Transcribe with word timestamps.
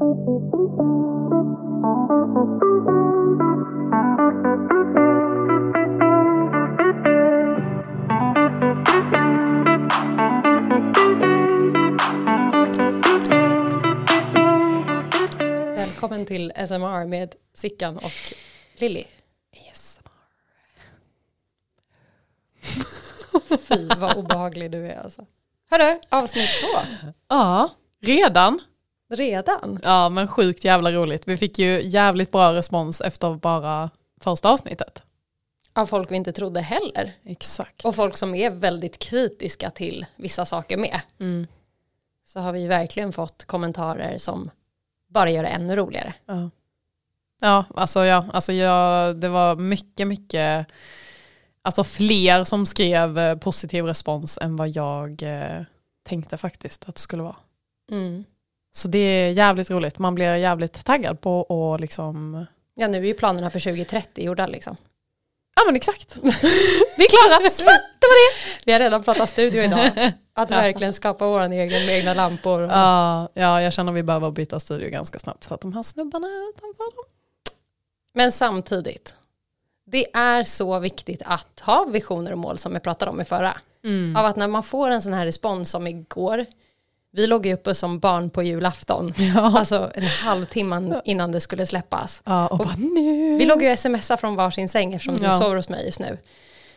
Välkommen 0.00 0.16
till 16.26 16.52
SMR 16.56 17.06
med 17.06 17.34
Sickan 17.54 17.96
och 17.96 18.12
Lilly. 18.74 19.04
Fy 23.68 23.88
vad 23.96 24.16
obehaglig 24.16 24.70
du 24.70 24.86
är 24.86 24.96
alltså. 24.96 25.26
Hörru, 25.70 26.00
avsnitt 26.08 26.50
två. 26.60 26.80
Ja, 27.28 27.70
redan. 28.00 28.60
Redan? 29.10 29.80
Ja, 29.82 30.08
men 30.08 30.28
sjukt 30.28 30.64
jävla 30.64 30.92
roligt. 30.92 31.28
Vi 31.28 31.36
fick 31.36 31.58
ju 31.58 31.82
jävligt 31.82 32.30
bra 32.30 32.54
respons 32.54 33.00
efter 33.00 33.34
bara 33.34 33.90
första 34.20 34.50
avsnittet. 34.50 35.02
Av 35.72 35.86
folk 35.86 36.10
vi 36.10 36.16
inte 36.16 36.32
trodde 36.32 36.60
heller. 36.60 37.12
Exakt. 37.24 37.84
Och 37.84 37.94
folk 37.94 38.16
som 38.16 38.34
är 38.34 38.50
väldigt 38.50 38.98
kritiska 38.98 39.70
till 39.70 40.06
vissa 40.16 40.44
saker 40.44 40.76
med. 40.76 41.00
Mm. 41.20 41.46
Så 42.26 42.40
har 42.40 42.52
vi 42.52 42.66
verkligen 42.66 43.12
fått 43.12 43.44
kommentarer 43.44 44.18
som 44.18 44.50
bara 45.08 45.30
gör 45.30 45.42
det 45.42 45.48
ännu 45.48 45.76
roligare. 45.76 46.14
Ja. 46.26 46.50
Ja, 47.40 47.64
alltså, 47.74 48.04
ja, 48.04 48.24
alltså 48.32 48.52
jag, 48.52 49.16
det 49.16 49.28
var 49.28 49.56
mycket, 49.56 50.06
mycket, 50.08 50.66
alltså 51.62 51.84
fler 51.84 52.44
som 52.44 52.66
skrev 52.66 53.18
eh, 53.18 53.36
positiv 53.36 53.84
respons 53.84 54.38
än 54.38 54.56
vad 54.56 54.68
jag 54.68 55.22
eh, 55.22 55.62
tänkte 56.02 56.36
faktiskt 56.36 56.88
att 56.88 56.94
det 56.94 57.00
skulle 57.00 57.22
vara. 57.22 57.36
Mm. 57.90 58.24
Så 58.72 58.88
det 58.88 58.98
är 58.98 59.30
jävligt 59.30 59.70
roligt, 59.70 59.98
man 59.98 60.14
blir 60.14 60.34
jävligt 60.34 60.84
taggad 60.84 61.20
på 61.20 61.74
att 61.74 61.80
liksom, 61.80 62.46
Ja, 62.74 62.88
nu 62.88 62.98
är 62.98 63.04
ju 63.04 63.14
planerna 63.14 63.50
för 63.50 63.60
2030 63.60 64.24
gjorda 64.24 64.46
liksom. 64.46 64.76
ja 65.56 65.62
men 65.66 65.76
exakt, 65.76 66.16
vi 66.96 67.04
är 67.04 67.08
klara, 67.08 67.50
Så, 67.50 67.64
det 67.64 68.06
var 68.06 68.30
det. 68.30 68.60
Vi 68.66 68.72
har 68.72 68.78
redan 68.78 69.02
pratat 69.02 69.30
studio 69.30 69.62
idag. 69.62 70.12
Att 70.34 70.50
verkligen 70.50 70.92
skapa 70.92 71.26
vår 71.26 71.40
egen 71.40 71.86
med 71.86 71.98
egna 71.98 72.14
lampor. 72.14 72.62
Och... 72.62 72.70
Ja, 72.70 73.28
ja, 73.34 73.62
jag 73.62 73.72
känner 73.72 73.92
att 73.92 73.98
vi 73.98 74.02
behöver 74.02 74.30
byta 74.30 74.60
studio 74.60 74.90
ganska 74.90 75.18
snabbt 75.18 75.44
för 75.44 75.54
att 75.54 75.60
de 75.60 75.72
här 75.72 75.82
snubbarna 75.82 76.26
utanför 76.26 76.96
dem. 76.96 77.04
Men 78.14 78.32
samtidigt, 78.32 79.14
det 79.86 80.16
är 80.16 80.44
så 80.44 80.78
viktigt 80.78 81.22
att 81.24 81.60
ha 81.60 81.84
visioner 81.84 82.32
och 82.32 82.38
mål 82.38 82.58
som 82.58 82.74
vi 82.74 82.80
pratade 82.80 83.10
om 83.10 83.20
i 83.20 83.24
förra. 83.24 83.56
Mm. 83.84 84.16
Av 84.16 84.26
att 84.26 84.36
när 84.36 84.48
man 84.48 84.62
får 84.62 84.90
en 84.90 85.02
sån 85.02 85.12
här 85.12 85.24
respons 85.26 85.70
som 85.70 85.86
igår, 85.86 86.46
vi 87.12 87.26
låg 87.26 87.46
ju 87.46 87.52
uppe 87.54 87.74
som 87.74 87.98
barn 87.98 88.30
på 88.30 88.42
julafton, 88.42 89.14
Ja. 89.34 89.58
alltså 89.58 89.90
en 89.94 90.02
halvtimme 90.02 91.00
innan 91.04 91.32
det 91.32 91.40
skulle 91.40 91.66
släppas. 91.66 92.22
Ja, 92.26 92.46
och, 92.46 92.58
bara 92.58 92.74
nu. 92.78 93.38
Vi 93.38 93.44
låg 93.46 93.62
ju 93.62 93.72
och 93.72 93.78
smsade 93.78 94.20
från 94.20 94.36
varsin 94.36 94.68
säng 94.68 94.94
eftersom 94.94 95.16
du 95.16 95.24
Ja. 95.24 95.32
sover 95.38 95.56
hos 95.56 95.68
mig 95.68 95.84
just 95.86 96.00
nu. 96.00 96.18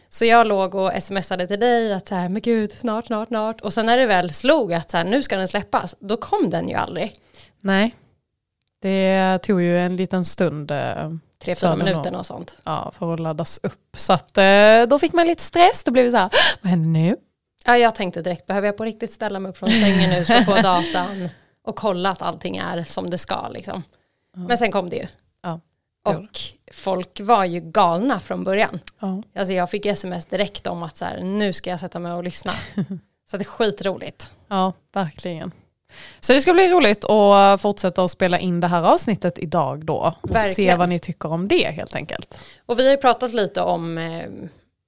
Så 0.09 0.25
jag 0.25 0.47
låg 0.47 0.75
och 0.75 0.91
smsade 1.03 1.47
till 1.47 1.59
dig 1.59 1.93
att 1.93 2.07
så 2.07 2.15
här, 2.15 2.29
men 2.29 2.41
gud, 2.41 2.71
snart, 2.71 3.05
snart, 3.05 3.27
snart. 3.27 3.61
Och 3.61 3.73
sen 3.73 3.85
när 3.85 3.97
det 3.97 4.05
väl 4.05 4.33
slog 4.33 4.73
att 4.73 4.91
så 4.91 4.97
här, 4.97 5.03
nu 5.05 5.23
ska 5.23 5.37
den 5.37 5.47
släppas, 5.47 5.95
då 5.99 6.17
kom 6.17 6.49
den 6.49 6.69
ju 6.69 6.75
aldrig. 6.75 7.15
Nej, 7.61 7.95
det 8.81 9.39
tog 9.43 9.61
ju 9.61 9.79
en 9.79 9.95
liten 9.95 10.25
stund 10.25 10.71
eh, 10.71 11.11
Tre, 11.43 11.55
fyra 11.55 11.75
minuter 11.75 12.15
och 12.17 12.25
sånt. 12.25 12.55
ja, 12.63 12.91
för 12.97 13.13
att 13.13 13.19
laddas 13.19 13.59
upp. 13.63 13.95
Så 13.97 14.13
att, 14.13 14.37
eh, 14.37 14.83
då 14.89 14.99
fick 14.99 15.13
man 15.13 15.27
lite 15.27 15.43
stress, 15.43 15.83
då 15.83 15.91
blev 15.91 16.05
det 16.05 16.11
så 16.11 16.17
här, 16.17 16.29
vad 16.61 16.69
händer 16.69 16.89
nu? 16.89 17.15
Ja, 17.65 17.77
jag 17.77 17.95
tänkte 17.95 18.21
direkt, 18.21 18.47
behöver 18.47 18.67
jag 18.67 18.77
på 18.77 18.85
riktigt 18.85 19.11
ställa 19.13 19.39
mig 19.39 19.49
upp 19.49 19.57
från 19.57 19.69
sängen 19.69 20.09
nu, 20.09 20.25
slå 20.25 20.43
på 20.45 20.61
datan 20.61 21.29
och 21.63 21.75
kolla 21.75 22.09
att 22.09 22.21
allting 22.21 22.57
är 22.57 22.83
som 22.83 23.09
det 23.09 23.17
ska 23.17 23.47
liksom. 23.49 23.83
Men 24.35 24.57
sen 24.57 24.71
kom 24.71 24.89
det 24.89 24.95
ju. 24.95 25.07
Ja, 25.43 25.59
Och 26.05 26.39
folk 26.73 27.19
var 27.19 27.45
ju 27.45 27.59
galna 27.59 28.19
från 28.19 28.43
början. 28.43 28.79
Ja. 28.99 29.23
Alltså 29.35 29.53
jag 29.53 29.69
fick 29.69 29.85
sms 29.85 30.25
direkt 30.25 30.67
om 30.67 30.83
att 30.83 30.97
så 30.97 31.05
här, 31.05 31.21
nu 31.21 31.53
ska 31.53 31.69
jag 31.69 31.79
sätta 31.79 31.99
mig 31.99 32.11
och 32.11 32.23
lyssna. 32.23 32.53
Så 33.31 33.37
det 33.37 33.41
är 33.43 33.45
skitroligt. 33.45 34.31
ja, 34.47 34.73
verkligen. 34.93 35.51
Så 36.19 36.33
det 36.33 36.41
ska 36.41 36.53
bli 36.53 36.69
roligt 36.69 37.05
att 37.09 37.61
fortsätta 37.61 38.03
att 38.03 38.11
spela 38.11 38.39
in 38.39 38.59
det 38.59 38.67
här 38.67 38.83
avsnittet 38.83 39.39
idag 39.39 39.85
då. 39.85 40.13
Och 40.21 40.29
se 40.29 40.33
Verkligen. 40.33 40.79
vad 40.79 40.89
ni 40.89 40.99
tycker 40.99 41.31
om 41.31 41.47
det 41.47 41.71
helt 41.71 41.95
enkelt. 41.95 42.37
Och 42.65 42.79
vi 42.79 42.85
har 42.85 42.91
ju 42.91 42.97
pratat 42.97 43.33
lite 43.33 43.61
om 43.61 43.97
eh, 43.97 44.25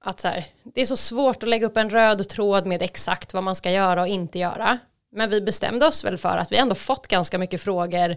att 0.06 0.20
så 0.20 0.28
här, 0.28 0.46
det 0.62 0.80
är 0.80 0.86
så 0.86 0.96
svårt 0.96 1.42
att 1.42 1.48
lägga 1.48 1.66
upp 1.66 1.76
en 1.76 1.90
röd 1.90 2.28
tråd 2.28 2.66
med 2.66 2.82
exakt 2.82 3.34
vad 3.34 3.42
man 3.42 3.56
ska 3.56 3.70
göra 3.70 4.02
och 4.02 4.08
inte 4.08 4.38
göra. 4.38 4.78
Men 5.12 5.30
vi 5.30 5.40
bestämde 5.40 5.86
oss 5.86 6.04
väl 6.04 6.18
för 6.18 6.38
att 6.38 6.52
vi 6.52 6.56
ändå 6.56 6.74
fått 6.74 7.08
ganska 7.08 7.38
mycket 7.38 7.62
frågor 7.62 8.16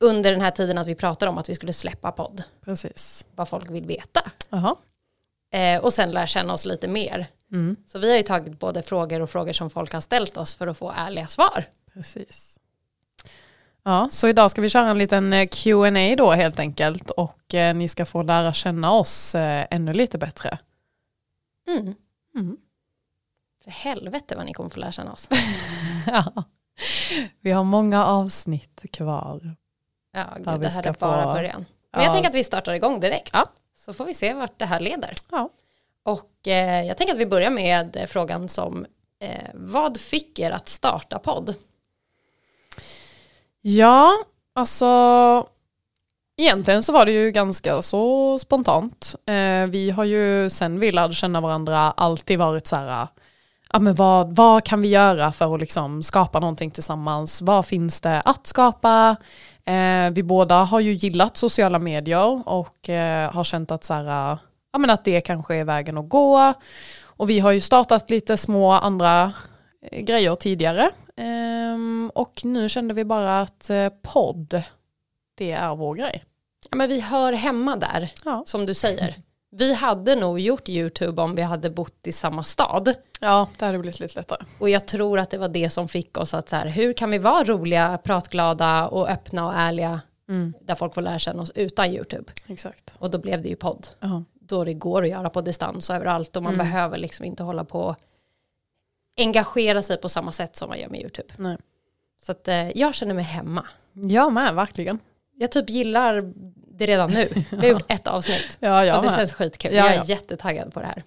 under 0.00 0.32
den 0.32 0.40
här 0.40 0.50
tiden 0.50 0.78
att 0.78 0.86
vi 0.86 0.94
pratade 0.94 1.30
om 1.30 1.38
att 1.38 1.48
vi 1.48 1.54
skulle 1.54 1.72
släppa 1.72 2.12
podd. 2.12 2.42
Precis. 2.64 3.26
Vad 3.34 3.48
folk 3.48 3.70
vill 3.70 3.86
veta. 3.86 4.30
Jaha. 4.48 4.76
Eh, 5.52 5.80
och 5.80 5.92
sen 5.92 6.10
lära 6.10 6.26
känna 6.26 6.52
oss 6.52 6.64
lite 6.64 6.88
mer. 6.88 7.26
Mm. 7.52 7.76
Så 7.86 7.98
vi 7.98 8.10
har 8.10 8.16
ju 8.16 8.22
tagit 8.22 8.58
både 8.58 8.82
frågor 8.82 9.20
och 9.20 9.30
frågor 9.30 9.52
som 9.52 9.70
folk 9.70 9.92
har 9.92 10.00
ställt 10.00 10.36
oss 10.36 10.54
för 10.54 10.66
att 10.66 10.78
få 10.78 10.92
ärliga 10.96 11.26
svar. 11.26 11.64
Precis. 11.92 12.53
Ja, 13.84 14.08
så 14.10 14.28
idag 14.28 14.50
ska 14.50 14.60
vi 14.60 14.68
köra 14.70 14.90
en 14.90 14.98
liten 14.98 15.32
eh, 15.32 15.48
Q&A 15.48 16.14
då 16.16 16.30
helt 16.30 16.58
enkelt 16.58 17.10
och 17.10 17.54
eh, 17.54 17.74
ni 17.74 17.88
ska 17.88 18.06
få 18.06 18.22
lära 18.22 18.52
känna 18.52 18.92
oss 18.92 19.34
eh, 19.34 19.66
ännu 19.70 19.92
lite 19.92 20.18
bättre. 20.18 20.58
Mm. 21.68 21.94
Mm. 22.36 22.56
För 23.64 23.70
helvete 23.70 24.36
vad 24.36 24.46
ni 24.46 24.52
kommer 24.52 24.70
få 24.70 24.80
lära 24.80 24.92
känna 24.92 25.12
oss. 25.12 25.28
ja. 26.06 26.44
Vi 27.40 27.50
har 27.50 27.64
många 27.64 28.06
avsnitt 28.06 28.82
kvar. 28.92 29.56
Ja, 30.12 30.24
gud, 30.36 30.60
det 30.60 30.68
här 30.68 30.86
är 30.86 30.92
bara 30.92 31.22
få- 31.24 31.32
början. 31.32 31.64
Men 31.92 32.02
jag 32.02 32.10
Ja. 32.10 32.14
tänker 32.14 32.28
att 32.30 32.34
vi 32.36 32.44
startar 32.44 32.74
igång 32.74 33.00
direkt. 33.00 33.30
Ja. 33.32 33.46
Så 33.76 33.94
får 33.94 34.04
vi 34.04 34.14
se 34.14 34.34
vart 34.34 34.58
det 34.58 34.66
här 34.66 34.80
leder. 34.80 35.12
Ja. 35.30 35.50
Och 36.04 36.48
eh, 36.48 36.82
jag 36.86 36.96
tänker 36.96 37.14
att 37.14 37.20
vi 37.20 37.26
börjar 37.26 37.50
med 37.50 38.04
frågan 38.08 38.48
som 38.48 38.86
eh, 39.20 39.50
vad 39.54 40.00
fick 40.00 40.38
er 40.38 40.50
att 40.50 40.68
starta 40.68 41.18
podd? 41.18 41.54
Ja, 43.66 44.12
alltså 44.54 44.86
egentligen 46.36 46.82
så 46.82 46.92
var 46.92 47.06
det 47.06 47.12
ju 47.12 47.30
ganska 47.30 47.82
så 47.82 48.38
spontant. 48.38 49.14
Eh, 49.26 49.66
vi 49.66 49.90
har 49.90 50.04
ju 50.04 50.50
sen 50.50 50.80
vi 50.80 50.92
lärde 50.92 51.14
känna 51.14 51.40
varandra 51.40 51.78
alltid 51.78 52.38
varit 52.38 52.66
så 52.66 52.76
här, 52.76 52.88
ah, 52.88 53.08
ja 53.72 53.78
men 53.78 53.94
vad, 53.94 54.36
vad 54.36 54.64
kan 54.64 54.82
vi 54.82 54.88
göra 54.88 55.32
för 55.32 55.54
att 55.54 55.60
liksom 55.60 56.02
skapa 56.02 56.40
någonting 56.40 56.70
tillsammans? 56.70 57.42
Vad 57.42 57.66
finns 57.66 58.00
det 58.00 58.20
att 58.20 58.46
skapa? 58.46 59.16
Eh, 59.64 60.10
vi 60.12 60.22
båda 60.22 60.54
har 60.54 60.80
ju 60.80 60.92
gillat 60.92 61.36
sociala 61.36 61.78
medier 61.78 62.48
och 62.48 62.88
eh, 62.88 63.32
har 63.32 63.44
känt 63.44 63.70
att, 63.70 63.84
så 63.84 63.94
här, 63.94 64.06
ah, 64.06 64.38
ja, 64.72 64.78
men 64.78 64.90
att 64.90 65.04
det 65.04 65.20
kanske 65.20 65.54
är 65.54 65.64
vägen 65.64 65.98
att 65.98 66.08
gå. 66.08 66.52
Och 67.04 67.30
vi 67.30 67.38
har 67.38 67.52
ju 67.52 67.60
startat 67.60 68.10
lite 68.10 68.36
små 68.36 68.72
andra 68.72 69.32
eh, 69.90 70.00
grejer 70.00 70.34
tidigare. 70.34 70.90
Ehm, 71.16 72.10
och 72.14 72.44
nu 72.44 72.68
kände 72.68 72.94
vi 72.94 73.04
bara 73.04 73.40
att 73.40 73.70
eh, 73.70 73.88
podd, 74.02 74.62
det 75.34 75.52
är 75.52 75.74
vår 75.76 75.94
grej. 75.94 76.24
Ja, 76.70 76.76
men 76.76 76.88
vi 76.88 77.00
hör 77.00 77.32
hemma 77.32 77.76
där, 77.76 78.12
Ja. 78.24 78.42
som 78.46 78.66
du 78.66 78.74
säger. 78.74 79.14
Vi 79.50 79.74
hade 79.74 80.14
nog 80.16 80.40
gjort 80.40 80.68
YouTube 80.68 81.22
om 81.22 81.34
vi 81.34 81.42
hade 81.42 81.70
bott 81.70 82.06
i 82.06 82.12
samma 82.12 82.42
stad. 82.42 82.94
Ja, 83.20 83.48
det 83.58 83.64
hade 83.64 83.78
blivit 83.78 84.00
lite 84.00 84.18
lättare. 84.18 84.44
Och 84.58 84.70
jag 84.70 84.86
tror 84.86 85.18
att 85.18 85.30
det 85.30 85.38
var 85.38 85.48
det 85.48 85.70
som 85.70 85.88
fick 85.88 86.18
oss 86.18 86.34
att 86.34 86.48
så 86.48 86.56
här, 86.56 86.66
hur 86.66 86.92
kan 86.92 87.10
vi 87.10 87.18
vara 87.18 87.44
roliga, 87.44 87.98
pratglada 88.04 88.86
och 88.88 89.08
öppna 89.10 89.46
och 89.46 89.54
ärliga 89.54 90.00
där 90.60 90.74
folk 90.74 90.94
får 90.94 91.02
lära 91.02 91.18
känna 91.18 91.42
oss 91.42 91.52
utan 91.54 91.90
YouTube. 91.90 92.32
Exakt. 92.46 92.94
Och 92.98 93.10
då 93.10 93.18
blev 93.18 93.42
det 93.42 93.48
ju 93.48 93.56
podd. 93.56 93.86
Ja. 94.00 94.24
Då 94.34 94.64
det 94.64 94.74
går 94.74 95.02
att 95.02 95.08
göra 95.08 95.30
på 95.30 95.40
distans 95.40 95.90
och 95.90 95.96
överallt 95.96 96.36
och 96.36 96.42
man 96.42 96.56
behöver 96.58 96.98
liksom 96.98 97.24
inte 97.24 97.42
hålla 97.42 97.64
på 97.64 97.80
och 97.80 97.96
engagera 99.16 99.82
sig 99.82 99.96
på 99.96 100.08
samma 100.08 100.32
sätt 100.32 100.56
som 100.56 100.68
man 100.68 100.78
gör 100.78 100.88
med 100.88 101.00
YouTube. 101.00 101.28
Nej. 101.36 101.56
Så 102.22 102.32
att 102.32 102.48
eh, 102.48 102.70
jag 102.70 102.94
känner 102.94 103.14
mig 103.14 103.24
hemma. 103.24 103.66
Jag 103.92 104.32
med, 104.32 104.54
verkligen. 104.54 104.98
Jag 105.36 105.52
typ 105.52 105.70
gillar 105.70 106.32
det 106.78 106.86
redan 106.86 107.10
nu. 107.10 107.28
Vi 107.50 107.56
har 107.56 107.66
gjort 107.66 107.92
ett 107.92 108.06
avsnitt. 108.06 108.56
Ja, 108.60 108.84
jag 108.84 108.96
och 108.96 109.02
det 109.02 109.10
med. 109.10 109.18
känns 109.18 109.32
skitkul. 109.32 109.74
Ja, 109.74 109.84
jag 109.84 109.94
är 109.94 109.96
ja. 109.96 110.04
jättetaggad 110.04 110.74
på 110.74 110.80
det 110.80 110.86
här. 110.86 111.02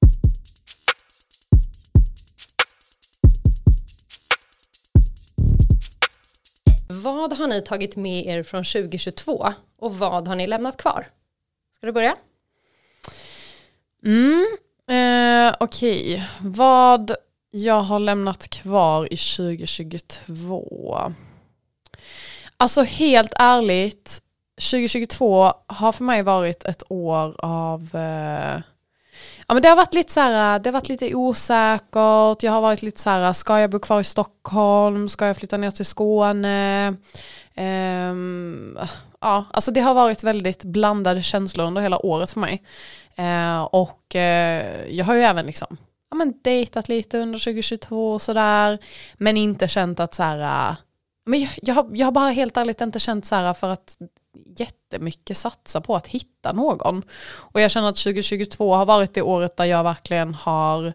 Vad 6.90 7.34
har 7.34 7.48
ni 7.48 7.62
tagit 7.62 7.96
med 7.96 8.26
er 8.26 8.44
från 8.44 8.64
2022 8.64 9.54
och 9.80 9.98
vad 9.98 10.28
har 10.28 10.36
ni 10.36 10.48
lämnat 10.48 10.78
kvar? 10.78 11.08
Ska 11.78 11.86
du 11.86 11.92
börja? 11.92 12.16
Mm, 14.06 14.46
eh, 14.90 15.56
Okej, 15.60 16.30
vad 16.42 17.16
jag 17.57 17.81
har 17.81 18.00
lämnat 18.00 18.48
kvar 18.50 19.13
i 19.13 19.18
2022. 19.18 21.13
Alltså 22.57 22.81
helt 22.81 23.33
ärligt, 23.36 24.21
2022 24.71 25.51
har 25.68 25.92
för 25.92 26.04
mig 26.04 26.24
varit 26.24 26.63
ett 26.63 26.83
år 26.89 27.36
av 27.39 27.89
eh, 27.95 28.62
Ja, 29.48 29.54
men 29.54 29.63
det 29.63 29.69
har 29.69 29.75
varit 29.75 29.94
lite 29.94 30.13
så 30.13 30.19
här, 30.19 30.59
det 30.59 30.69
har 30.69 30.74
varit 30.74 30.89
lite 30.89 31.15
osäkert. 31.15 32.44
Jag 32.44 32.51
har 32.51 32.62
varit 32.62 32.81
lite 32.81 33.01
så 33.01 33.09
här, 33.09 33.33
ska 33.33 33.59
jag 33.59 33.69
bo 33.69 33.80
kvar 33.80 34.00
i 34.00 34.04
Stockholm? 34.04 35.09
Ska 35.09 35.27
jag 35.27 35.38
flytta 35.38 35.57
ner 35.57 35.71
till 35.71 35.86
Skåne? 35.86 36.88
Um, 37.57 38.80
ja, 39.21 39.45
alltså 39.51 39.71
det 39.71 39.81
har 39.81 39.94
varit 39.94 40.24
väldigt 40.24 40.63
blandade 40.63 41.24
känslor 41.24 41.65
under 41.65 41.81
hela 41.81 42.06
året 42.06 42.31
för 42.31 42.39
mig. 42.39 42.63
Uh, 43.19 43.62
och 43.62 44.01
uh, 44.15 44.21
jag 44.89 45.06
har 45.06 45.15
ju 45.15 45.21
även 45.21 45.45
liksom 45.45 45.77
ja, 46.09 46.15
men 46.15 46.33
dejtat 46.42 46.89
lite 46.89 47.19
under 47.19 47.39
2022 47.39 48.13
och 48.13 48.21
sådär. 48.21 48.77
Men 49.18 49.38
inte 49.38 49.68
känt 49.68 50.00
att 50.00 50.13
så 50.13 50.24
här, 50.24 50.69
äh, 50.71 50.77
men 51.25 51.39
jag, 51.39 51.50
jag, 51.62 51.75
har, 51.75 51.89
jag 51.94 52.07
har 52.07 52.12
bara 52.12 52.30
helt 52.30 52.57
ärligt 52.57 52.81
inte 52.81 53.00
känt 53.00 53.25
så 53.25 53.36
här 53.36 53.54
för 53.54 53.69
att 53.69 53.98
jättemycket 54.57 55.38
satsa 55.38 55.81
på 55.81 55.95
att 55.95 56.07
hitta 56.07 56.54
någon. 56.54 57.04
Och 57.36 57.62
jag 57.62 57.71
känner 57.71 57.89
att 57.89 57.95
2022 57.95 58.74
har 58.74 58.86
varit 58.86 59.13
det 59.13 59.21
året 59.21 59.57
där 59.57 59.65
jag 59.65 59.83
verkligen 59.83 60.33
har 60.33 60.94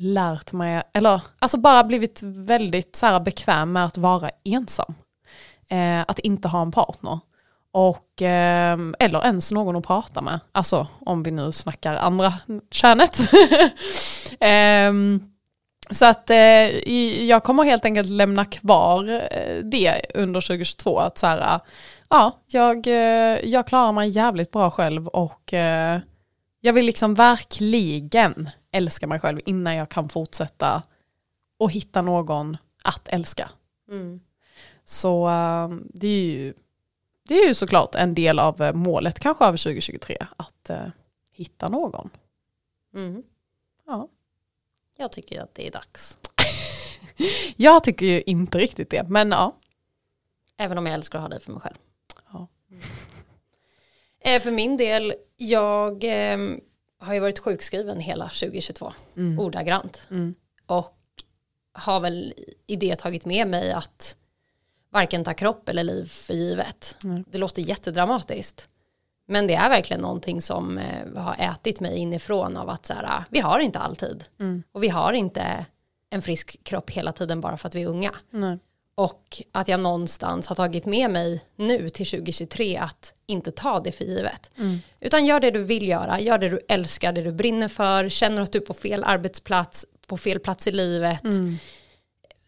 lärt 0.00 0.52
mig, 0.52 0.82
eller 0.94 1.22
alltså 1.38 1.58
bara 1.58 1.84
blivit 1.84 2.22
väldigt 2.22 2.96
så 2.96 3.06
här 3.06 3.20
bekväm 3.20 3.72
med 3.72 3.84
att 3.84 3.98
vara 3.98 4.30
ensam. 4.44 4.94
Eh, 5.68 6.00
att 6.00 6.18
inte 6.18 6.48
ha 6.48 6.62
en 6.62 6.70
partner. 6.70 7.20
Och, 7.72 8.22
eh, 8.22 8.78
eller 8.98 9.24
ens 9.26 9.52
någon 9.52 9.76
att 9.76 9.86
prata 9.86 10.22
med. 10.22 10.40
Alltså 10.52 10.86
om 11.00 11.22
vi 11.22 11.30
nu 11.30 11.52
snackar 11.52 11.94
andra 11.94 12.34
könet. 12.70 13.18
eh, 14.40 14.92
så 15.90 16.04
att 16.04 16.30
eh, 16.30 16.92
jag 17.24 17.44
kommer 17.44 17.64
helt 17.64 17.84
enkelt 17.84 18.08
lämna 18.08 18.44
kvar 18.44 19.08
eh, 19.30 19.64
det 19.64 20.02
under 20.14 20.40
2022. 20.40 20.98
Att 20.98 21.18
så 21.18 21.26
här, 21.26 21.60
ja, 22.08 22.38
jag, 22.46 22.86
eh, 22.86 23.38
jag 23.44 23.66
klarar 23.66 23.92
mig 23.92 24.08
jävligt 24.08 24.50
bra 24.50 24.70
själv 24.70 25.08
och 25.08 25.54
eh, 25.54 26.00
jag 26.60 26.72
vill 26.72 26.86
liksom 26.86 27.14
verkligen 27.14 28.50
älska 28.72 29.06
mig 29.06 29.20
själv 29.20 29.40
innan 29.46 29.74
jag 29.74 29.88
kan 29.88 30.08
fortsätta 30.08 30.82
och 31.58 31.72
hitta 31.72 32.02
någon 32.02 32.56
att 32.84 33.08
älska. 33.08 33.50
Mm. 33.90 34.20
Så 34.84 35.30
det 35.94 36.06
är 36.06 36.22
ju 36.22 36.54
det 37.28 37.38
är 37.38 37.48
ju 37.48 37.54
såklart 37.54 37.94
en 37.94 38.14
del 38.14 38.38
av 38.38 38.62
eh, 38.62 38.72
målet 38.72 39.20
kanske 39.20 39.44
av 39.44 39.52
2023, 39.52 40.16
att 40.36 40.70
uh, 40.70 40.88
hitta 41.32 41.68
någon. 41.68 42.10
Mm. 42.94 43.22
Ja. 43.86 44.08
Jag 44.96 45.12
tycker 45.12 45.42
att 45.42 45.54
det 45.54 45.66
är 45.66 45.70
dags. 45.70 46.18
jag 47.56 47.84
tycker 47.84 48.06
ju 48.06 48.22
inte 48.22 48.58
riktigt 48.58 48.90
det, 48.90 49.08
men 49.08 49.30
ja. 49.30 49.56
Även 50.56 50.78
om 50.78 50.86
jag 50.86 50.94
älskar 50.94 51.18
att 51.18 51.22
ha 51.22 51.28
dig 51.28 51.40
för 51.40 51.52
mig 51.52 51.60
själv. 51.60 51.76
Ja. 52.32 52.48
Mm. 54.24 54.40
för 54.40 54.50
min 54.50 54.76
del, 54.76 55.14
jag 55.36 56.04
eh, 56.04 56.38
har 56.98 57.14
ju 57.14 57.20
varit 57.20 57.38
sjukskriven 57.38 58.00
hela 58.00 58.28
2022, 58.28 58.92
mm. 59.16 59.38
ordagrant. 59.38 60.00
Mm. 60.10 60.34
Och 60.66 60.94
har 61.72 62.00
väl 62.00 62.34
i 62.66 62.76
det 62.76 62.96
tagit 62.96 63.24
med 63.24 63.48
mig 63.48 63.72
att 63.72 64.16
varken 64.90 65.24
ta 65.24 65.34
kropp 65.34 65.68
eller 65.68 65.84
liv 65.84 66.12
för 66.12 66.34
givet. 66.34 66.96
Mm. 67.04 67.24
Det 67.28 67.38
låter 67.38 67.62
jättedramatiskt. 67.62 68.68
Men 69.28 69.46
det 69.46 69.54
är 69.54 69.68
verkligen 69.68 70.00
någonting 70.00 70.42
som 70.42 70.78
eh, 70.78 71.22
har 71.22 71.36
ätit 71.38 71.80
mig 71.80 71.96
inifrån 71.96 72.56
av 72.56 72.68
att 72.68 72.86
så 72.86 72.94
här, 72.94 73.04
ah, 73.04 73.24
vi 73.30 73.40
har 73.40 73.60
inte 73.60 73.78
alltid. 73.78 74.24
Mm. 74.40 74.62
Och 74.72 74.82
vi 74.82 74.88
har 74.88 75.12
inte 75.12 75.66
en 76.10 76.22
frisk 76.22 76.64
kropp 76.64 76.90
hela 76.90 77.12
tiden 77.12 77.40
bara 77.40 77.56
för 77.56 77.68
att 77.68 77.74
vi 77.74 77.82
är 77.82 77.86
unga. 77.86 78.14
Nej. 78.30 78.58
Och 78.94 79.42
att 79.52 79.68
jag 79.68 79.80
någonstans 79.80 80.46
har 80.46 80.56
tagit 80.56 80.86
med 80.86 81.10
mig 81.10 81.40
nu 81.56 81.88
till 81.88 82.06
2023 82.06 82.76
att 82.76 83.14
inte 83.26 83.50
ta 83.50 83.80
det 83.80 83.92
för 83.92 84.04
givet. 84.04 84.50
Mm. 84.58 84.78
Utan 85.00 85.26
gör 85.26 85.40
det 85.40 85.50
du 85.50 85.64
vill 85.64 85.88
göra, 85.88 86.20
gör 86.20 86.38
det 86.38 86.48
du 86.48 86.60
älskar, 86.68 87.12
det 87.12 87.22
du 87.22 87.32
brinner 87.32 87.68
för, 87.68 88.08
känner 88.08 88.42
att 88.42 88.52
du 88.52 88.58
är 88.58 88.66
på 88.66 88.74
fel 88.74 89.04
arbetsplats, 89.04 89.86
på 90.06 90.16
fel 90.16 90.38
plats 90.38 90.66
i 90.66 90.70
livet. 90.70 91.24
Mm 91.24 91.56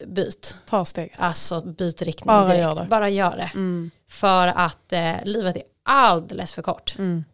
byt. 0.07 0.57
Ta 0.67 0.85
steget. 0.85 1.21
Alltså 1.21 1.61
byt 1.61 2.03
riktning 2.03 2.27
Bara 2.27 2.47
direkt. 2.47 2.61
Gör 2.61 2.75
det. 2.75 2.85
Bara 2.85 3.09
gör 3.09 3.37
det. 3.37 3.51
Mm. 3.55 3.91
För 4.09 4.47
att 4.47 4.93
eh, 4.93 5.17
livet 5.25 5.57
är 5.57 5.63
alldeles 5.83 6.53
för 6.53 6.63
kort. 6.63 6.95
Mm. 6.99 7.25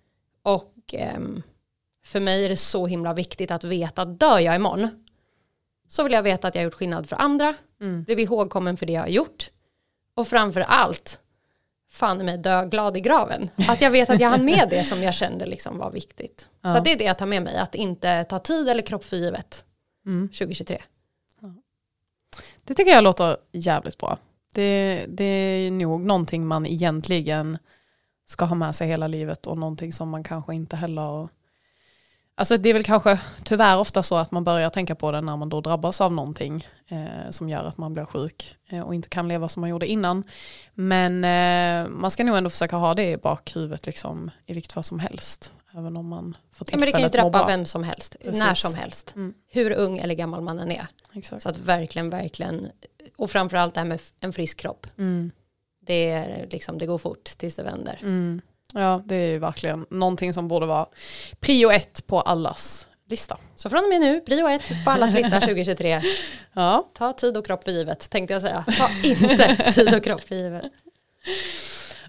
Och 0.43 0.95
eh, 0.95 1.21
för 2.05 2.21
mig 2.21 2.45
är 2.45 2.49
det 2.49 2.57
så 2.57 2.87
himla 2.87 3.15
viktigt 3.15 3.51
att 3.51 3.65
veta 3.65 4.03
att 4.03 4.21
dör 4.21 4.39
jag 4.39 4.57
imorgon 4.57 5.05
så 5.89 6.03
vill 6.03 6.13
jag 6.13 6.23
veta 6.23 6.49
att 6.49 6.55
jag 6.55 6.63
har 6.63 6.65
gjort 6.65 6.75
skillnad 6.75 7.09
för 7.09 7.17
andra, 7.17 7.55
mm. 7.81 8.05
blev 8.05 8.21
ihågkommen 8.21 8.77
för 8.77 8.87
det 8.87 8.93
jag 8.93 9.01
har 9.01 9.09
gjort 9.09 9.51
och 10.15 10.29
framför 10.29 10.61
allt 10.61 11.21
fan 11.91 12.25
med 12.25 12.41
dö 12.41 12.65
glad 12.65 12.97
i 12.97 13.01
graven. 13.01 13.51
Att 13.69 13.81
jag 13.81 13.91
vet 13.91 14.11
att 14.11 14.21
jag 14.21 14.29
hann 14.29 14.45
med 14.45 14.69
det 14.71 14.85
som 14.85 15.03
jag 15.03 15.15
kände 15.15 15.47
liksom 15.47 15.79
var 15.79 15.91
viktigt. 15.91 16.49
Ja. 16.63 16.71
Så 16.71 16.81
det 16.81 16.93
är 16.93 16.99
det 16.99 17.05
jag 17.05 17.19
tar 17.19 17.27
med 17.27 17.43
mig, 17.43 17.57
att 17.57 17.75
inte 17.75 18.25
ta 18.25 18.39
tid 18.39 18.69
eller 18.69 18.83
kropp 18.83 19.05
för 19.05 19.17
givet 19.17 19.65
mm. 20.07 20.29
2023. 20.29 20.83
Det 22.67 22.75
tycker 22.75 22.91
jag 22.91 23.05
låter 23.05 23.37
jävligt 23.53 23.99
bra. 23.99 24.19
Det, 24.55 25.07
det 25.09 25.25
är 25.25 25.71
nog 25.71 26.01
någonting 26.01 26.47
man 26.47 26.67
egentligen 26.67 27.59
ska 28.27 28.45
ha 28.45 28.57
med 28.57 28.75
sig 28.75 28.89
hela 28.89 29.07
livet 29.07 29.47
och 29.47 29.59
någonting 29.59 29.93
som 29.93 30.09
man 30.09 30.25
kanske 30.25 30.55
inte 30.55 30.77
heller... 30.77 31.29
Alltså 32.39 32.57
det 32.57 32.69
är 32.69 32.75
väl 32.75 32.85
kanske 32.85 33.21
tyvärr 33.45 33.79
ofta 33.79 34.03
så 34.03 34.17
att 34.17 34.31
man 34.31 34.45
börjar 34.45 34.71
tänka 34.71 34.95
på 34.95 35.11
det 35.11 35.21
när 35.21 35.37
man 35.37 35.49
då 35.49 35.61
drabbas 35.61 36.01
av 36.01 36.13
någonting 36.13 36.67
eh, 36.89 37.31
som 37.31 37.49
gör 37.49 37.65
att 37.65 37.79
man 37.79 37.93
blir 37.93 38.05
sjuk 38.05 38.57
eh, 38.69 38.81
och 38.81 38.95
inte 38.95 39.09
kan 39.09 39.29
leva 39.29 39.49
som 39.49 39.61
man 39.61 39.71
gjorde 39.71 39.87
innan. 39.87 40.25
Men 40.75 41.25
eh, 41.25 41.91
man 41.91 42.11
ska 42.11 42.25
nog 42.25 42.37
ändå 42.37 42.51
försöka 42.51 42.77
ha 42.77 42.95
det 42.95 43.11
i 43.11 43.17
bakhuvudet 43.17 43.87
liksom, 43.87 44.31
i 44.47 44.53
vilket 44.53 44.73
fall 44.73 44.85
som 44.85 44.99
helst. 44.99 45.55
Även 45.77 45.97
om 45.97 46.09
man 46.09 46.37
får 46.53 46.67
ja, 46.71 46.77
men 46.77 46.87
Det 46.87 46.93
kan 46.93 47.03
ju 47.03 47.09
drabba 47.09 47.47
vem 47.47 47.67
som 47.67 47.85
helst, 47.85 48.17
Precis. 48.21 48.41
när 48.41 48.55
som 48.55 48.75
helst. 48.75 49.13
Mm. 49.17 49.35
Hur 49.49 49.73
ung 49.73 49.99
eller 49.99 50.15
gammal 50.15 50.41
man 50.41 50.59
än 50.59 50.73
är. 50.73 50.87
Exakt. 51.15 51.43
Så 51.43 51.49
att 51.49 51.59
verkligen, 51.59 52.11
verkligen, 52.11 52.69
och 53.17 53.31
framförallt 53.31 53.75
det 53.75 53.81
här 53.81 53.87
med 53.87 54.01
en 54.21 54.33
frisk 54.33 54.59
kropp. 54.59 54.87
Mm. 54.99 55.31
Det, 55.81 56.11
är 56.11 56.47
liksom, 56.51 56.79
det 56.79 56.87
går 56.87 56.99
fort 56.99 57.25
tills 57.25 57.57
det 57.57 57.63
vänder. 57.63 57.99
Mm. 58.03 58.41
Ja, 58.73 59.03
det 59.05 59.15
är 59.15 59.31
ju 59.31 59.39
verkligen 59.39 59.87
någonting 59.91 60.33
som 60.33 60.49
borde 60.49 60.67
vara 60.67 60.87
prio 61.41 61.71
ett 61.71 62.07
på 62.07 62.21
allas 62.21 62.89
lista. 63.09 63.39
Så 63.55 63.71
från 63.71 63.85
och 63.85 63.89
med 63.89 64.01
nu, 64.01 64.21
prio 64.21 64.49
ett 64.49 64.85
på 64.85 64.91
allas 64.91 65.15
lista 65.15 65.41
2023. 65.41 66.01
ja. 66.53 66.91
Ta 66.95 67.13
tid 67.13 67.37
och 67.37 67.47
kropp 67.47 67.65
för 67.65 67.73
givet, 67.73 68.11
tänkte 68.11 68.33
jag 68.33 68.43
säga. 68.43 68.65
Ta 68.79 68.91
inte 69.05 69.73
tid 69.73 69.95
och 69.95 70.05
kropp 70.05 70.21
för 70.21 70.35
givet. 70.35 70.65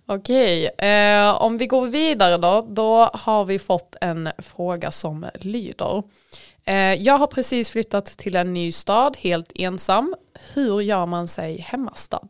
Okej, 0.09 0.67
eh, 0.67 1.41
om 1.41 1.57
vi 1.57 1.67
går 1.67 1.87
vidare 1.87 2.37
då, 2.37 2.67
då 2.69 3.09
har 3.13 3.45
vi 3.45 3.59
fått 3.59 3.95
en 4.01 4.29
fråga 4.37 4.91
som 4.91 5.29
lyder. 5.33 6.03
Eh, 6.63 6.93
jag 6.93 7.17
har 7.17 7.27
precis 7.27 7.69
flyttat 7.69 8.05
till 8.05 8.35
en 8.35 8.53
ny 8.53 8.71
stad 8.71 9.17
helt 9.17 9.51
ensam. 9.55 10.15
Hur 10.53 10.81
gör 10.81 11.05
man 11.05 11.27
sig 11.27 11.57
hemmastad? 11.57 12.27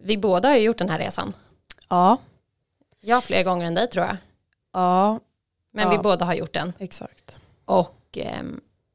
Vi 0.00 0.18
båda 0.18 0.48
har 0.48 0.56
ju 0.56 0.62
gjort 0.62 0.78
den 0.78 0.88
här 0.88 0.98
resan. 0.98 1.32
Ja. 1.88 2.16
Jag 3.00 3.24
fler 3.24 3.44
gånger 3.44 3.66
än 3.66 3.74
dig 3.74 3.90
tror 3.90 4.06
jag. 4.06 4.16
Ja. 4.72 5.20
Men 5.70 5.84
ja. 5.84 5.90
vi 5.90 5.98
båda 5.98 6.24
har 6.24 6.34
gjort 6.34 6.54
den. 6.54 6.72
Exakt. 6.78 7.40
Och 7.64 8.18
eh, 8.18 8.42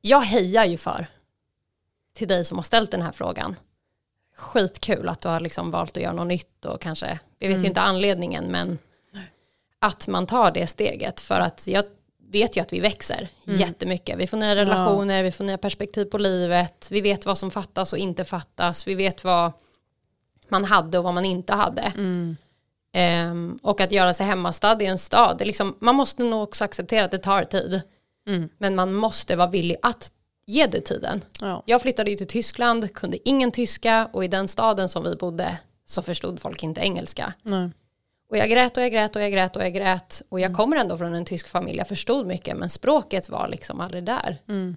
jag 0.01 0.22
hejar 0.22 0.65
ju 0.65 0.77
för 0.77 1.08
till 2.13 2.27
dig 2.27 2.46
som 2.46 2.58
har 2.58 2.63
ställt 2.63 2.91
den 2.91 3.01
här 3.01 3.12
frågan 3.12 3.55
skitkul 4.38 5.10
att 5.10 5.22
du 5.22 5.29
har 5.29 5.39
liksom 5.39 5.72
valt 5.72 5.98
att 5.98 6.03
göra 6.03 6.13
något 6.13 6.27
nytt 6.27 6.65
och 6.65 6.82
kanske, 6.82 7.20
vi 7.39 7.48
vet 7.48 7.53
mm. 7.53 7.63
ju 7.63 7.67
inte 7.67 7.82
anledningen 7.82 8.46
men 8.51 8.77
att 9.79 10.08
man 10.08 10.25
tar 10.25 10.51
det 10.51 10.67
steget 10.67 11.22
för 11.22 11.39
att 11.39 11.67
jag 11.67 11.84
vet 12.32 12.58
ju 12.58 12.62
att 12.62 12.74
vi 12.74 12.79
växer 12.79 13.29
mm. 13.48 13.60
jättemycket. 13.60 14.17
Vi 14.17 14.27
får 14.27 14.38
nya 14.38 14.56
relationer, 14.56 15.17
ja. 15.17 15.24
vi 15.24 15.32
får 15.32 15.44
nya 15.44 15.58
perspektiv 15.58 16.06
på 16.06 16.17
livet, 16.17 16.88
vi 16.91 17.01
vet 17.01 17.25
vad 17.25 17.38
som 17.38 17.51
fattas 17.51 17.94
och 17.94 18.00
inte 18.00 18.25
fattas, 18.25 18.88
vi 18.88 18.96
vet 18.96 19.24
vad 19.24 19.51
man 20.50 20.65
hade 20.65 20.98
och 20.98 21.03
vad 21.03 21.13
man 21.13 21.25
inte 21.25 21.53
hade. 21.53 21.82
Mm. 21.82 22.38
Um, 23.32 23.60
och 23.63 23.82
att 23.82 23.91
göra 23.91 24.13
sig 24.13 24.25
hemmastad 24.25 24.82
i 24.82 24.86
en 24.86 24.98
stad, 24.98 25.38
det 25.38 25.46
liksom, 25.46 25.75
man 25.79 25.96
måste 25.96 26.24
nog 26.24 26.44
också 26.44 26.63
acceptera 26.63 27.06
att 27.06 27.12
det 27.12 27.17
tar 27.17 27.44
tid. 27.44 27.82
Mm. 28.27 28.50
Men 28.58 28.75
man 28.75 28.94
måste 28.94 29.36
vara 29.36 29.50
villig 29.50 29.77
att 29.82 30.12
ge 30.48 30.68
det 30.68 30.82
tiden. 30.82 31.24
Ja. 31.42 31.63
Jag 31.66 31.82
flyttade 31.82 32.12
ju 32.12 32.18
till 32.18 32.27
Tyskland, 32.27 32.94
kunde 32.94 33.30
ingen 33.30 33.51
tyska 33.51 34.10
och 34.12 34.24
i 34.24 34.27
den 34.27 34.48
staden 34.48 34.89
som 34.89 35.04
vi 35.04 35.16
bodde 35.16 35.58
så 35.86 36.01
förstod 36.01 36.39
folk 36.39 36.63
inte 36.63 36.82
engelska. 36.82 37.34
Nej. 37.42 37.70
Och 38.30 38.38
jag 38.38 38.50
grät 38.50 38.77
och 38.77 38.84
jag 38.84 38.92
grät 38.92 39.16
och 39.16 39.22
jag 39.22 39.32
grät 39.32 39.56
och 39.56 39.63
jag 39.63 39.74
grät 39.74 40.22
och 40.30 40.39
jag 40.39 40.46
mm. 40.46 40.58
kommer 40.58 40.77
ändå 40.77 40.98
från 40.98 41.13
en 41.13 41.25
tysk 41.25 41.48
familj, 41.48 41.77
jag 41.77 41.88
förstod 41.88 42.27
mycket 42.27 42.58
men 42.58 42.70
språket 42.70 43.30
var 43.30 43.48
liksom 43.48 43.82
aldrig 43.82 44.04
där. 44.04 44.38
Mm. 44.48 44.75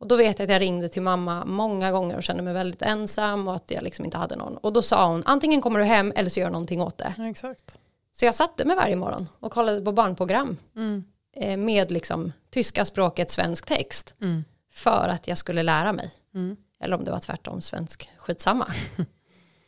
Och 0.00 0.08
då 0.08 0.16
vet 0.16 0.38
jag 0.38 0.46
att 0.46 0.52
jag 0.52 0.60
ringde 0.60 0.88
till 0.88 1.02
mamma 1.02 1.44
många 1.44 1.92
gånger 1.92 2.16
och 2.16 2.22
kände 2.22 2.42
mig 2.42 2.54
väldigt 2.54 2.82
ensam 2.82 3.48
och 3.48 3.54
att 3.54 3.70
jag 3.70 3.82
liksom 3.82 4.04
inte 4.04 4.16
hade 4.16 4.36
någon. 4.36 4.56
Och 4.56 4.72
då 4.72 4.82
sa 4.82 5.08
hon, 5.08 5.22
antingen 5.26 5.60
kommer 5.60 5.80
du 5.80 5.84
hem 5.84 6.12
eller 6.16 6.30
så 6.30 6.40
gör 6.40 6.50
någonting 6.50 6.80
åt 6.80 6.98
det. 6.98 7.14
Ja, 7.18 7.28
exakt. 7.28 7.78
Så 8.12 8.24
jag 8.24 8.34
satte 8.34 8.64
mig 8.64 8.76
varje 8.76 8.96
morgon 8.96 9.28
och 9.40 9.52
kollade 9.52 9.80
på 9.80 9.92
barnprogram 9.92 10.56
mm. 10.76 11.04
Eh, 11.36 11.56
med 11.56 11.90
liksom 11.90 12.32
tyska 12.50 12.84
språket, 12.84 13.30
svensk 13.30 13.66
text. 13.66 14.14
Mm 14.20 14.44
för 14.72 15.08
att 15.08 15.28
jag 15.28 15.38
skulle 15.38 15.62
lära 15.62 15.92
mig. 15.92 16.10
Mm. 16.34 16.56
Eller 16.80 16.96
om 16.96 17.04
det 17.04 17.10
var 17.10 17.18
tvärtom 17.18 17.60
svensk, 17.60 18.10
skitsamma. 18.16 18.72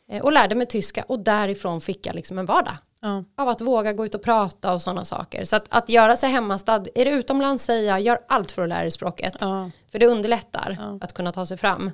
Eh, 0.07 0.23
och 0.23 0.31
lärde 0.31 0.55
mig 0.55 0.67
tyska 0.67 1.03
och 1.07 1.19
därifrån 1.19 1.81
fick 1.81 2.05
jag 2.05 2.15
liksom 2.15 2.39
en 2.39 2.45
vardag. 2.45 2.77
Ja. 2.99 3.23
Av 3.35 3.49
att 3.49 3.61
våga 3.61 3.93
gå 3.93 4.05
ut 4.05 4.15
och 4.15 4.21
prata 4.21 4.73
och 4.73 4.81
sådana 4.81 5.05
saker. 5.05 5.45
Så 5.45 5.55
att, 5.55 5.65
att 5.69 5.89
göra 5.89 6.15
sig 6.15 6.29
hemmastad, 6.29 6.85
är 6.95 7.05
det 7.05 7.11
utomlands 7.11 7.63
säger 7.63 7.89
jag, 7.89 8.01
gör 8.01 8.19
allt 8.27 8.51
för 8.51 8.61
att 8.61 8.69
lära 8.69 8.81
dig 8.81 8.91
språket. 8.91 9.37
Ja. 9.39 9.71
För 9.91 9.99
det 9.99 10.07
underlättar 10.07 10.77
ja. 10.79 10.97
att 11.01 11.13
kunna 11.13 11.31
ta 11.31 11.45
sig 11.45 11.57
fram. 11.57 11.91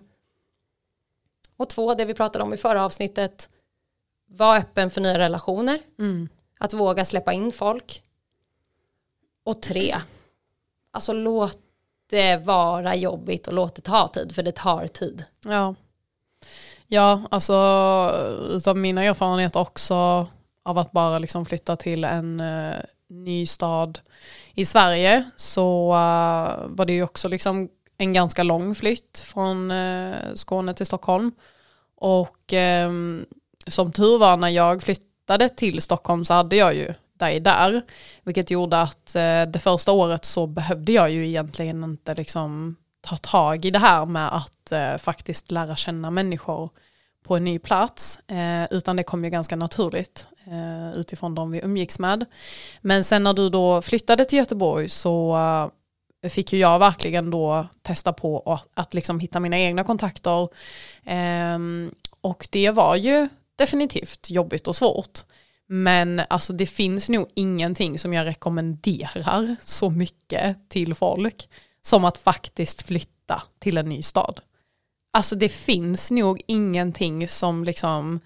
Och 1.57 1.69
två, 1.69 1.93
det 1.93 2.05
vi 2.05 2.13
pratade 2.13 2.43
om 2.43 2.53
i 2.53 2.57
förra 2.57 2.85
avsnittet, 2.85 3.49
var 4.27 4.57
öppen 4.57 4.91
för 4.91 5.01
nya 5.01 5.19
relationer. 5.19 5.79
Mm. 5.99 6.29
Att 6.59 6.73
våga 6.73 7.05
släppa 7.05 7.33
in 7.33 7.51
folk. 7.51 8.03
Och 9.43 9.61
tre, 9.61 9.95
alltså 10.91 11.13
låt 11.13 11.70
det 12.11 12.37
vara 12.37 12.95
jobbigt 12.95 13.47
och 13.47 13.53
låt 13.53 13.75
det 13.75 13.81
ta 13.81 14.07
tid, 14.07 14.35
för 14.35 14.43
det 14.43 14.51
tar 14.51 14.87
tid. 14.87 15.23
Ja. 15.45 15.75
Ja, 16.87 17.21
alltså 17.31 17.53
utav 18.49 18.77
mina 18.77 19.03
erfarenheter 19.03 19.59
också 19.59 20.27
av 20.63 20.77
att 20.77 20.91
bara 20.91 21.19
liksom 21.19 21.45
flytta 21.45 21.75
till 21.75 22.03
en 22.03 22.39
uh, 22.39 22.75
ny 23.09 23.45
stad 23.45 23.99
i 24.53 24.65
Sverige 24.65 25.29
så 25.35 25.89
uh, 25.89 26.67
var 26.67 26.85
det 26.85 26.93
ju 26.93 27.03
också 27.03 27.27
liksom 27.27 27.69
en 27.97 28.13
ganska 28.13 28.43
lång 28.43 28.75
flytt 28.75 29.19
från 29.25 29.71
uh, 29.71 30.15
Skåne 30.33 30.73
till 30.73 30.85
Stockholm. 30.85 31.31
Och 31.95 32.53
um, 32.85 33.25
som 33.67 33.91
tur 33.91 34.17
var 34.17 34.37
när 34.37 34.49
jag 34.49 34.83
flyttade 34.83 35.49
till 35.49 35.81
Stockholm 35.81 36.25
så 36.25 36.33
hade 36.33 36.55
jag 36.55 36.75
ju 36.75 36.93
dig 37.21 37.39
där. 37.39 37.81
Vilket 38.23 38.51
gjorde 38.51 38.81
att 38.81 39.15
eh, 39.15 39.43
det 39.43 39.59
första 39.59 39.91
året 39.91 40.25
så 40.25 40.47
behövde 40.47 40.91
jag 40.91 41.11
ju 41.11 41.27
egentligen 41.27 41.83
inte 41.83 42.15
liksom 42.15 42.75
ta 43.01 43.17
tag 43.17 43.65
i 43.65 43.71
det 43.71 43.79
här 43.79 44.05
med 44.05 44.35
att 44.35 44.71
eh, 44.71 44.97
faktiskt 44.97 45.51
lära 45.51 45.75
känna 45.75 46.11
människor 46.11 46.69
på 47.23 47.35
en 47.35 47.43
ny 47.43 47.59
plats, 47.59 48.19
eh, 48.27 48.63
utan 48.71 48.95
det 48.95 49.03
kom 49.03 49.23
ju 49.23 49.29
ganska 49.29 49.55
naturligt 49.55 50.27
eh, 50.47 50.99
utifrån 50.99 51.35
de 51.35 51.51
vi 51.51 51.59
umgicks 51.63 51.99
med. 51.99 52.25
Men 52.81 53.03
sen 53.03 53.23
när 53.23 53.33
du 53.33 53.49
då 53.49 53.81
flyttade 53.81 54.25
till 54.25 54.37
Göteborg 54.37 54.89
så 54.89 55.37
eh, 56.23 56.29
fick 56.29 56.53
ju 56.53 56.59
jag 56.59 56.79
verkligen 56.79 57.29
då 57.29 57.67
testa 57.81 58.13
på 58.13 58.39
att, 58.45 58.67
att 58.73 58.93
liksom 58.93 59.19
hitta 59.19 59.39
mina 59.39 59.59
egna 59.59 59.83
kontakter. 59.83 60.49
Ehm, 61.05 61.91
och 62.21 62.47
det 62.51 62.71
var 62.71 62.95
ju 62.95 63.29
definitivt 63.55 64.29
jobbigt 64.29 64.67
och 64.67 64.75
svårt. 64.75 65.19
Men 65.73 66.21
alltså 66.29 66.53
det 66.53 66.65
finns 66.65 67.09
nog 67.09 67.27
ingenting 67.35 67.99
som 67.99 68.13
jag 68.13 68.25
rekommenderar 68.27 69.55
så 69.65 69.89
mycket 69.89 70.69
till 70.69 70.95
folk 70.95 71.49
som 71.81 72.05
att 72.05 72.17
faktiskt 72.17 72.81
flytta 72.81 73.43
till 73.59 73.77
en 73.77 73.85
ny 73.89 74.01
stad. 74.01 74.39
Alltså 75.13 75.35
det 75.35 75.49
finns 75.49 76.11
nog 76.11 76.41
ingenting 76.47 77.27
som 77.27 77.63
liksom 77.63 78.19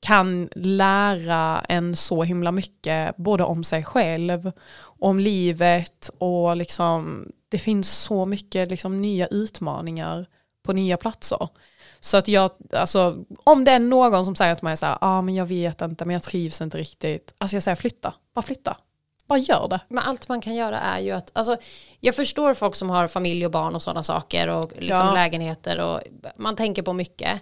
kan 0.00 0.48
lära 0.54 1.60
en 1.60 1.96
så 1.96 2.22
himla 2.22 2.52
mycket 2.52 3.16
både 3.16 3.44
om 3.44 3.64
sig 3.64 3.84
själv, 3.84 4.52
om 4.82 5.20
livet 5.20 6.10
och 6.18 6.56
liksom 6.56 7.26
det 7.48 7.58
finns 7.58 7.90
så 7.98 8.26
mycket 8.26 8.68
liksom 8.70 9.02
nya 9.02 9.26
utmaningar 9.26 10.26
på 10.62 10.72
nya 10.72 10.96
platser. 10.96 11.48
Så 12.00 12.16
att 12.16 12.28
jag, 12.28 12.50
alltså 12.72 13.24
om 13.44 13.64
det 13.64 13.70
är 13.70 13.78
någon 13.78 14.24
som 14.24 14.34
säger 14.34 14.54
till 14.54 14.64
mig 14.64 14.76
så 14.76 14.86
här, 14.86 14.98
ah, 15.00 15.22
men 15.22 15.34
jag 15.34 15.46
vet 15.46 15.80
inte 15.80 16.04
men 16.04 16.12
jag 16.14 16.22
trivs 16.22 16.60
inte 16.60 16.78
riktigt, 16.78 17.34
alltså 17.38 17.56
jag 17.56 17.62
säger 17.62 17.76
flytta, 17.76 18.14
bara 18.34 18.42
flytta. 18.42 18.76
Bara 19.26 19.38
gör 19.38 19.68
det. 19.68 19.80
Men 19.88 20.04
allt 20.04 20.28
man 20.28 20.40
kan 20.40 20.54
göra 20.54 20.78
är 20.78 21.00
ju 21.00 21.10
att, 21.10 21.30
alltså, 21.34 21.56
jag 22.00 22.14
förstår 22.14 22.54
folk 22.54 22.74
som 22.74 22.90
har 22.90 23.08
familj 23.08 23.46
och 23.46 23.52
barn 23.52 23.74
och 23.74 23.82
sådana 23.82 24.02
saker 24.02 24.48
och 24.48 24.72
liksom 24.78 25.06
ja. 25.06 25.14
lägenheter 25.14 25.80
och 25.80 26.00
man 26.36 26.56
tänker 26.56 26.82
på 26.82 26.92
mycket. 26.92 27.40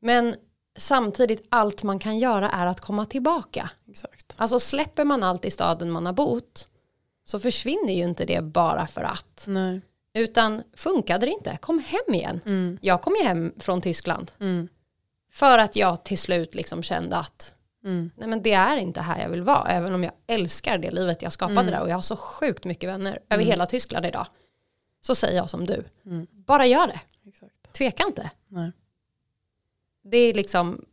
Men 0.00 0.34
samtidigt 0.78 1.46
allt 1.48 1.82
man 1.82 1.98
kan 1.98 2.18
göra 2.18 2.50
är 2.50 2.66
att 2.66 2.80
komma 2.80 3.06
tillbaka. 3.06 3.70
Exakt. 3.90 4.34
Alltså 4.36 4.60
släpper 4.60 5.04
man 5.04 5.22
allt 5.22 5.44
i 5.44 5.50
staden 5.50 5.90
man 5.90 6.06
har 6.06 6.12
bott 6.12 6.68
så 7.24 7.40
försvinner 7.40 7.92
ju 7.92 8.04
inte 8.04 8.24
det 8.24 8.42
bara 8.42 8.86
för 8.86 9.00
att. 9.00 9.44
Nej. 9.46 9.80
Utan 10.14 10.62
funkade 10.74 11.26
det 11.26 11.32
inte, 11.32 11.58
kom 11.60 11.78
hem 11.78 12.14
igen. 12.14 12.40
Mm. 12.46 12.78
Jag 12.82 13.02
kom 13.02 13.16
ju 13.16 13.22
hem 13.22 13.52
från 13.58 13.80
Tyskland. 13.80 14.30
Mm. 14.40 14.68
För 15.32 15.58
att 15.58 15.76
jag 15.76 16.04
till 16.04 16.18
slut 16.18 16.54
liksom 16.54 16.82
kände 16.82 17.16
att 17.16 17.56
Mm. 17.84 18.10
Nej 18.16 18.28
men 18.28 18.42
det 18.42 18.52
är 18.52 18.76
inte 18.76 19.00
här 19.00 19.22
jag 19.22 19.28
vill 19.28 19.42
vara, 19.42 19.68
även 19.68 19.94
om 19.94 20.04
jag 20.04 20.12
älskar 20.26 20.78
det 20.78 20.90
livet 20.90 21.22
jag 21.22 21.32
skapade 21.32 21.60
mm. 21.60 21.72
där 21.72 21.80
och 21.80 21.88
jag 21.88 21.94
har 21.94 22.02
så 22.02 22.16
sjukt 22.16 22.64
mycket 22.64 22.88
vänner 22.88 23.18
över 23.30 23.44
hela 23.44 23.66
Tyskland 23.66 24.06
idag. 24.06 24.26
Så 25.00 25.14
säger 25.14 25.36
jag 25.36 25.50
som 25.50 25.66
du, 25.66 25.84
mm. 26.06 26.26
bara 26.30 26.66
gör 26.66 26.86
det. 26.86 27.00
Exakt. 27.28 27.72
Tveka 27.72 28.04
inte. 28.06 28.30
Nej. 28.48 28.72
Det 30.02 30.16
är 30.16 30.34
liksom, 30.34 30.84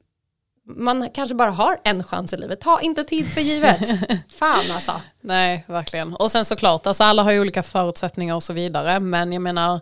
man 0.68 1.10
kanske 1.10 1.36
bara 1.36 1.52
har 1.52 1.78
en 1.84 2.04
chans 2.04 2.34
i 2.34 2.38
livet, 2.38 2.62
ta 2.62 2.82
inte 2.82 3.04
tid 3.04 3.28
för 3.28 3.42
givet. 3.42 3.80
Fan 4.36 4.72
alltså. 4.72 5.02
Nej, 5.22 5.66
verkligen. 5.68 6.14
Och 6.14 6.32
sen 6.32 6.46
såklart, 6.46 6.88
alltså 6.88 7.04
alla 7.04 7.24
har 7.24 7.32
ju 7.32 7.40
olika 7.40 7.64
förutsättningar 7.64 8.36
och 8.36 8.44
så 8.44 8.54
vidare, 8.54 9.00
men 9.00 9.34
jag 9.34 9.42
menar, 9.42 9.82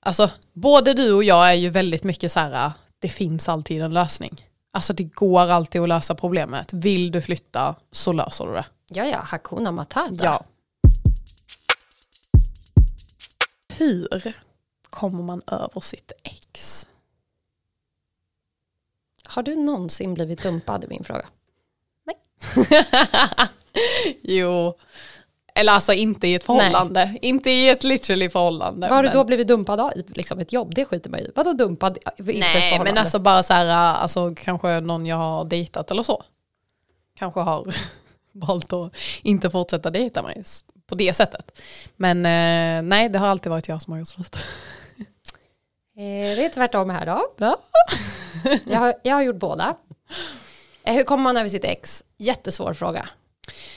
alltså 0.00 0.30
både 0.52 0.94
du 0.94 1.12
och 1.12 1.24
jag 1.24 1.50
är 1.50 1.54
ju 1.54 1.68
väldigt 1.68 2.04
mycket 2.04 2.32
så 2.32 2.40
här, 2.40 2.72
det 2.98 3.08
finns 3.08 3.48
alltid 3.48 3.82
en 3.82 3.94
lösning. 3.94 4.46
Alltså 4.72 4.92
det 4.92 5.04
går 5.04 5.40
alltid 5.40 5.80
att 5.80 5.88
lösa 5.88 6.14
problemet. 6.14 6.72
Vill 6.72 7.10
du 7.10 7.20
flytta 7.20 7.74
så 7.92 8.12
löser 8.12 8.46
du 8.46 8.52
det. 8.52 8.64
Ja, 8.88 9.04
ja, 9.04 9.18
Hakuna 9.18 9.72
Matata. 9.72 10.24
Ja. 10.24 10.44
Hur 13.68 14.34
kommer 14.90 15.22
man 15.22 15.42
över 15.46 15.80
sitt 15.80 16.12
ex? 16.22 16.73
Har 19.34 19.42
du 19.42 19.56
någonsin 19.56 20.14
blivit 20.14 20.42
dumpad 20.42 20.84
i 20.84 20.86
min 20.86 21.04
fråga? 21.04 21.26
Nej. 22.06 22.16
jo, 24.22 24.78
eller 25.54 25.72
alltså 25.72 25.92
inte 25.92 26.28
i 26.28 26.34
ett 26.34 26.44
förhållande. 26.44 27.04
Nej. 27.04 27.18
Inte 27.22 27.50
i 27.50 27.68
ett 27.68 27.84
literally 27.84 28.30
förhållande. 28.30 28.88
Vad 28.88 28.96
har 28.96 29.02
men... 29.02 29.12
du 29.12 29.18
då 29.18 29.24
blivit 29.24 29.48
dumpad 29.48 29.80
av? 29.80 29.92
Liksom 30.06 30.38
ett 30.38 30.52
jobb, 30.52 30.74
det 30.74 30.84
skiter 30.84 31.10
man 31.10 31.20
i. 31.20 31.30
Vadå 31.34 31.52
dumpad? 31.52 31.98
Nej, 32.16 32.80
men 32.84 32.98
alltså 32.98 33.18
bara 33.18 33.42
så 33.42 33.52
här, 33.52 33.66
alltså 33.94 34.34
kanske 34.34 34.80
någon 34.80 35.06
jag 35.06 35.16
har 35.16 35.44
dejtat 35.44 35.90
eller 35.90 36.02
så. 36.02 36.22
Kanske 37.18 37.40
har 37.40 37.74
valt 38.32 38.72
att 38.72 38.92
inte 39.22 39.50
fortsätta 39.50 39.90
dejta 39.90 40.22
mig 40.22 40.42
på 40.86 40.94
det 40.94 41.14
sättet. 41.14 41.60
Men 41.96 42.18
eh, 42.18 42.88
nej, 42.88 43.08
det 43.08 43.18
har 43.18 43.26
alltid 43.26 43.50
varit 43.50 43.68
jag 43.68 43.82
som 43.82 43.92
har 43.92 43.98
gjort 43.98 44.08
slut. 44.08 44.36
Eh, 45.96 46.36
det 46.36 46.44
är 46.44 46.48
tvärtom 46.48 46.90
här 46.90 47.06
då. 47.06 47.22
Ja. 47.36 47.56
jag, 48.64 48.78
har, 48.78 48.94
jag 49.02 49.14
har 49.14 49.22
gjort 49.22 49.36
båda. 49.36 49.76
Eh, 50.84 50.94
hur 50.94 51.04
kommer 51.04 51.24
man 51.24 51.36
över 51.36 51.48
sitt 51.48 51.64
ex? 51.64 52.04
Jättesvår 52.16 52.74
fråga. 52.74 53.08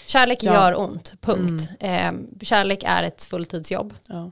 Kärlek 0.06 0.44
ja. 0.44 0.54
gör 0.54 0.80
ont, 0.80 1.14
punkt. 1.22 1.70
Mm. 1.80 2.28
Eh, 2.30 2.46
kärlek 2.46 2.84
är 2.84 3.04
ett 3.04 3.24
fulltidsjobb. 3.24 3.94
Ja. 4.08 4.32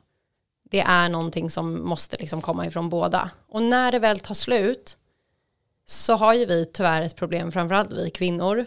Det 0.72 0.80
är 0.80 1.10
någonting 1.10 1.50
som 1.50 1.88
måste 1.88 2.18
liksom 2.18 2.42
komma 2.42 2.66
ifrån 2.66 2.90
båda. 2.90 3.30
Och 3.48 3.62
när 3.62 3.92
det 3.92 4.00
väl 4.00 4.20
tar 4.20 4.36
slut 4.36 4.98
så 5.86 6.16
har 6.16 6.34
ju 6.34 6.46
vi 6.46 6.66
tyvärr 6.66 7.02
ett 7.02 7.16
problem, 7.16 7.52
framförallt 7.52 7.92
vi 7.92 8.10
kvinnor, 8.10 8.66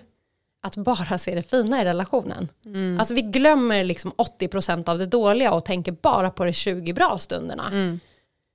att 0.62 0.77
bara 0.77 1.19
se 1.19 1.35
det 1.35 1.43
fina 1.43 1.83
i 1.83 1.85
relationen. 1.85 2.49
Mm. 2.65 2.99
Alltså 2.99 3.15
vi 3.15 3.23
glömmer 3.23 3.85
liksom 3.85 4.12
80% 4.12 4.88
av 4.88 4.99
det 4.99 5.07
dåliga 5.07 5.53
och 5.53 5.65
tänker 5.65 5.93
bara 5.93 6.31
på 6.31 6.45
de 6.45 6.53
20 6.53 6.93
bra 6.93 7.19
stunderna. 7.19 7.67
Mm. 7.67 8.00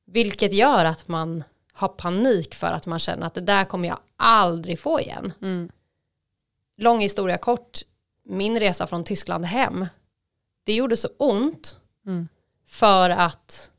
Vilket 0.05 0.53
gör 0.53 0.85
att 0.85 1.07
man 1.07 1.43
har 1.73 1.87
panik 1.87 2.55
för 2.55 2.67
att 2.67 2.85
man 2.85 2.99
känner 2.99 3.27
att 3.27 3.33
det 3.33 3.41
där 3.41 3.65
kommer 3.65 3.87
jag 3.87 3.99
aldrig 4.17 4.79
få 4.79 4.99
igen. 4.99 5.33
Mm. 5.41 5.69
Lång 6.77 6.99
historia 6.99 7.37
kort, 7.37 7.81
min 8.25 8.59
resa 8.59 8.87
från 8.87 9.03
Tyskland 9.03 9.45
hem, 9.45 9.85
det 10.63 10.73
gjorde 10.73 10.97
så 10.97 11.07
ont 11.17 11.77
mm. 12.05 12.27
för 12.65 13.09
att 13.09 13.71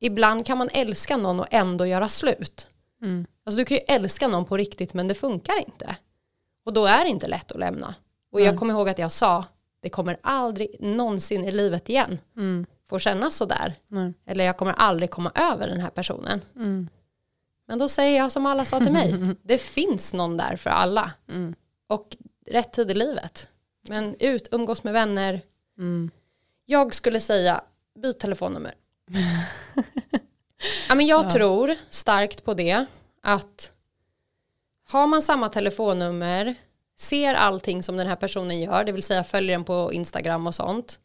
ibland 0.00 0.46
kan 0.46 0.58
man 0.58 0.68
älska 0.72 1.16
någon 1.16 1.40
och 1.40 1.46
ändå 1.50 1.86
göra 1.86 2.08
slut. 2.08 2.68
Mm. 3.02 3.26
Alltså 3.44 3.58
du 3.58 3.64
kan 3.64 3.76
ju 3.76 3.82
älska 3.88 4.28
någon 4.28 4.44
på 4.44 4.56
riktigt 4.56 4.94
men 4.94 5.08
det 5.08 5.14
funkar 5.14 5.58
inte. 5.66 5.96
Och 6.64 6.72
då 6.72 6.86
är 6.86 7.04
det 7.04 7.10
inte 7.10 7.28
lätt 7.28 7.52
att 7.52 7.58
lämna. 7.58 7.94
Och 8.32 8.40
jag 8.40 8.58
kommer 8.58 8.74
ihåg 8.74 8.88
att 8.88 8.98
jag 8.98 9.12
sa, 9.12 9.44
det 9.80 9.90
kommer 9.90 10.18
aldrig 10.22 10.76
någonsin 10.80 11.44
i 11.44 11.50
livet 11.50 11.88
igen 11.88 12.18
mm. 12.36 12.66
Få 12.92 12.98
kännas 12.98 13.36
sådär. 13.36 13.74
Mm. 13.92 14.14
Eller 14.26 14.44
jag 14.44 14.56
kommer 14.56 14.72
aldrig 14.72 15.10
komma 15.10 15.32
över 15.34 15.68
den 15.68 15.80
här 15.80 15.90
personen. 15.90 16.40
Mm. 16.56 16.88
Men 17.68 17.78
då 17.78 17.88
säger 17.88 18.18
jag 18.18 18.32
som 18.32 18.46
alla 18.46 18.64
sa 18.64 18.78
till 18.78 18.92
mig, 18.92 19.34
det 19.42 19.58
finns 19.58 20.12
någon 20.12 20.36
där 20.36 20.56
för 20.56 20.70
alla. 20.70 21.12
Mm. 21.28 21.54
Och 21.88 22.16
rätt 22.46 22.72
tid 22.72 22.90
i 22.90 22.94
livet. 22.94 23.48
Men 23.88 24.16
ut, 24.18 24.48
umgås 24.50 24.84
med 24.84 24.92
vänner. 24.92 25.40
Mm. 25.78 26.10
Jag 26.66 26.94
skulle 26.94 27.20
säga, 27.20 27.60
byt 28.02 28.18
telefonnummer. 28.20 28.74
ja, 30.88 30.94
men 30.94 31.06
jag 31.06 31.24
Ja. 31.24 31.30
tror 31.30 31.74
starkt 31.90 32.44
på 32.44 32.54
det. 32.54 32.84
Att 33.22 33.72
har 34.88 35.06
man 35.06 35.22
samma 35.22 35.48
telefonnummer, 35.48 36.54
ser 36.98 37.34
allting 37.34 37.82
som 37.82 37.96
den 37.96 38.06
här 38.06 38.16
personen 38.16 38.60
gör, 38.60 38.84
det 38.84 38.92
vill 38.92 39.02
säga 39.02 39.24
följer 39.24 39.56
den 39.56 39.64
på 39.64 39.92
Instagram 39.92 40.46
och 40.46 40.54
sånt. 40.54 41.00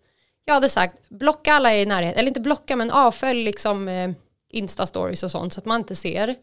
Jag 0.48 0.54
hade 0.54 0.70
sagt, 0.70 1.10
blocka 1.10 1.54
alla 1.54 1.76
i 1.76 1.86
närheten, 1.86 2.20
eller 2.20 2.28
inte 2.28 2.40
blocka 2.40 2.76
men 2.76 2.92
avfölj 2.92 3.44
liksom 3.44 3.88
eh, 3.88 4.12
Insta-stories 4.54 5.24
och 5.24 5.32
sånt 5.32 5.54
så 5.54 5.60
att 5.60 5.66
man 5.66 5.82
inte 5.82 5.96
ser. 5.96 6.36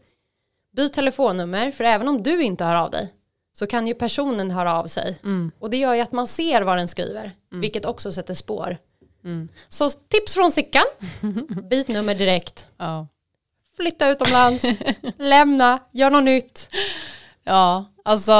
Byt 0.75 0.93
telefonnummer, 0.93 1.71
för 1.71 1.83
även 1.83 2.07
om 2.07 2.23
du 2.23 2.43
inte 2.43 2.65
hör 2.65 2.75
av 2.75 2.91
dig 2.91 3.13
så 3.53 3.67
kan 3.67 3.87
ju 3.87 3.93
personen 3.93 4.51
höra 4.51 4.73
av 4.73 4.87
sig. 4.87 5.19
Mm. 5.23 5.51
Och 5.59 5.69
det 5.69 5.77
gör 5.77 5.93
ju 5.93 6.01
att 6.01 6.11
man 6.11 6.27
ser 6.27 6.61
vad 6.61 6.77
den 6.77 6.87
skriver, 6.87 7.35
vilket 7.51 7.85
också 7.85 8.11
sätter 8.11 8.33
spår. 8.33 8.77
Mm. 9.23 9.49
Så 9.69 9.89
tips 9.89 10.33
från 10.33 10.51
Sickan, 10.51 10.85
byt 11.69 11.87
nummer 11.87 12.15
direkt. 12.15 12.69
Ja. 12.77 13.07
flytta 13.77 14.09
utomlands, 14.09 14.63
lämna, 15.17 15.79
gör 15.91 16.11
något 16.11 16.23
nytt. 16.23 16.69
Ja, 17.43 17.85
alltså, 18.03 18.31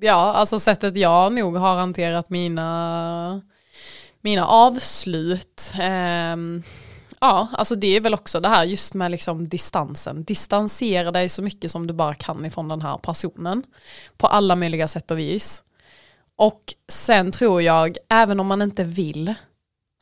ja, 0.00 0.34
alltså 0.34 0.58
sättet 0.58 0.96
jag 0.96 1.32
nog 1.32 1.56
har 1.56 1.76
hanterat 1.76 2.30
mina, 2.30 3.42
mina 4.20 4.46
avslut. 4.46 5.72
Um, 6.34 6.62
ja, 7.20 7.48
alltså 7.52 7.74
det 7.74 7.96
är 7.96 8.00
väl 8.00 8.14
också 8.14 8.40
det 8.40 8.48
här 8.48 8.64
just 8.64 8.94
med 8.94 9.10
liksom 9.10 9.48
distansen. 9.48 10.24
Distansera 10.24 11.10
dig 11.10 11.28
så 11.28 11.42
mycket 11.42 11.70
som 11.70 11.86
du 11.86 11.94
bara 11.94 12.14
kan 12.14 12.44
ifrån 12.44 12.68
den 12.68 12.82
här 12.82 12.98
personen. 12.98 13.62
På 14.16 14.26
alla 14.26 14.56
möjliga 14.56 14.88
sätt 14.88 15.10
och 15.10 15.18
vis. 15.18 15.62
Och 16.36 16.74
sen 16.88 17.32
tror 17.32 17.62
jag, 17.62 17.96
även 18.08 18.40
om 18.40 18.46
man 18.46 18.62
inte 18.62 18.84
vill, 18.84 19.34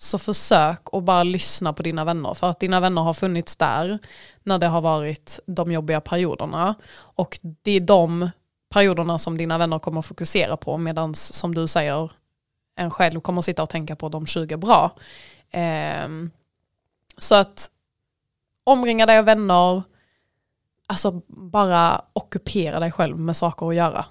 så 0.01 0.19
försök 0.19 0.81
att 0.93 1.05
bara 1.05 1.23
lyssna 1.23 1.73
på 1.73 1.83
dina 1.83 2.05
vänner. 2.05 2.35
För 2.35 2.51
att 2.51 2.61
dina 2.61 2.81
vänner 2.81 3.03
har 3.03 3.15
funnits 3.15 3.57
där 3.57 3.99
när 4.43 4.59
det 4.59 4.67
har 4.67 4.81
varit 4.81 5.41
de 5.47 5.73
jobbiga 5.73 6.01
perioderna. 6.01 6.75
Och 7.15 7.39
det 7.63 7.71
är 7.71 7.81
de 7.81 8.31
perioderna 8.71 9.19
som 9.19 9.39
dina 9.39 9.59
vänner 9.59 9.79
kommer 9.79 9.99
att 9.99 10.07
fokusera 10.07 10.57
på. 10.57 10.79
Medan 10.79 11.15
som 11.15 11.55
du 11.55 11.67
säger, 11.67 12.11
en 12.79 12.91
själv 12.91 13.21
kommer 13.21 13.43
sitta 13.43 13.63
och 13.63 13.71
tänka 13.71 13.97
på 13.97 14.09
de 14.09 14.27
20 14.27 14.57
bra. 14.57 14.91
Ehm, 15.51 16.31
så 17.19 17.35
att 17.35 17.71
omringa 18.65 19.07
dig 19.07 19.19
av 19.19 19.25
vänner, 19.25 19.83
alltså 20.87 21.23
bara 21.27 22.05
ockupera 22.13 22.81
dig 22.81 22.93
själv 22.93 23.19
med 23.19 23.37
saker 23.37 23.69
att 23.69 23.75
göra. 23.75 24.07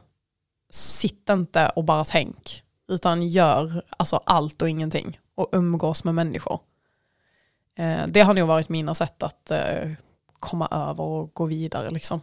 Sitt 0.70 1.30
inte 1.30 1.70
och 1.76 1.84
bara 1.84 2.06
tänk, 2.06 2.64
utan 2.88 3.30
gör 3.30 3.84
alltså 3.98 4.22
allt 4.26 4.62
och 4.62 4.70
ingenting 4.70 5.20
och 5.36 5.50
umgås 5.52 6.04
med 6.04 6.16
människor. 6.16 6.60
Eh, 7.76 8.08
det 8.08 8.22
har 8.22 8.34
nog 8.34 8.48
varit 8.48 8.70
mina 8.70 8.94
sätt 8.94 9.24
att 9.24 9.52
eh, 9.52 9.92
komma 10.40 10.68
över 10.72 11.04
och 11.04 11.34
gå 11.34 11.46
vidare. 11.46 11.92
Liksom. 11.92 12.22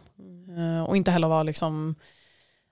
Eh, 0.57 0.83
och 0.83 0.97
inte 0.97 1.11
heller 1.11 1.27
vara 1.27 1.43
liksom, 1.43 1.95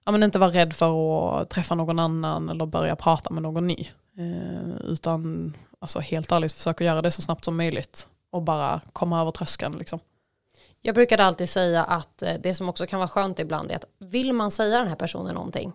ja, 0.05 0.11
men 0.11 0.23
inte 0.23 0.39
vara 0.39 0.51
rädd 0.51 0.73
för 0.73 1.41
att 1.41 1.49
träffa 1.49 1.75
någon 1.75 1.99
annan 1.99 2.49
eller 2.49 2.65
börja 2.65 2.95
prata 2.95 3.29
med 3.29 3.43
någon 3.43 3.67
ny. 3.67 3.87
Eh, 4.17 4.75
utan 4.83 5.53
alltså, 5.79 5.99
helt 5.99 6.31
ärligt 6.31 6.53
försöka 6.53 6.83
göra 6.83 7.01
det 7.01 7.11
så 7.11 7.21
snabbt 7.21 7.45
som 7.45 7.57
möjligt 7.57 8.07
och 8.31 8.41
bara 8.41 8.81
komma 8.93 9.21
över 9.21 9.31
tröskeln. 9.31 9.77
Liksom. 9.77 9.99
Jag 10.81 10.95
brukade 10.95 11.25
alltid 11.25 11.49
säga 11.49 11.83
att 11.83 12.21
eh, 12.21 12.33
det 12.43 12.53
som 12.53 12.69
också 12.69 12.85
kan 12.85 12.99
vara 12.99 13.09
skönt 13.09 13.39
ibland 13.39 13.71
är 13.71 13.75
att 13.75 13.85
vill 13.99 14.33
man 14.33 14.51
säga 14.51 14.77
den 14.77 14.87
här 14.87 14.95
personen 14.95 15.35
någonting, 15.35 15.73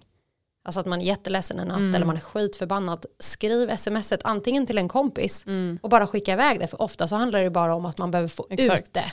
alltså 0.69 0.81
att 0.81 0.87
man 0.87 1.01
är 1.01 1.05
jätteledsen 1.05 1.59
en 1.59 1.69
natt 1.69 1.97
eller 1.97 2.05
man 2.05 2.17
är 2.17 2.21
skitförbannad, 2.21 3.07
skriv 3.19 3.77
smset 3.77 4.21
antingen 4.25 4.67
till 4.67 4.79
en 4.79 4.89
kompis 4.89 5.45
och 5.81 5.91
bara 5.91 6.07
skicka 6.07 6.33
iväg 6.33 6.61
det, 6.61 6.67
för 6.67 6.83
ofta 6.83 7.09
så 7.09 7.17
handlar 7.17 7.43
det 7.43 7.51
bara 7.51 7.75
om 7.75 7.87
att 7.87 7.99
man 7.99 8.11
behöver 8.11 8.29
få 8.29 8.47
ut 8.51 8.61
Exakt. 8.61 8.95
det. 8.95 9.13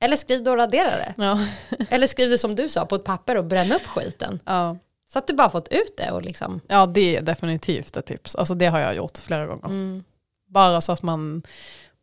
Eller 0.00 0.16
skriv 0.16 0.44
då 0.44 0.50
och 0.50 0.56
radera 0.56 0.90
det. 0.90 1.14
Ja. 1.16 1.46
Eller 1.90 2.06
skriv 2.06 2.30
det 2.30 2.38
som 2.38 2.56
du 2.56 2.68
sa 2.68 2.86
på 2.86 2.94
ett 2.94 3.04
papper 3.04 3.36
och 3.36 3.44
bränn 3.44 3.72
upp 3.72 3.86
skiten. 3.86 4.40
Ja. 4.44 4.76
Så 5.08 5.18
att 5.18 5.26
du 5.26 5.34
bara 5.34 5.50
fått 5.50 5.68
ut 5.68 5.96
det 5.96 6.10
och 6.10 6.22
liksom, 6.22 6.60
ja, 6.68 6.86
det 6.86 7.16
är 7.16 7.22
definitivt 7.22 7.96
ett 7.96 8.06
tips. 8.06 8.34
Alltså, 8.34 8.54
det 8.54 8.66
har 8.66 8.78
jag 8.78 8.96
gjort 8.96 9.18
flera 9.18 9.46
gånger. 9.46 10.02
Bara 10.48 10.80
så 10.80 10.92
att 10.92 11.02
man, 11.02 11.42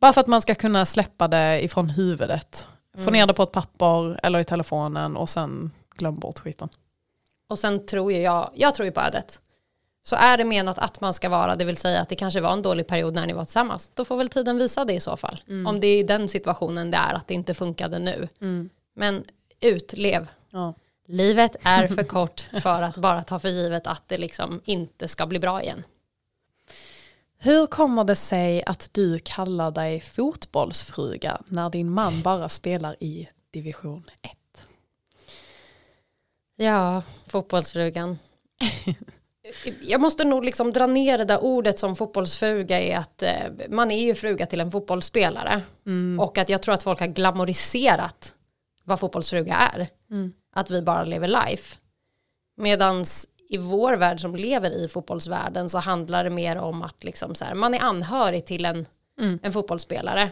bara 0.01 0.13
för 0.13 0.21
att 0.21 0.27
man 0.27 0.41
ska 0.41 0.55
kunna 0.55 0.85
släppa 0.85 1.27
det 1.27 1.63
ifrån 1.63 1.89
huvudet. 1.89 2.67
Få 2.97 3.11
ner 3.11 3.25
det 3.25 3.33
på 3.33 3.43
ett 3.43 3.51
papper 3.51 4.19
eller 4.23 4.39
i 4.39 4.43
telefonen 4.43 5.17
och 5.17 5.29
sen 5.29 5.71
glöm 5.97 6.15
bort 6.15 6.39
skiten. 6.39 6.69
Och 7.51 7.59
sen 7.59 7.85
tror 7.85 8.11
ju 8.11 8.19
jag, 8.19 8.51
jag 8.55 8.75
tror 8.75 8.85
ju 8.85 8.91
på 8.91 9.01
ödet. 9.01 9.41
Så 10.03 10.15
är 10.15 10.37
det 10.37 10.43
menat 10.43 10.79
att 10.79 11.01
man 11.01 11.13
ska 11.13 11.29
vara, 11.29 11.55
det 11.55 11.65
vill 11.65 11.77
säga 11.77 12.01
att 12.01 12.09
det 12.09 12.15
kanske 12.15 12.41
var 12.41 12.53
en 12.53 12.61
dålig 12.61 12.87
period 12.87 13.13
när 13.13 13.27
ni 13.27 13.33
var 13.33 13.45
tillsammans, 13.45 13.91
då 13.93 14.05
får 14.05 14.17
väl 14.17 14.29
tiden 14.29 14.57
visa 14.57 14.85
det 14.85 14.93
i 14.93 14.99
så 14.99 15.17
fall. 15.17 15.41
Om 15.67 15.79
det 15.79 15.87
är 15.87 15.99
i 15.99 16.03
den 16.03 16.29
situationen 16.29 16.91
det 16.91 16.97
är 16.97 17.13
att 17.13 17.27
det 17.27 17.33
inte 17.33 17.53
funkade 17.53 17.99
nu. 17.99 18.29
Men 18.95 19.23
ut, 19.59 19.93
lev. 19.93 20.27
Ja. 20.51 20.73
Livet 21.07 21.55
är 21.63 21.87
för 21.87 22.03
kort 22.17 22.49
för 22.61 22.81
att 22.81 22.97
bara 22.97 23.23
ta 23.23 23.39
för 23.39 23.49
givet 23.49 23.87
att 23.87 24.03
det 24.07 24.17
liksom 24.17 24.61
inte 24.65 25.07
ska 25.07 25.25
bli 25.25 25.39
bra 25.39 25.61
igen. 25.61 25.83
Hur 27.37 27.67
kommer 27.67 28.03
det 28.03 28.15
sig 28.15 28.63
att 28.65 28.89
du 28.91 29.19
kallar 29.19 29.71
dig 29.71 30.01
fotbollsfruga 30.01 31.41
när 31.47 31.69
din 31.69 31.91
man 31.91 32.21
bara 32.21 32.49
spelar 32.49 32.95
i 32.99 33.29
division 33.51 34.03
1? 34.21 34.31
Ja, 36.61 37.03
fotbollsfrugan. 37.27 38.19
Jag 39.81 40.01
måste 40.01 40.25
nog 40.25 40.45
liksom 40.45 40.71
dra 40.71 40.87
ner 40.87 41.17
det 41.17 41.25
där 41.25 41.43
ordet 41.43 41.79
som 41.79 41.95
fotbollsfruga 41.95 42.79
är 42.79 42.97
att 42.97 43.23
eh, 43.23 43.69
man 43.69 43.91
är 43.91 44.05
ju 44.05 44.15
fruga 44.15 44.45
till 44.45 44.59
en 44.59 44.71
fotbollsspelare. 44.71 45.61
Och 46.19 46.37
att 46.37 46.49
jag 46.49 46.61
tror 46.61 46.73
att 46.73 46.83
folk 46.83 46.99
har 46.99 47.07
glamoriserat 47.07 48.33
vad 48.83 48.99
fotbollsfruga 48.99 49.55
är. 49.55 49.87
Att 50.53 50.69
vi 50.69 50.81
bara 50.81 51.03
lever 51.03 51.27
life. 51.27 51.77
Medans 52.57 53.27
i 53.49 53.57
vår 53.57 53.93
värld 53.93 54.19
som 54.19 54.35
lever 54.35 54.69
i 54.69 54.87
fotbollsvärlden 54.87 55.69
så 55.69 55.77
handlar 55.77 56.23
det 56.23 56.29
mer 56.29 56.55
om 56.55 56.81
att 56.81 57.03
liksom 57.03 57.35
så 57.35 57.45
här, 57.45 57.53
man 57.55 57.73
är 57.73 57.79
anhörig 57.79 58.45
till 58.45 58.65
en, 58.65 58.85
en 59.43 59.53
fotbollsspelare. 59.53 60.31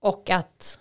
Och 0.00 0.30
att 0.30 0.78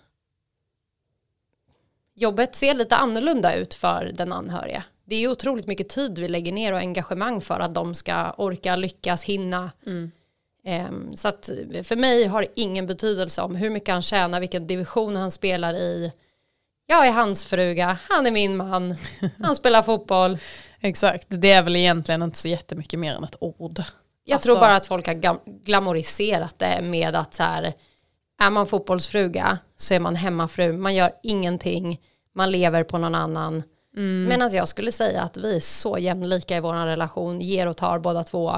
jobbet 2.19 2.55
ser 2.55 2.73
lite 2.73 2.95
annorlunda 2.95 3.55
ut 3.55 3.73
för 3.73 4.11
den 4.13 4.33
anhöriga. 4.33 4.83
Det 5.05 5.15
är 5.15 5.27
otroligt 5.27 5.67
mycket 5.67 5.89
tid 5.89 6.19
vi 6.19 6.27
lägger 6.27 6.51
ner 6.51 6.73
och 6.73 6.79
engagemang 6.79 7.41
för 7.41 7.59
att 7.59 7.73
de 7.73 7.95
ska 7.95 8.31
orka, 8.37 8.75
lyckas, 8.75 9.23
hinna. 9.23 9.71
Ehm, 10.65 11.11
så 11.15 11.27
att 11.27 11.49
för 11.83 11.95
mig 11.95 12.25
har 12.25 12.41
det 12.41 12.47
ingen 12.55 12.87
betydelse 12.87 13.41
om 13.41 13.55
hur 13.55 13.69
mycket 13.69 13.93
han 13.93 14.01
tjänar, 14.01 14.39
vilken 14.39 14.67
division 14.67 15.15
han 15.15 15.31
spelar 15.31 15.73
i. 15.73 16.11
Jag 16.85 17.07
är 17.07 17.11
hans 17.11 17.45
fruga, 17.45 17.97
han 18.09 18.27
är 18.27 18.31
min 18.31 18.57
man, 18.57 18.95
han 19.43 19.55
spelar 19.55 19.81
fotboll. 19.83 20.37
Exakt, 20.81 21.25
det 21.29 21.51
är 21.51 21.61
väl 21.63 21.75
egentligen 21.75 22.21
inte 22.23 22.37
så 22.37 22.47
jättemycket 22.47 22.99
mer 22.99 23.15
än 23.15 23.23
ett 23.23 23.35
ord. 23.39 23.83
Jag 24.23 24.35
Alltså- 24.35 24.49
tror 24.49 24.59
bara 24.59 24.75
att 24.75 24.85
folk 24.85 25.07
har 25.07 25.39
glamoriserat 25.65 26.59
det 26.59 26.81
med 26.81 27.15
att 27.15 27.33
så 27.33 27.43
här, 27.43 27.73
är 28.41 28.49
man 28.49 28.67
fotbollsfruga 28.67 29.57
så 29.77 29.93
är 29.93 29.99
man 29.99 30.15
hemmafru, 30.15 30.73
man 30.73 30.95
gör 30.95 31.11
ingenting, 31.23 31.99
man 32.39 32.51
lever 32.51 32.83
på 32.83 32.97
någon 32.97 33.15
annan. 33.15 33.63
Medan 34.27 34.51
jag 34.53 34.67
skulle 34.67 34.91
säga 34.91 35.21
att 35.21 35.37
vi 35.37 35.55
är 35.55 35.59
så 35.59 35.97
jämlika 35.97 36.57
i 36.57 36.59
vår 36.59 36.73
relation, 36.73 37.41
ger 37.41 37.67
och 37.67 37.77
tar 37.77 37.99
båda 37.99 38.23
två. 38.23 38.49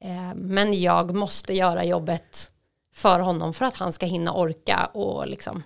Eh, 0.00 0.34
men 0.34 0.80
jag 0.80 1.14
måste 1.14 1.54
göra 1.54 1.84
jobbet 1.84 2.50
för 2.94 3.20
honom 3.20 3.54
för 3.54 3.64
att 3.64 3.76
han 3.76 3.92
ska 3.92 4.06
hinna 4.06 4.32
orka 4.32 4.90
och 4.94 5.28
liksom. 5.28 5.62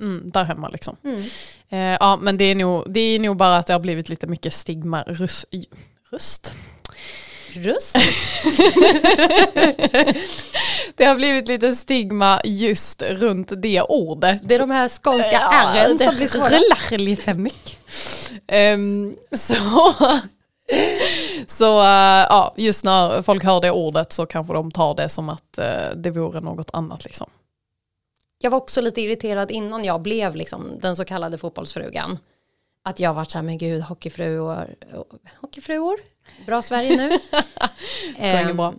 Mm, 0.00 0.30
där 0.30 0.44
hemma 0.44 0.68
liksom. 0.68 0.96
Eh, 1.68 1.78
ja, 1.78 2.18
men 2.22 2.36
det 2.36 2.44
är, 2.44 2.54
nog, 2.54 2.84
det 2.92 3.00
är 3.00 3.18
nog 3.18 3.36
bara 3.36 3.56
att 3.56 3.66
det 3.66 3.72
har 3.72 3.80
blivit 3.80 4.08
lite 4.08 4.26
mycket 4.26 4.52
stigma. 4.52 5.02
Rus, 5.02 5.46
röst? 6.10 6.56
Röst? 7.56 7.96
Det 10.96 11.04
har 11.04 11.14
blivit 11.16 11.48
lite 11.48 11.72
stigma 11.72 12.40
just 12.44 13.02
runt 13.02 13.52
det 13.62 13.82
ordet. 13.82 14.40
Det 14.44 14.54
är 14.54 14.58
de 14.58 14.70
här 14.70 14.88
skånska 14.88 15.32
Ja, 15.32 15.52
ärren 15.52 15.98
som 15.98 16.16
blir 16.16 16.28
svåra. 16.28 16.48
rullar 16.48 16.98
lite 16.98 17.34
mycket. 17.34 17.78
Ehm, 18.46 19.16
så 19.32 19.54
så 21.46 21.80
eh, 21.80 22.26
ja, 22.28 22.54
just 22.56 22.84
när 22.84 23.22
folk 23.22 23.44
hör 23.44 23.60
det 23.60 23.70
ordet 23.70 24.12
så 24.12 24.26
kanske 24.26 24.52
de 24.52 24.70
tar 24.70 24.94
det 24.94 25.08
som 25.08 25.28
att 25.28 25.58
eh, 25.58 25.88
det 25.96 26.10
vore 26.10 26.40
något 26.40 26.70
annat. 26.72 27.04
Liksom. 27.04 27.30
Jag 28.38 28.50
var 28.50 28.58
också 28.58 28.80
lite 28.80 29.00
irriterad 29.00 29.50
innan 29.50 29.84
jag 29.84 30.02
blev 30.02 30.36
liksom 30.36 30.78
den 30.82 30.96
så 30.96 31.04
kallade 31.04 31.38
fotbollsfrugan. 31.38 32.18
Att 32.86 33.00
jag 33.00 33.14
var 33.14 33.24
så 33.24 33.38
här, 33.38 33.42
men 33.42 33.58
gud, 33.58 33.82
hockeyfruar, 33.82 34.74
hockeyfruor, 35.40 35.96
bra 36.46 36.62
Sverige 36.62 36.96
nu. 36.96 37.18
Ehm, 38.18 38.56
bra. 38.56 38.74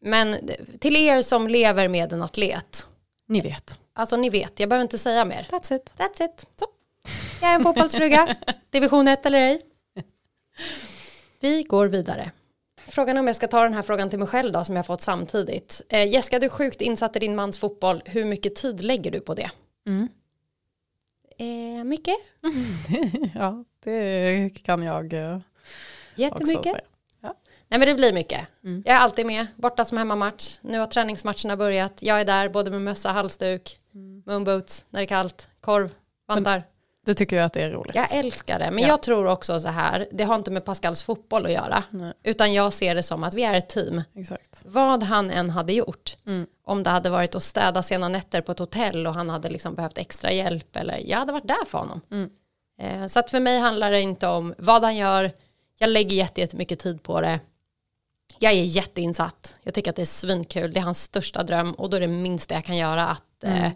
Men 0.00 0.50
till 0.80 0.96
er 0.96 1.22
som 1.22 1.48
lever 1.48 1.88
med 1.88 2.12
en 2.12 2.22
atlet, 2.22 2.88
Ni 3.28 3.40
vet. 3.40 3.80
alltså 3.92 4.16
ni 4.16 4.30
vet, 4.30 4.60
jag 4.60 4.68
behöver 4.68 4.82
inte 4.82 4.98
säga 4.98 5.24
mer. 5.24 5.46
That's 5.50 5.76
it. 5.76 5.92
That's 5.96 6.24
it. 6.24 6.46
Så. 6.56 6.66
Jag 7.40 7.50
är 7.50 7.54
en 7.54 7.62
fotbollsfruga, 7.62 8.36
division 8.70 9.08
1 9.08 9.26
eller 9.26 9.38
ej. 9.38 9.60
Vi 11.40 11.62
går 11.62 11.86
vidare. 11.86 12.30
Frågan 12.86 13.16
är 13.16 13.20
om 13.20 13.26
jag 13.26 13.36
ska 13.36 13.48
ta 13.48 13.62
den 13.62 13.74
här 13.74 13.82
frågan 13.82 14.10
till 14.10 14.18
mig 14.18 14.28
själv 14.28 14.52
då, 14.52 14.64
som 14.64 14.76
jag 14.76 14.86
fått 14.86 15.00
samtidigt. 15.00 15.82
Eh, 15.88 16.08
Jessica, 16.08 16.38
du 16.38 16.46
är 16.46 16.50
sjukt 16.50 16.80
insatt 16.80 17.16
i 17.16 17.18
din 17.18 17.34
mans 17.36 17.58
fotboll. 17.58 18.02
Hur 18.04 18.24
mycket 18.24 18.54
tid 18.54 18.84
lägger 18.84 19.10
du 19.10 19.20
på 19.20 19.34
det? 19.34 19.50
Mm. 19.88 20.08
Eh, 21.38 21.84
mycket? 21.84 22.16
Ja, 23.34 23.64
det 23.84 24.50
kan 24.62 24.82
jag 24.82 25.12
eh, 25.12 25.36
också 25.36 25.42
Jättemycket? 26.14 26.64
säga. 26.64 26.80
Nej 27.70 27.78
men 27.80 27.88
det 27.88 27.94
blir 27.94 28.12
mycket. 28.12 28.40
Mm. 28.64 28.82
Jag 28.86 28.96
är 28.96 29.00
alltid 29.00 29.26
med, 29.26 29.46
borta 29.56 29.84
som 29.84 29.98
hemmamatch. 29.98 30.58
Nu 30.62 30.78
har 30.78 30.86
träningsmatcherna 30.86 31.56
börjat. 31.56 31.92
Jag 32.00 32.20
är 32.20 32.24
där 32.24 32.48
både 32.48 32.70
med 32.70 32.82
mössa, 32.82 33.12
halsduk, 33.12 33.78
Mm. 33.94 34.22
moonboots 34.26 34.84
när 34.90 35.00
det 35.00 35.04
är 35.04 35.06
kallt, 35.06 35.48
korv, 35.60 35.90
vantar. 36.28 36.62
Du 37.08 37.14
tycker 37.14 37.36
ju 37.36 37.42
att 37.42 37.52
det 37.52 37.62
är 37.62 37.70
roligt. 37.70 37.94
Jag 37.94 38.12
älskar 38.12 38.58
det, 38.58 38.70
men 38.70 38.82
Ja. 38.82 38.88
jag 38.88 39.02
tror 39.02 39.26
också 39.26 39.60
så 39.60 39.68
här, 39.68 40.08
det 40.12 40.24
har 40.24 40.34
inte 40.34 40.50
med 40.50 40.64
Pascals 40.64 41.02
fotboll 41.02 41.46
att 41.46 41.52
göra, 41.52 41.82
Nej. 41.90 42.12
utan 42.22 42.52
jag 42.54 42.72
ser 42.72 42.94
det 42.94 43.02
som 43.02 43.24
att 43.24 43.34
vi 43.34 43.42
är 43.44 43.54
ett 43.54 43.68
team. 43.68 44.02
Exakt. 44.14 44.60
Vad 44.64 45.02
han 45.02 45.30
än 45.30 45.50
hade 45.50 45.72
gjort, 45.72 46.16
Mm. 46.26 46.46
om 46.64 46.82
det 46.82 46.90
hade 46.90 47.10
varit 47.10 47.34
att 47.34 47.42
städa 47.42 47.82
sena 47.82 48.08
nätter 48.08 48.40
på 48.40 48.52
ett 48.52 48.58
hotell 48.58 49.06
och 49.06 49.14
han 49.14 49.28
hade 49.30 49.48
liksom 49.50 49.74
behövt 49.74 49.98
extra 49.98 50.32
hjälp, 50.32 50.76
eller 50.76 51.00
jag 51.10 51.18
hade 51.18 51.32
varit 51.32 51.48
där 51.48 51.64
för 51.66 51.78
honom. 51.78 52.00
Mm. 52.10 52.30
Eh, 52.80 53.06
så 53.06 53.18
att 53.18 53.30
för 53.30 53.40
mig 53.40 53.58
handlar 53.58 53.90
det 53.90 54.00
inte 54.00 54.26
om 54.26 54.54
vad 54.58 54.82
han 54.84 54.96
gör, 54.96 55.32
jag 55.78 55.90
lägger 55.90 56.16
jätte- 56.16 56.40
jättemycket 56.40 56.78
tid 56.78 57.02
på 57.02 57.20
det. 57.20 57.40
Jag 58.38 58.52
är 58.52 58.62
jätteinsatt, 58.62 59.54
jag 59.62 59.74
tycker 59.74 59.90
att 59.90 59.96
det 59.96 60.02
är 60.02 60.06
svinkul, 60.06 60.72
det 60.72 60.80
är 60.80 60.84
hans 60.84 61.02
största 61.02 61.42
dröm 61.42 61.72
och 61.72 61.90
då 61.90 61.96
är 61.96 62.00
det 62.00 62.06
minsta 62.08 62.54
jag 62.54 62.64
kan 62.64 62.76
göra 62.76 63.08
att 63.08 63.44
eh, 63.44 63.58
Mm. 63.58 63.70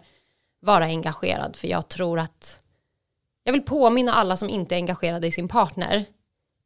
vara 0.61 0.85
engagerad, 0.85 1.55
för 1.55 1.67
jag 1.67 1.87
tror 1.87 2.19
att 2.19 2.59
jag 3.43 3.53
vill 3.53 3.61
påminna 3.61 4.13
alla 4.13 4.37
som 4.37 4.49
inte 4.49 4.75
är 4.75 4.77
engagerade 4.77 5.27
i 5.27 5.31
sin 5.31 5.47
partner, 5.47 6.05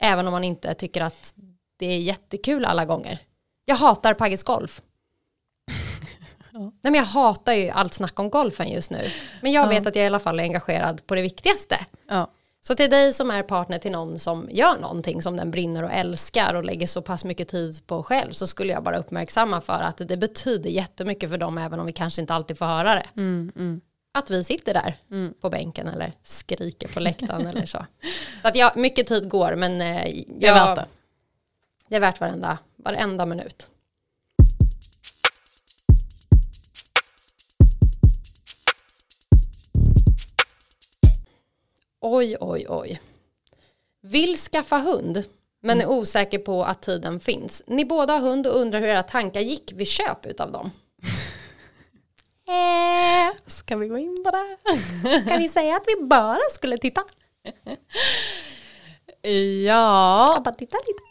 även 0.01 0.27
om 0.27 0.31
man 0.31 0.43
inte 0.43 0.73
tycker 0.73 1.01
att 1.01 1.33
det 1.79 1.85
är 1.85 1.97
jättekul 1.97 2.65
alla 2.65 2.85
gånger. 2.85 3.19
Jag 3.65 3.75
hatar 3.75 4.13
Pagges 4.13 4.43
golf. 4.43 4.81
Nej, 6.51 6.71
men 6.81 6.95
jag 6.95 7.03
hatar 7.03 7.53
ju 7.53 7.69
allt 7.69 7.93
snack 7.93 8.19
om 8.19 8.29
golfen 8.29 8.71
just 8.71 8.91
nu. 8.91 9.11
Men 9.41 9.51
jag 9.51 9.67
vet 9.67 9.87
att 9.87 9.95
jag 9.95 10.03
i 10.03 10.07
alla 10.07 10.19
fall 10.19 10.39
är 10.39 10.43
engagerad 10.43 11.07
på 11.07 11.15
det 11.15 11.21
viktigaste. 11.21 11.85
Ja. 12.09 12.31
Så 12.67 12.75
till 12.75 12.89
dig 12.89 13.13
som 13.13 13.31
är 13.31 13.43
partner 13.43 13.79
till 13.79 13.91
någon 13.91 14.19
som 14.19 14.47
gör 14.51 14.79
någonting 14.79 15.21
som 15.21 15.37
den 15.37 15.51
brinner 15.51 15.83
och 15.83 15.91
älskar 15.91 16.53
och 16.53 16.63
lägger 16.63 16.87
så 16.87 17.01
pass 17.01 17.25
mycket 17.25 17.47
tid 17.47 17.87
på 17.87 18.03
själv 18.03 18.31
så 18.31 18.47
skulle 18.47 18.73
jag 18.73 18.83
bara 18.83 18.97
uppmärksamma 18.97 19.61
för 19.61 19.79
att 19.79 19.97
det 19.97 20.17
betyder 20.17 20.69
jättemycket 20.69 21.29
för 21.29 21.37
dem 21.37 21.57
även 21.57 21.79
om 21.79 21.85
vi 21.85 21.93
kanske 21.93 22.21
inte 22.21 22.33
alltid 22.33 22.57
får 22.57 22.65
höra 22.65 22.95
det. 22.95 23.05
Mm, 23.15 23.51
mm. 23.55 23.81
Att 24.17 24.29
vi 24.29 24.43
sitter 24.43 24.73
där 24.73 24.97
Mm. 25.11 25.33
på 25.41 25.49
bänken 25.49 25.87
eller 25.87 26.13
skriker 26.23 26.87
på 26.87 26.99
läktaren 26.99 27.47
eller 27.47 27.65
så. 27.65 27.85
Så 28.41 28.47
att 28.47 28.55
ja, 28.55 28.71
mycket 28.75 29.07
tid 29.07 29.29
går 29.29 29.55
men 29.55 29.81
eh, 29.81 30.03
Det 30.27 30.47
är 30.47 30.55
jag- 30.55 30.65
värt 30.65 30.75
det. 30.75 30.85
det 31.87 31.95
är 31.95 31.99
värt 31.99 32.19
varenda, 32.19 32.57
varenda 32.77 33.25
minut. 33.25 33.69
Oj, 42.01 42.37
oj, 42.39 42.65
oj. 42.69 43.01
Vill 44.01 44.37
skaffa 44.37 44.77
hund, 44.77 45.23
men 45.61 45.81
är 45.81 45.89
osäker 45.89 46.39
på 46.39 46.63
att 46.63 46.81
tiden 46.81 47.19
finns. 47.19 47.63
Ni 47.67 47.85
båda 47.85 48.13
har 48.13 48.19
hund 48.19 48.47
och 48.47 48.55
undrar 48.59 48.79
hur 48.79 48.87
era 48.87 49.03
tankar 49.03 49.41
gick 49.41 49.71
vid 49.75 49.87
köp 49.87 50.25
utav 50.25 50.51
dem. 50.51 50.71
Eh, 52.47 53.35
Ska 53.47 53.75
vi 53.75 53.87
gå 53.87 53.97
in 53.97 54.17
på 54.23 54.31
det? 54.31 54.57
ska 55.21 55.37
vi 55.37 55.49
säga 55.49 55.75
att 55.75 55.83
vi 55.87 56.05
bara 56.05 56.39
skulle 56.53 56.77
titta? 56.77 57.01
Ja, 59.65 60.41
bara 60.45 60.55
titta 60.55 60.77
lite. 60.77 61.07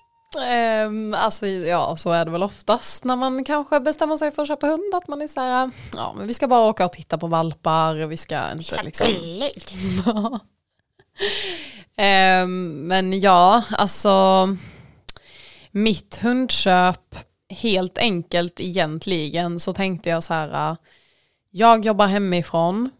Ehm, 0.46 1.14
alltså, 1.14 1.46
ja, 1.46 1.96
så 1.96 2.12
är 2.12 2.24
det 2.24 2.30
väl 2.30 2.42
oftast 2.42 3.04
när 3.04 3.16
man 3.16 3.44
kanske 3.44 3.80
bestämmer 3.80 4.16
sig 4.16 4.30
för 4.32 4.42
att 4.42 4.48
köpa 4.48 4.66
hund. 4.66 4.94
Att 4.94 5.08
man 5.08 5.22
är 5.22 5.28
så 5.28 5.40
här, 5.40 5.70
ja 5.96 6.14
men 6.16 6.26
vi 6.26 6.34
ska 6.34 6.48
bara 6.48 6.68
åka 6.68 6.84
och 6.84 6.92
titta 6.92 7.18
på 7.18 7.26
valpar. 7.26 7.94
Vi 7.94 8.16
ska 8.16 8.52
inte 8.52 8.82
liksom... 8.82 9.08
gulligt. 9.08 9.74
Ehm, 11.98 12.86
men 12.86 13.20
ja, 13.20 13.64
alltså 13.70 14.48
mitt 15.70 16.18
hundköp, 16.22 17.16
helt 17.48 17.98
enkelt 17.98 18.60
egentligen 18.60 19.60
så 19.60 19.72
tänkte 19.72 20.10
jag 20.10 20.22
så 20.24 20.34
här, 20.34 20.76
jag 21.58 21.84
jobbar 21.84 22.06
hemifrån, 22.06 22.90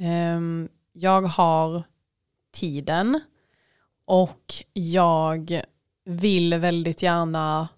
ehm, 0.00 0.68
jag 0.92 1.22
har 1.22 1.82
tiden 2.52 3.20
och 4.04 4.54
jag 4.72 5.62
vill 6.04 6.54
väldigt 6.54 7.02
gärna 7.02 7.68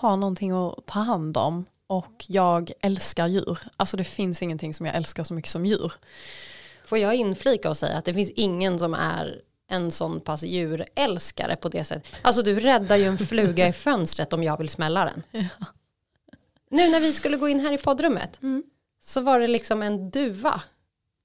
ha 0.00 0.16
någonting 0.16 0.50
att 0.50 0.86
ta 0.86 1.00
hand 1.00 1.36
om 1.36 1.64
och 1.86 2.24
jag 2.28 2.70
älskar 2.80 3.26
djur. 3.26 3.58
Alltså 3.76 3.96
det 3.96 4.04
finns 4.04 4.42
ingenting 4.42 4.74
som 4.74 4.86
jag 4.86 4.94
älskar 4.94 5.24
så 5.24 5.34
mycket 5.34 5.50
som 5.50 5.66
djur. 5.66 5.92
Får 6.84 6.98
jag 6.98 7.14
inflika 7.14 7.70
och 7.70 7.76
säga 7.76 7.98
att 7.98 8.04
det 8.04 8.14
finns 8.14 8.30
ingen 8.30 8.78
som 8.78 8.94
är 8.94 9.40
en 9.70 9.90
sån 9.90 10.20
pass 10.20 10.42
djurälskare 10.42 11.56
på 11.56 11.68
det 11.68 11.84
sättet. 11.84 12.12
Alltså 12.22 12.42
du 12.42 12.60
räddar 12.60 12.96
ju 12.96 13.04
en 13.04 13.18
fluga 13.18 13.68
i 13.68 13.72
fönstret 13.72 14.32
om 14.32 14.42
jag 14.42 14.58
vill 14.58 14.68
smälla 14.68 15.04
den. 15.04 15.22
Nu 16.70 16.90
när 16.90 17.00
vi 17.00 17.12
skulle 17.12 17.36
gå 17.36 17.48
in 17.48 17.60
här 17.60 17.72
i 17.72 17.78
poddrummet 17.78 18.42
Mm. 18.42 18.62
Så 19.06 19.20
var 19.20 19.40
det 19.40 19.46
liksom 19.46 19.82
en 19.82 20.10
duva, 20.10 20.60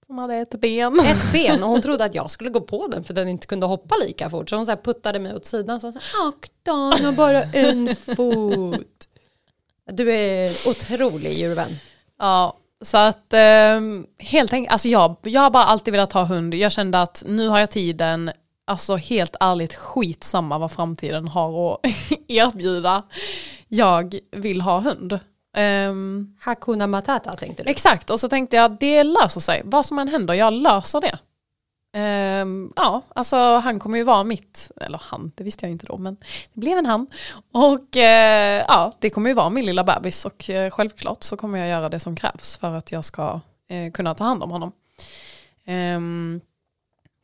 Som 0.06 0.18
hade 0.18 0.36
ett 0.36 0.62
ben. 0.62 1.00
ett 1.00 1.32
ben 1.32 1.64
och 1.64 1.70
hon 1.70 1.82
trodde 1.82 2.06
att 2.06 2.16
jag 2.16 2.30
skulle 2.30 2.50
gå 2.50 2.62
på 2.62 2.88
den 2.88 3.04
för 3.04 3.14
den 3.14 3.28
inte 3.30 3.48
kunde 3.48 3.66
hoppa 3.66 3.96
lika 4.06 4.30
fort. 4.30 4.50
Så 4.50 4.56
hon 4.56 4.66
så 4.66 4.76
puttade 4.76 5.20
mig 5.20 5.36
åt 5.36 5.46
sidan 5.46 5.76
och 5.76 5.82
sa 5.82 5.94
akta 6.28 6.72
han 6.72 7.06
har 7.06 7.12
bara 7.12 7.44
en 7.44 7.96
fot. 7.96 9.08
Du 9.92 10.12
är 10.12 10.50
otrolig 10.70 11.34
djurvän. 11.34 11.76
Ja, 12.20 12.58
så 12.82 12.98
att 12.98 13.34
ehm, 13.34 14.06
helt 14.18 14.54
enkelt, 14.54 14.72
alltså 14.72 14.88
jag, 14.88 15.16
jag 15.22 15.42
har 15.42 15.50
bara 15.50 15.64
alltid 15.64 15.92
velat 15.92 16.14
ha 16.14 16.24
hund. 16.24 16.54
Jag 16.54 16.72
kände 16.72 17.02
att 17.02 17.24
nu 17.28 17.48
har 17.48 17.60
jag 17.60 17.72
tiden, 17.72 18.32
alltså 18.66 18.96
helt 18.96 19.36
ärligt 19.40 19.74
skitsamma 19.74 20.58
vad 20.58 20.72
framtiden 20.72 21.28
har 21.28 21.74
att 21.74 21.80
erbjuda. 22.28 23.04
Jag 23.68 24.20
vill 24.32 24.62
ha 24.62 24.80
hund. 24.80 25.20
Ehm, 25.54 26.36
Hakuna 26.40 26.88
Matata 26.88 27.34
tänkte 27.34 27.64
du. 27.64 27.70
exakt, 27.70 28.10
och 28.10 28.20
så 28.20 28.30
tänkte 28.30 28.56
jag 28.56 28.78
det 28.80 29.04
löser 29.04 29.42
sig. 29.42 29.62
Vad 29.66 29.86
som 29.86 30.00
än 30.00 30.08
händer, 30.08 30.34
jag 30.34 30.54
löser 30.54 31.02
det. 31.02 31.20
Ehm, 31.94 32.74
ja, 32.76 33.02
alltså 33.16 33.36
han 33.58 33.80
kommer 33.80 33.98
ju 33.98 34.04
vara 34.04 34.24
mitt, 34.24 34.72
eller 34.82 35.02
han, 35.04 35.32
det 35.36 35.44
visste 35.44 35.66
jag 35.66 35.72
inte 35.72 35.86
då, 35.86 35.98
men 35.98 36.18
det 36.54 36.60
blev 36.60 36.78
en 36.78 36.86
han. 36.86 37.08
Och 37.52 37.98
eh, 37.98 38.66
ja, 38.68 38.94
det 39.00 39.10
kommer 39.10 39.30
ju 39.30 39.34
vara 39.34 39.50
min 39.50 39.66
lilla 39.66 39.84
bebis 39.84 40.26
och 40.26 40.50
eh, 40.50 40.70
självklart 40.72 41.24
så 41.24 41.38
kommer 41.38 41.60
jag 41.60 41.70
göra 41.70 41.90
det 41.90 42.00
som 42.00 42.16
krävs 42.16 42.58
för 42.58 42.74
att 42.74 42.92
jag 42.92 43.06
ska 43.06 43.40
eh, 43.68 43.92
kunna 43.92 44.16
ta 44.16 44.24
hand 44.24 44.44
om 44.44 44.52
honom. 44.52 44.72
Ehm, 45.66 46.42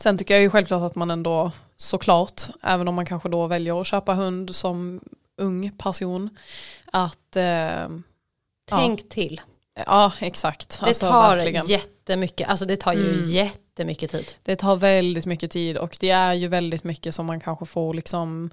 sen 0.04 0.18
tycker 0.18 0.34
jag 0.34 0.44
ju 0.44 0.50
självklart 0.50 0.92
att 0.92 0.96
man 0.96 1.12
ändå 1.12 1.52
såklart, 1.78 2.42
även 2.64 2.88
om 2.88 2.96
man 2.96 3.06
kanske 3.06 3.30
då 3.30 3.48
väljer 3.48 3.82
att 3.82 3.88
köpa 3.88 4.14
hund 4.14 4.56
som 4.56 5.02
ung 5.38 5.72
person, 5.78 6.30
att 6.92 7.38
Tänk 8.70 9.10
till. 9.10 9.42
Ja, 9.86 10.12
exakt. 10.20 10.80
Det 10.80 10.86
Alltså, 10.86 11.08
tar 11.08 11.36
verkligen. 11.36 11.66
jättemycket, 11.66 12.50
alltså 12.50 12.66
det 12.66 12.78
tar 12.78 12.94
ju 12.94 13.14
Mm. 13.14 13.30
jättemycket 13.30 14.12
tid. 14.12 14.26
Det 14.44 14.56
tar 14.56 14.76
väldigt 14.76 15.26
mycket 15.26 15.52
tid 15.52 15.78
och 15.78 15.98
det 16.00 16.10
är 16.10 16.34
ju 16.34 16.48
väldigt 16.48 16.84
mycket 16.84 17.16
som 17.16 17.26
man 17.26 17.40
kanske 17.40 17.66
får 17.66 17.94
liksom 17.94 18.50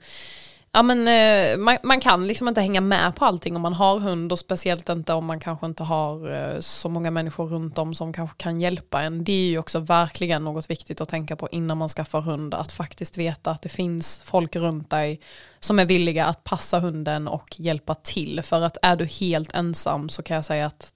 Ja 0.76 0.82
men 0.82 1.08
eh, 1.08 1.56
man, 1.58 1.78
man 1.82 2.00
kan 2.00 2.26
liksom 2.26 2.48
inte 2.48 2.60
hänga 2.60 2.80
med 2.80 3.16
på 3.16 3.24
allting 3.24 3.56
om 3.56 3.62
man 3.62 3.72
har 3.72 3.98
hund 3.98 4.32
och 4.32 4.38
speciellt 4.38 4.88
inte 4.88 5.12
om 5.12 5.24
man 5.24 5.40
kanske 5.40 5.66
inte 5.66 5.82
har 5.82 6.32
eh, 6.32 6.60
så 6.60 6.88
många 6.88 7.10
människor 7.10 7.46
runt 7.46 7.78
om 7.78 7.94
som 7.94 8.12
kanske 8.12 8.36
kan 8.36 8.60
hjälpa 8.60 9.02
en. 9.02 9.24
Det 9.24 9.32
är 9.32 9.46
ju 9.50 9.58
också 9.58 9.78
verkligen 9.78 10.44
något 10.44 10.70
viktigt 10.70 11.00
att 11.00 11.08
tänka 11.08 11.36
på 11.36 11.48
innan 11.52 11.78
man 11.78 11.88
skaffar 11.88 12.20
hund. 12.20 12.54
Att 12.54 12.72
faktiskt 12.72 13.18
veta 13.18 13.50
att 13.50 13.62
det 13.62 13.68
finns 13.68 14.20
folk 14.24 14.56
runt 14.56 14.90
dig 14.90 15.20
som 15.64 15.78
är 15.78 15.86
villiga 15.86 16.26
att 16.26 16.44
passa 16.44 16.80
hunden 16.80 17.28
och 17.28 17.60
hjälpa 17.60 17.94
till. 17.94 18.42
För 18.42 18.62
att 18.62 18.76
är 18.82 18.96
du 18.96 19.04
helt 19.04 19.54
ensam 19.54 20.08
så 20.08 20.22
kan 20.22 20.34
jag 20.34 20.44
säga 20.44 20.66
att 20.66 20.92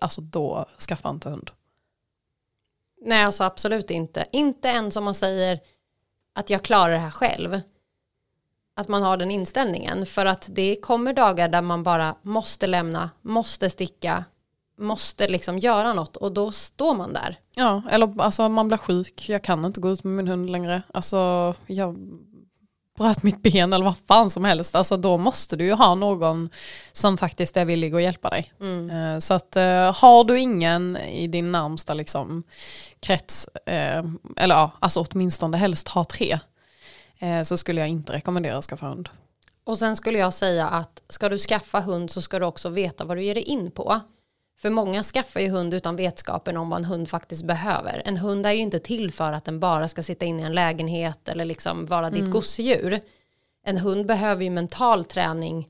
alltså 0.00 0.20
då 0.20 0.66
skaffa 0.88 1.10
inte 1.10 1.30
hund. 1.30 1.50
Nej, 3.02 3.24
alltså 3.24 3.44
absolut 3.44 3.90
inte. 3.90 4.26
Inte 4.32 4.68
ens 4.68 4.96
om 4.96 5.04
man 5.04 5.14
säger 5.14 5.60
att 6.34 6.50
jag 6.50 6.62
klarar 6.62 6.92
det 6.92 6.98
här 6.98 7.10
själv. 7.10 7.60
Att 8.76 8.88
man 8.88 9.02
har 9.02 9.16
den 9.16 9.30
inställningen. 9.30 10.06
För 10.06 10.26
att 10.26 10.46
det 10.50 10.76
kommer 10.76 11.12
dagar 11.12 11.48
där 11.48 11.62
man 11.62 11.82
bara 11.82 12.14
måste 12.22 12.66
lämna, 12.66 13.10
måste 13.22 13.70
sticka, 13.70 14.24
måste 14.78 15.28
liksom 15.28 15.58
göra 15.58 15.92
något 15.92 16.16
och 16.16 16.32
då 16.32 16.52
står 16.52 16.94
man 16.94 17.12
där. 17.12 17.38
Ja, 17.54 17.82
eller 17.90 18.20
alltså 18.20 18.48
man 18.48 18.68
blir 18.68 18.78
sjuk, 18.78 19.28
jag 19.28 19.42
kan 19.42 19.64
inte 19.64 19.80
gå 19.80 19.90
ut 19.90 20.04
med 20.04 20.12
min 20.12 20.28
hund 20.28 20.50
längre. 20.50 20.82
Alltså 20.94 21.54
jag 21.66 21.96
bröt 22.96 23.22
mitt 23.22 23.42
ben 23.42 23.72
eller 23.72 23.84
vad 23.84 23.96
fan 24.08 24.30
som 24.30 24.44
helst. 24.44 24.74
Alltså 24.74 24.96
då 24.96 25.16
måste 25.16 25.56
du 25.56 25.64
ju 25.64 25.72
ha 25.72 25.94
någon 25.94 26.50
som 26.92 27.18
faktiskt 27.18 27.56
är 27.56 27.64
villig 27.64 27.94
att 27.94 28.02
hjälpa 28.02 28.30
dig. 28.30 28.52
Mm. 28.60 28.90
Eh, 28.90 29.18
Så 29.18 29.34
att 29.34 29.56
eh, 29.56 29.94
har 29.94 30.24
du 30.24 30.38
ingen 30.38 30.96
i 30.96 31.26
din 31.26 31.52
närmsta 31.52 31.94
liksom, 31.94 32.42
krets, 33.00 33.48
eh, 33.66 34.04
eller 34.36 34.54
ja, 34.54 34.70
alltså 34.78 35.06
åtminstone 35.10 35.56
helst 35.56 35.88
ha 35.88 36.04
tre, 36.04 36.38
så 37.44 37.56
skulle 37.56 37.80
jag 37.80 37.88
inte 37.88 38.12
rekommendera 38.12 38.56
att 38.58 38.64
skaffa 38.64 38.86
hund. 38.86 39.08
Och 39.64 39.78
sen 39.78 39.96
skulle 39.96 40.18
jag 40.18 40.34
säga 40.34 40.68
att 40.68 41.02
ska 41.08 41.28
du 41.28 41.38
skaffa 41.38 41.80
hund 41.80 42.10
så 42.10 42.22
ska 42.22 42.38
du 42.38 42.46
också 42.46 42.68
veta 42.68 43.04
vad 43.04 43.16
du 43.16 43.24
ger 43.24 43.34
dig 43.34 43.42
in 43.42 43.70
på. 43.70 44.00
För 44.58 44.70
många 44.70 45.02
skaffar 45.02 45.40
ju 45.40 45.48
hund 45.48 45.74
utan 45.74 45.96
vetskapen 45.96 46.56
om 46.56 46.70
vad 46.70 46.78
en 46.78 46.84
hund 46.84 47.08
faktiskt 47.08 47.44
behöver. 47.44 48.02
En 48.04 48.16
hund 48.16 48.46
är 48.46 48.52
ju 48.52 48.58
inte 48.58 48.78
till 48.78 49.12
för 49.12 49.32
att 49.32 49.44
den 49.44 49.60
bara 49.60 49.88
ska 49.88 50.02
sitta 50.02 50.24
inne 50.24 50.42
i 50.42 50.44
en 50.44 50.54
lägenhet 50.54 51.28
eller 51.28 51.44
liksom 51.44 51.86
vara 51.86 52.10
ditt 52.10 52.30
gosedjur. 52.30 53.00
En 53.64 53.78
hund 53.78 54.06
behöver 54.06 54.44
ju 54.44 54.50
mental 54.50 55.04
träning 55.04 55.68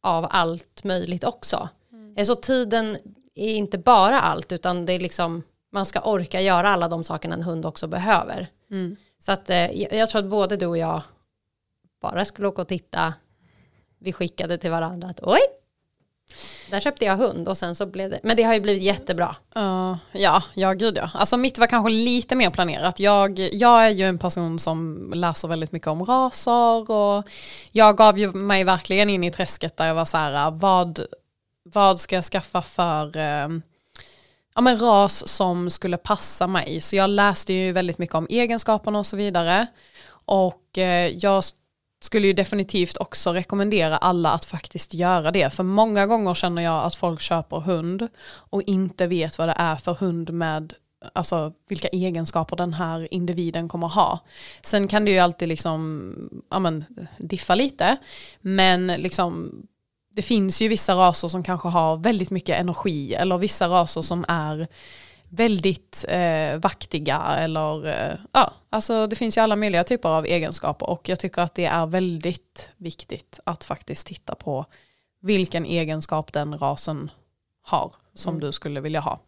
av 0.00 0.26
allt 0.30 0.84
möjligt 0.84 1.24
också. 1.24 1.68
Eh, 2.16 2.24
Så 2.24 2.34
tiden 2.34 2.96
är 3.34 3.54
inte 3.54 3.78
bara 3.78 4.20
allt 4.20 4.52
utan 4.52 4.86
det 4.86 4.92
är 4.92 4.98
liksom 5.00 5.42
man 5.72 5.86
ska 5.86 6.00
orka 6.00 6.40
göra 6.40 6.68
alla 6.68 6.88
de 6.88 7.04
sakerna 7.04 7.34
en 7.34 7.42
hund 7.42 7.66
också 7.66 7.86
behöver. 7.86 8.46
Mm. 8.70 8.96
Så 9.18 9.32
att 9.32 9.50
eh, 9.50 9.56
jag 9.82 9.92
jag 9.94 10.10
tror 10.10 10.18
att 10.22 10.30
både 10.30 10.56
du 10.56 10.66
och 10.66 10.78
jag 10.78 11.02
bara 12.00 12.24
skulle 12.24 12.48
åka 12.48 12.62
och 12.62 12.68
titta. 12.68 13.14
Vi 13.98 14.12
skickade 14.12 14.58
till 14.58 14.70
varandra 14.70 15.08
att 15.08 15.20
oj, 15.22 15.40
där 16.70 16.80
köpte 16.80 17.04
jag 17.04 17.16
hund 17.16 17.48
och 17.48 17.58
sen 17.58 17.74
så 17.74 17.86
blev 17.86 18.10
det, 18.10 18.20
men 18.22 18.36
det 18.36 18.42
har 18.42 18.54
ju 18.54 18.60
blivit 18.60 18.82
jättebra. 18.82 19.36
Uh, 19.56 19.96
ja, 20.12 20.42
ja 20.54 20.72
gud 20.72 20.96
ja. 20.96 21.10
Alltså 21.14 21.36
mitt 21.36 21.58
var 21.58 21.66
kanske 21.66 21.90
lite 21.90 22.34
mer 22.34 22.50
planerat. 22.50 23.00
Jag, 23.00 23.38
jag 23.38 23.86
är 23.86 23.90
ju 23.90 24.04
en 24.04 24.18
person 24.18 24.58
som 24.58 25.10
läser 25.14 25.48
väldigt 25.48 25.72
mycket 25.72 25.88
om 25.88 26.04
raser 26.04 26.90
och 26.90 27.28
jag 27.72 27.96
gav 27.96 28.18
ju 28.18 28.32
mig 28.32 28.64
verkligen 28.64 29.10
in 29.10 29.24
i 29.24 29.30
träsket 29.30 29.76
där 29.76 29.86
jag 29.86 29.94
var 29.94 30.04
så 30.04 30.16
här, 30.16 30.50
vad, 30.50 31.06
vad 31.62 32.00
ska 32.00 32.14
jag 32.14 32.24
skaffa 32.24 32.62
för 32.62 33.16
uh, 33.16 33.60
ja, 34.54 34.60
men 34.60 34.78
ras 34.78 35.28
som 35.28 35.70
skulle 35.70 35.96
passa 35.96 36.46
mig. 36.46 36.80
Så 36.80 36.96
jag 36.96 37.10
läste 37.10 37.52
ju 37.52 37.72
väldigt 37.72 37.98
mycket 37.98 38.14
om 38.14 38.26
egenskaperna 38.30 38.98
och 38.98 39.06
så 39.06 39.16
vidare. 39.16 39.66
Och 40.28 40.78
eh, 40.78 41.08
jag 41.08 41.44
skulle 42.00 42.26
ju 42.26 42.32
definitivt 42.32 42.96
också 42.96 43.32
rekommendera 43.32 43.96
alla 43.96 44.30
att 44.30 44.44
faktiskt 44.44 44.94
göra 44.94 45.30
det. 45.30 45.54
För 45.54 45.62
många 45.62 46.06
gånger 46.06 46.34
känner 46.34 46.62
jag 46.62 46.84
att 46.84 46.94
folk 46.94 47.20
köper 47.20 47.60
hund 47.60 48.08
och 48.28 48.62
inte 48.62 49.06
vet 49.06 49.38
vad 49.38 49.48
det 49.48 49.54
är 49.58 49.76
för 49.76 49.94
hund 49.94 50.32
med 50.32 50.74
alltså 51.12 51.52
vilka 51.68 51.88
egenskaper 51.88 52.56
den 52.56 52.74
här 52.74 53.14
individen 53.14 53.68
kommer 53.68 53.88
ha. 53.88 54.18
Sen 54.62 54.88
kan 54.88 55.04
det 55.04 55.10
ju 55.10 55.18
alltid 55.18 55.48
liksom, 55.48 56.12
ja 56.50 56.58
men, 56.58 56.84
diffa 57.18 57.54
lite, 57.54 57.96
men 58.40 58.86
liksom 58.86 59.52
det 60.10 60.22
finns 60.22 60.62
ju 60.62 60.68
vissa 60.68 60.94
raser 60.94 61.28
som 61.28 61.42
kanske 61.42 61.68
har 61.68 61.96
väldigt 61.96 62.30
mycket 62.30 62.60
energi 62.60 63.14
eller 63.14 63.38
vissa 63.38 63.68
raser 63.68 64.02
som 64.02 64.24
är 64.28 64.68
väldigt 65.28 66.04
eh, 66.08 66.56
vaktiga 66.56 67.22
eller 67.38 67.86
eh, 67.86 68.18
ja, 68.32 68.52
alltså 68.70 69.06
det 69.06 69.16
finns 69.16 69.36
ju 69.36 69.40
alla 69.40 69.56
möjliga 69.56 69.84
typer 69.84 70.08
av 70.08 70.26
egenskaper 70.26 70.90
och 70.90 71.08
jag 71.08 71.20
tycker 71.20 71.42
att 71.42 71.54
det 71.54 71.64
är 71.64 71.86
väldigt 71.86 72.70
viktigt 72.76 73.40
att 73.44 73.64
faktiskt 73.64 74.06
titta 74.06 74.34
på 74.34 74.64
vilken 75.20 75.64
egenskap 75.64 76.32
den 76.32 76.58
rasen 76.58 77.10
har 77.62 77.92
som 78.14 78.34
Mm. 78.34 78.40
du 78.40 78.52
skulle 78.52 78.80
vilja 78.80 79.00
ha. 79.00 79.20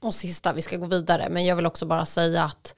Och 0.00 0.14
sista, 0.14 0.52
vi 0.52 0.62
ska 0.62 0.76
gå 0.76 0.86
vidare, 0.86 1.28
men 1.30 1.44
jag 1.46 1.56
vill 1.56 1.66
också 1.66 1.86
bara 1.86 2.06
säga 2.06 2.44
att 2.44 2.76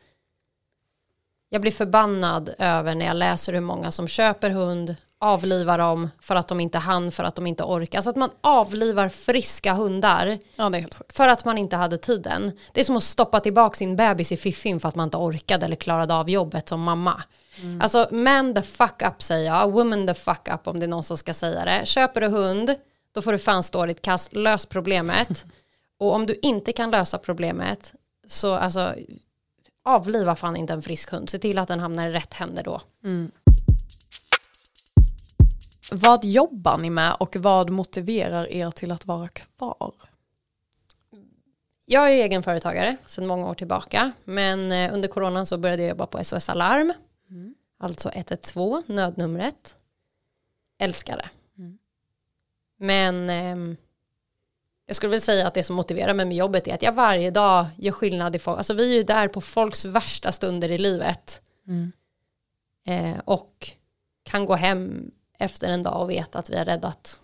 jag 1.48 1.60
blir 1.62 1.72
förbannad 1.72 2.54
över 2.58 2.94
när 2.94 3.06
jag 3.06 3.16
läser 3.16 3.52
hur 3.52 3.60
många 3.60 3.90
som 3.90 4.08
köper 4.08 4.50
hund, 4.50 4.96
avlivar 5.20 5.78
dem 5.78 6.10
för 6.20 6.36
att 6.36 6.48
de 6.48 6.60
inte 6.60 6.78
hann, 6.78 7.12
för 7.12 7.24
att 7.24 7.34
de 7.34 7.46
inte 7.46 7.62
orkar. 7.64 7.98
Alltså 7.98 8.10
att 8.10 8.16
man 8.16 8.30
avlivar 8.40 9.08
friska 9.08 9.74
hundar 9.74 10.38
Ja 10.56 10.72
för 11.08 11.28
att 11.28 11.44
man 11.44 11.58
inte 11.58 11.76
hade 11.76 11.98
tiden. 11.98 12.52
Det 12.72 12.80
är 12.80 12.84
som 12.84 12.96
att 12.96 13.04
stoppa 13.04 13.40
tillbaka 13.40 13.76
sin 13.76 13.96
bebis 13.96 14.32
i 14.32 14.36
fiffin 14.36 14.80
för 14.80 14.88
att 14.88 14.94
man 14.94 15.04
inte 15.04 15.16
orkade 15.16 15.66
eller 15.66 15.76
klarade 15.76 16.14
av 16.14 16.30
jobbet 16.30 16.68
som 16.68 16.80
mamma. 16.80 17.22
Alltså 17.80 18.08
man 18.10 18.54
the 18.54 18.62
fuck 18.62 19.02
up 19.02 19.22
säger 19.22 19.46
jag, 19.46 19.72
woman 19.72 20.06
the 20.06 20.14
fuck 20.14 20.48
up 20.54 20.68
om 20.68 20.80
det 20.80 20.86
är 20.86 20.88
någon 20.88 21.02
som 21.02 21.16
ska 21.16 21.34
säga 21.34 21.64
det. 21.64 21.86
Köper 21.86 22.20
du 22.20 22.26
hund, 22.26 22.74
då 23.12 23.22
får 23.22 23.32
du 23.32 23.38
fan 23.38 23.62
stå 23.62 23.86
ditt 23.86 24.02
kast, 24.02 24.32
lös 24.32 24.66
problemet. 24.66 25.46
Och 26.00 26.14
om 26.14 26.26
du 26.26 26.38
inte 26.42 26.72
kan 26.72 26.90
lösa 26.90 27.18
problemet, 27.18 27.94
så 28.26 28.54
alltså 28.54 28.94
avliva 29.84 30.36
fan 30.36 30.56
inte 30.56 30.72
en 30.72 30.82
frisk 30.82 31.10
hund. 31.10 31.30
Se 31.30 31.38
till 31.38 31.58
att 31.58 31.68
den 31.68 31.80
hamnar 31.80 32.06
i 32.08 32.12
rätt 32.12 32.34
händer 32.34 32.62
då. 32.62 32.80
Vad 35.92 36.24
jobbar 36.24 36.78
ni 36.78 36.90
med 36.90 37.16
och 37.20 37.36
vad 37.36 37.70
motiverar 37.70 38.52
er 38.52 38.70
till 38.70 38.92
att 38.92 39.06
vara 39.06 39.28
kvar? 39.28 39.92
Jag 41.86 42.04
är 42.12 42.24
egenföretagare 42.24 42.96
sedan 43.06 43.26
många 43.26 43.48
år 43.50 43.54
tillbaka, 43.54 44.12
men 44.24 44.72
eh, 44.72 44.94
under 44.94 45.08
coronan 45.08 45.46
så 45.46 45.58
började 45.58 45.82
jag 45.82 45.88
jobba 45.88 46.06
på 46.06 46.24
SOS 46.24 46.48
Alarm, 46.48 46.92
alltså 47.78 48.10
112, 48.14 48.82
nödnumret. 48.86 49.76
Älskar 50.78 51.16
det. 51.16 51.30
Mm. 51.58 51.78
Men 52.78 53.30
ehm, 53.30 53.76
jag 54.86 54.96
skulle 54.96 55.10
väl 55.10 55.20
säga 55.20 55.46
att 55.46 55.54
det 55.54 55.62
som 55.62 55.76
motiverar 55.76 56.14
mig 56.14 56.26
med 56.26 56.36
jobbet 56.36 56.68
är 56.68 56.74
att 56.74 56.82
jag 56.82 56.92
varje 56.92 57.30
dag 57.30 57.66
gör 57.76 57.92
skillnad 57.92 58.36
i 58.36 58.38
folk. 58.38 58.58
Alltså 58.58 58.74
vi 58.74 58.92
är 58.92 58.96
ju 58.96 59.02
där 59.02 59.28
på 59.28 59.40
folks 59.40 59.84
värsta 59.84 60.32
stunder 60.32 60.68
i 60.68 60.78
livet 60.78 61.42
Mm. 61.66 61.92
eh, 62.86 63.18
och 63.24 63.72
kan 64.22 64.46
gå 64.46 64.54
hem 64.54 65.10
efter 65.38 65.68
en 65.70 65.82
dag 65.82 66.02
och 66.02 66.10
veta 66.10 66.38
att 66.38 66.50
vi 66.50 66.56
har 66.56 66.64
räddat 66.64 67.20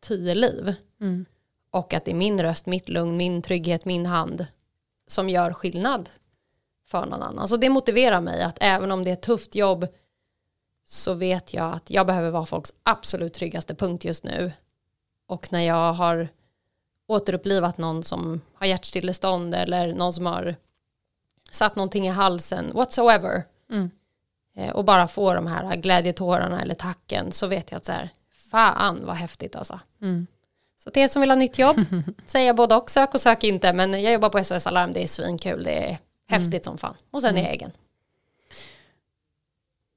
tio 0.00 0.34
liv. 0.34 0.74
Mm. 1.00 1.26
Och 1.70 1.94
att 1.94 2.04
det 2.04 2.10
är 2.10 2.14
min 2.14 2.42
röst, 2.42 2.66
mitt 2.66 2.88
lugn, 2.88 3.16
min 3.16 3.42
trygghet, 3.42 3.84
min 3.84 4.06
hand 4.06 4.46
som 5.06 5.28
gör 5.28 5.52
skillnad 5.52 6.08
för 6.86 7.06
någon 7.06 7.22
annan. 7.22 7.48
Så 7.48 7.56
det 7.56 7.68
motiverar 7.68 8.20
mig 8.20 8.42
att 8.42 8.58
även 8.60 8.92
om 8.92 9.04
det 9.04 9.10
är 9.10 9.14
ett 9.14 9.22
tufft 9.22 9.54
jobb 9.54 9.86
så 10.84 11.14
vet 11.14 11.54
jag 11.54 11.74
att 11.74 11.90
jag 11.90 12.06
behöver 12.06 12.30
vara 12.30 12.46
folks 12.46 12.72
absolut 12.82 13.34
tryggaste 13.34 13.74
punkt 13.74 14.04
just 14.04 14.24
nu. 14.24 14.52
Och 15.26 15.52
när 15.52 15.60
jag 15.60 15.92
har 15.92 16.28
återupplivat 17.06 17.78
någon 17.78 18.04
som 18.04 18.40
har 18.54 18.66
hjärtstillestånd 18.66 19.54
eller 19.54 19.94
någon 19.94 20.12
som 20.12 20.26
har 20.26 20.56
satt 21.50 21.76
någonting 21.76 22.06
i 22.06 22.10
halsen, 22.10 22.70
whatsoever, 22.74 23.44
Mm. 23.70 23.90
Eh, 24.56 24.70
och 24.70 24.84
bara 24.84 25.08
få 25.08 25.34
de 25.34 25.46
här 25.46 25.76
glädjetårarna 25.76 26.60
eller 26.62 26.74
tacken 26.74 27.32
så 27.32 27.46
vet 27.46 27.70
jag 27.70 27.76
att 27.76 27.84
så 27.84 27.92
här, 27.92 28.10
fan 28.50 29.00
vad 29.06 29.16
häftigt 29.16 29.56
alltså. 29.56 29.80
Mm. 30.02 30.26
Så 30.78 30.90
till 30.90 31.02
er 31.02 31.08
som 31.08 31.20
vill 31.20 31.30
ha 31.30 31.36
nytt 31.36 31.58
jobb, 31.58 31.76
säger 32.26 32.46
jag 32.46 32.56
både 32.56 32.74
och, 32.74 32.90
sök 32.90 33.14
och 33.14 33.20
sök 33.20 33.44
inte, 33.44 33.72
men 33.72 34.02
jag 34.02 34.12
jobbar 34.12 34.28
på 34.28 34.44
SOS 34.44 34.66
Alarm, 34.66 34.92
det 34.92 35.02
är 35.02 35.06
svinkul, 35.08 35.64
det 35.64 35.90
är 35.90 35.98
häftigt 36.28 36.64
som 36.64 36.78
fan. 36.78 36.94
Och 37.10 37.22
sen 37.22 37.36
är 37.36 37.42
jag 37.42 37.52
egen. 37.52 37.70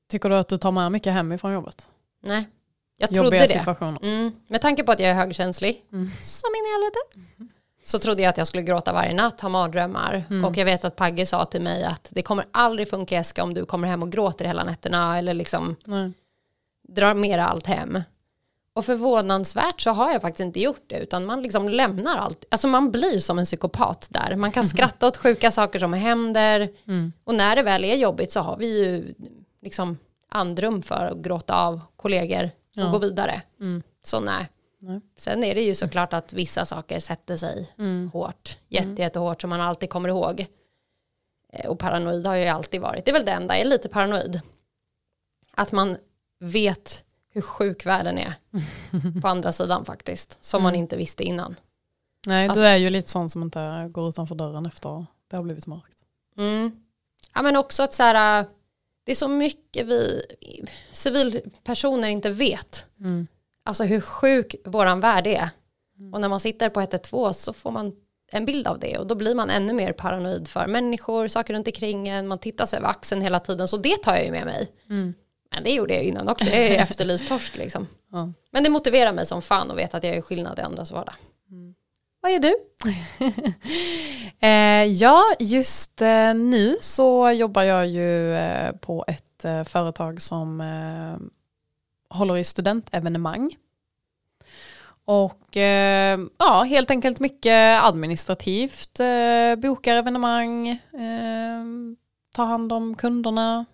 Tycker 0.10 0.30
du 0.30 0.36
att 0.36 0.48
du 0.48 0.58
tar 0.58 0.72
med 0.72 0.92
mycket 0.92 1.13
hem 1.13 1.32
ifrån 1.32 1.54
jobbet? 1.54 1.88
Nej, 2.22 2.50
jag 2.98 3.10
trodde 3.10 3.26
Jobbiga 3.26 3.42
det. 3.42 3.48
situationer? 3.48 4.00
Mm. 4.04 4.32
Med 4.48 4.62
tanke 4.62 4.84
på 4.84 4.92
att 4.92 5.00
jag 5.00 5.10
är 5.10 5.13
högkänslig, 5.16 5.84
Mm. 5.92 6.10
som 6.22 6.50
in 6.56 6.63
i 6.66 6.72
helvete, 6.74 7.53
så 7.84 8.00
trodde 8.00 8.22
jag 8.24 8.30
att 8.30 8.38
jag 8.38 8.48
skulle 8.48 8.63
gråta 8.63 8.93
varje 8.93 9.13
natt, 9.13 9.41
ha 9.41 9.50
mardrömmar. 9.50 10.26
Mm. 10.30 10.46
Och 10.46 10.58
jag 10.58 10.65
vet 10.65 10.86
att 10.86 10.96
Pagge 10.96 11.26
sa 11.26 11.46
till 11.46 11.62
mig 11.62 11.84
att 11.84 12.08
det 12.10 12.22
kommer 12.22 12.46
aldrig 12.52 12.89
funka 12.89 13.19
Eska 13.19 13.43
om 13.43 13.54
du 13.54 13.65
kommer 13.65 13.88
hem 13.88 14.04
och 14.04 14.12
gråter 14.12 14.46
hela 14.46 14.63
nätterna 14.63 15.17
eller 15.17 15.34
liksom 15.34 15.76
Nej. 15.86 16.12
drar 16.88 17.13
med 17.15 17.39
allt 17.39 17.65
hem. 17.67 18.02
Och 18.76 18.86
förvånansvärt 18.86 19.82
så 19.82 19.91
har 19.91 20.12
jag 20.12 20.22
faktiskt 20.22 20.39
inte 20.46 20.60
gjort 20.62 20.84
det 20.88 21.00
utan 21.00 21.26
man 21.26 21.41
liksom 21.41 21.69
lämnar 21.69 22.17
allt. 22.17 22.46
Alltså 22.52 22.67
man 22.67 22.91
blir 22.91 23.19
som 23.19 23.39
en 23.39 23.46
psykopat 23.46 24.08
där. 24.10 24.36
Man 24.36 24.52
kan 24.52 24.65
skratta 24.69 25.08
åt 25.08 25.17
sjuka 25.17 25.52
saker 25.52 25.80
som 25.80 25.93
händer. 25.93 26.69
Mm. 26.88 27.13
Och 27.24 27.36
när 27.36 27.56
det 27.56 27.63
väl 27.63 27.84
är 27.84 27.96
jobbigt 27.96 28.32
så 28.32 28.39
har 28.39 28.58
vi 28.58 28.78
ju 28.78 29.13
liksom 29.62 29.98
andrum 30.30 30.82
för 30.82 31.06
att 31.06 31.17
gråta 31.17 31.56
av 31.56 31.82
kollegor 31.96 32.43
och 32.43 32.50
Ja. 32.76 32.89
gå 32.91 32.98
vidare. 32.98 33.41
Mm. 33.60 33.84
Så 34.04 34.19
nej. 34.19 34.50
Nej. 34.86 35.02
Sen 35.17 35.43
är 35.43 35.56
det 35.56 35.62
ju 35.62 35.76
såklart 35.76 36.13
att 36.13 36.34
vissa 36.34 36.65
saker 36.65 37.00
sätter 37.00 37.36
sig 37.36 37.72
Mm. 37.78 38.10
hårt. 38.13 38.58
Jätte, 38.67 39.02
jättehårt 39.02 39.41
som 39.41 39.50
man 39.50 39.62
alltid 39.62 39.89
kommer 39.89 40.10
ihåg. 40.10 40.46
Eh, 41.54 41.69
Och 41.69 41.80
paranoid 41.80 42.26
har 42.28 42.36
jag 42.36 42.43
ju 42.43 42.50
alltid 42.50 42.82
varit. 42.82 43.06
Det 43.06 43.12
är 43.12 43.13
väl 43.13 43.26
det 43.26 43.32
enda, 43.32 43.54
jag 43.58 43.62
är 43.65 43.69
lite 43.69 43.89
paranoid. 43.89 44.41
Att 45.52 45.72
man 45.72 45.98
vet 46.39 47.04
hur 47.30 47.41
sjuk 47.41 47.86
världen 47.86 48.17
är 48.17 48.34
på 49.22 49.28
andra 49.28 49.52
sidan 49.52 49.86
faktiskt. 49.86 50.43
Som 50.43 50.63
man 50.63 50.76
inte 50.76 50.96
visste 50.98 51.24
innan. 51.24 51.56
Nej, 52.26 52.48
Alltså- 52.48 52.62
du 52.62 52.67
är 52.67 52.76
ju 52.78 52.89
lite 52.89 53.12
sån 53.12 53.30
som 53.30 53.43
inte 53.43 53.89
går 53.91 54.10
utanför 54.10 54.36
dörren 54.36 54.65
efter 54.65 55.06
det 55.28 55.36
har 55.36 55.43
blivit 55.43 55.67
mörkt. 55.67 55.98
Mm. 56.38 56.84
Ja 57.34 57.41
men 57.41 57.56
också 57.56 57.84
att 57.84 57.93
så 57.93 58.04
här, 58.04 58.39
äh, 58.41 58.46
det 59.04 59.12
är 59.12 59.15
så 59.15 59.28
mycket 59.28 59.86
vi 59.88 60.24
civilpersoner 60.91 62.08
inte 62.10 62.30
vet. 62.30 62.86
Mm. 63.00 63.28
Alltså 63.65 63.84
hur 63.84 64.02
sjuk 64.02 64.56
våran 64.65 64.99
värld 64.99 65.28
är. 65.28 65.49
Och 66.13 66.21
när 66.21 66.30
man 66.30 66.39
sitter 66.39 66.69
på 66.69 66.80
112 66.80 67.34
så 67.34 67.54
får 67.54 67.71
man 67.71 67.91
en 68.32 68.45
bild 68.45 68.67
av 68.67 68.80
det 68.80 68.97
och 68.97 69.08
då 69.08 69.15
blir 69.15 69.36
man 69.36 69.49
ännu 69.49 69.73
mer 69.73 69.93
paranoid 69.93 70.47
för 70.47 70.67
människor, 70.67 71.28
saker 71.28 71.54
runt 71.54 71.67
omkring 71.67 72.08
en, 72.08 72.28
man 72.28 72.38
tittar 72.38 72.65
sig 72.65 72.78
över 72.78 72.88
axeln 72.88 73.21
hela 73.21 73.39
tiden 73.39 73.67
så 73.67 73.78
det 73.78 73.97
tar 74.04 74.15
jag 74.15 74.26
ju 74.26 74.32
med 74.32 74.45
mig. 74.45 74.71
Mm. 74.89 75.13
Men 75.54 75.63
det 75.63 75.71
gjorde 75.71 75.93
jag 75.93 76.04
innan 76.04 76.30
också, 76.30 76.45
jag 76.45 76.63
är 76.63 76.69
ju 76.69 76.76
efterlyst 76.76 77.28
torsk 77.28 77.58
liksom. 77.58 77.88
Ja. 78.12 78.34
Men 78.52 78.63
det 78.63 78.69
motiverar 78.69 79.13
mig 79.13 79.26
som 79.26 79.41
fan 79.41 79.71
att 79.71 79.78
veta 79.78 79.97
att 79.97 80.04
jag 80.04 80.15
gör 80.15 80.21
skillnad 80.21 80.60
i 80.60 80.62
andras 80.62 80.91
vardag. 80.91 81.15
Vad 82.23 82.32
är 82.32 82.39
du? 82.39 82.56
Eh, 84.39 84.84
ja, 84.84 85.23
just 85.39 86.02
eh, 86.02 86.34
nu 86.34 86.78
så 86.82 87.32
jobbar 87.32 87.63
jag 87.63 87.88
ju 87.88 88.36
eh, 88.36 88.71
på 88.71 89.06
ett 89.08 89.45
eh, 89.45 89.63
företag 89.63 90.21
som 90.21 90.62
eh, 90.62 91.28
håller 92.13 92.38
i 92.38 92.43
studentevenemang. 92.43 93.56
Och 95.06 95.58
eh, 95.58 96.19
ja, 96.38 96.63
helt 96.63 96.91
enkelt 96.91 97.19
mycket 97.19 97.84
administrativt, 97.84 98.99
eh, 98.99 99.56
bokar 99.58 99.95
evenemang, 99.95 100.67
eh, 100.69 101.63
tar 102.36 102.45
hand 102.45 102.73
om 102.73 102.95
kunderna. 102.95 103.65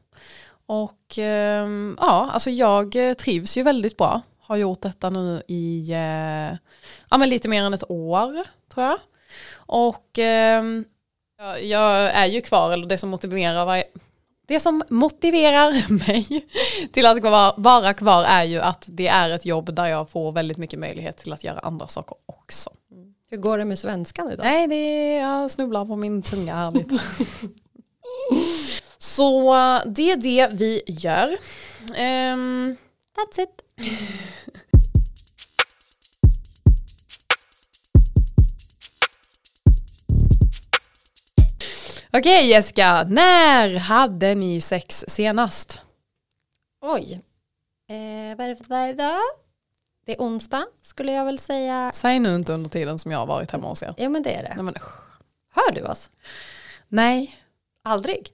Och 0.66 1.20
eh, 1.20 1.68
ja, 1.98 2.30
alltså 2.34 2.50
jag 2.50 2.96
trivs 3.18 3.58
ju 3.58 3.64
väldigt 3.64 3.98
bra. 3.98 4.22
Har 4.40 4.56
gjort 4.56 4.82
detta 4.82 5.10
nu 5.10 5.42
i 5.48 5.92
eh, 5.92 6.58
ja, 7.10 7.18
men 7.18 7.30
lite 7.30 7.48
mer 7.50 7.64
än 7.64 7.74
ett 7.74 7.92
år 7.92 8.44
tror 8.74 8.86
jag. 8.86 9.00
Och 9.56 10.20
eh, 10.20 10.64
Jag, 11.40 11.64
jag 11.64 12.12
är 12.12 12.26
ju 12.26 12.42
kvar, 12.42 12.72
eller 12.72 12.88
det 12.88 12.98
som 12.98 13.10
motiverar 13.10 13.66
varje, 13.66 13.84
det 14.50 14.60
som 14.60 14.84
motiverar 14.90 15.92
mig 16.08 16.48
till 16.92 17.06
att 17.06 17.24
vara, 17.58 17.94
kvar 17.94 18.24
är 18.24 18.44
ju 18.44 18.60
att 18.60 18.86
det 18.88 19.08
är 19.08 19.30
ett 19.30 19.46
jobb 19.46 19.76
där 19.76 19.86
jag 19.86 20.10
får 20.10 20.32
väldigt 20.32 20.58
mycket 20.58 20.80
möjlighet 20.80 21.18
till 21.18 21.34
att 21.34 21.44
göra 21.44 21.60
andra 21.60 21.88
saker 21.88 22.18
också. 22.26 22.70
Hur 23.30 23.38
går 23.38 23.58
det 23.58 23.66
med 23.66 23.80
svenskan 23.80 24.32
idag? 24.32 24.44
Nej, 24.44 24.68
det 24.68 24.76
är, 24.76 25.22
jag 25.22 25.52
snubblar 25.52 25.86
på 25.86 25.96
min 25.96 26.22
tunga 26.22 26.56
här 26.56 26.72
lite. 26.72 27.00
Så 28.98 29.54
det 29.86 30.12
är 30.12 30.18
det 30.18 30.50
vi 30.52 30.82
gör. 30.88 31.38
Ehm, 31.96 32.78
That's 33.16 33.42
it. 33.42 33.62
Okej 42.14 42.50
Jessica, 42.50 43.04
när 43.04 43.76
hade 43.78 44.36
ni 44.36 44.62
sex 44.62 45.06
senast? 45.08 45.82
Oj. 46.82 47.22
Eh, 47.90 48.38
vad 48.38 48.46
är 48.46 48.50
det 48.50 48.56
för 48.56 48.70
dag 48.70 48.90
idag? 48.90 49.20
Det 50.06 50.12
är 50.14 50.18
onsdag 50.20 50.66
skulle 50.82 51.12
jag 51.12 51.26
väl 51.26 51.40
säga. 51.40 51.92
Säg 51.94 52.20
nu 52.20 52.36
inte 52.36 52.54
under 52.54 52.70
tiden 52.70 53.00
som 53.00 53.12
jag 53.12 53.20
har 53.20 53.26
varit 53.26 53.52
hemma 53.52 53.68
hos 53.68 53.84
er. 53.84 53.94
Jo 53.98 54.10
men 54.10 54.24
det 54.24 54.34
är 54.34 54.44
det. 54.44 54.54
Nej, 54.56 54.64
men, 54.64 54.76
usch. 54.76 54.94
Hör 55.54 55.72
du 55.72 55.82
oss? 55.82 56.12
Nej. 56.88 57.40
Aldrig? 57.84 58.30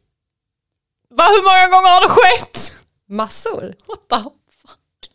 Va, 1.09 1.23
hur 1.23 1.43
många 1.43 1.77
gånger 1.77 1.89
har 1.89 2.01
det 2.01 2.09
skett? 2.09 2.73
Massor. 3.07 3.75
What 3.87 4.09
the 4.09 4.29
fuck? 4.67 5.11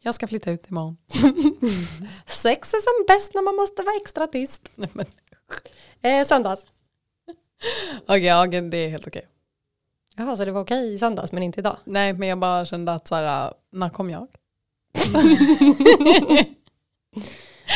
Jag 0.00 0.14
ska 0.14 0.26
flytta 0.28 0.50
ut 0.50 0.70
imorgon. 0.70 0.96
Sex 2.26 2.74
är 2.74 2.78
som 2.80 3.06
bäst 3.06 3.34
när 3.34 3.42
man 3.42 3.56
måste 3.56 3.82
vara 3.82 3.96
extra 4.02 4.26
tyst. 4.26 4.62
Nej, 4.74 4.90
men, 4.92 5.06
Eh, 6.02 6.26
söndags. 6.26 6.66
Okej, 8.06 8.24
ja, 8.24 8.46
det 8.46 8.76
är 8.76 8.88
helt 8.88 9.06
okej. 9.06 9.26
Jaha, 10.16 10.36
så 10.36 10.44
det 10.44 10.50
var 10.52 10.60
okej 10.60 10.94
i 10.94 10.98
söndags 10.98 11.32
men 11.32 11.42
inte 11.42 11.60
idag? 11.60 11.76
Nej, 11.84 12.12
men 12.12 12.28
jag 12.28 12.38
bara 12.38 12.64
kände 12.64 12.92
att 12.92 13.08
så 13.08 13.14
här, 13.14 13.52
när 13.70 13.88
kom 13.88 14.10
jag? 14.10 14.26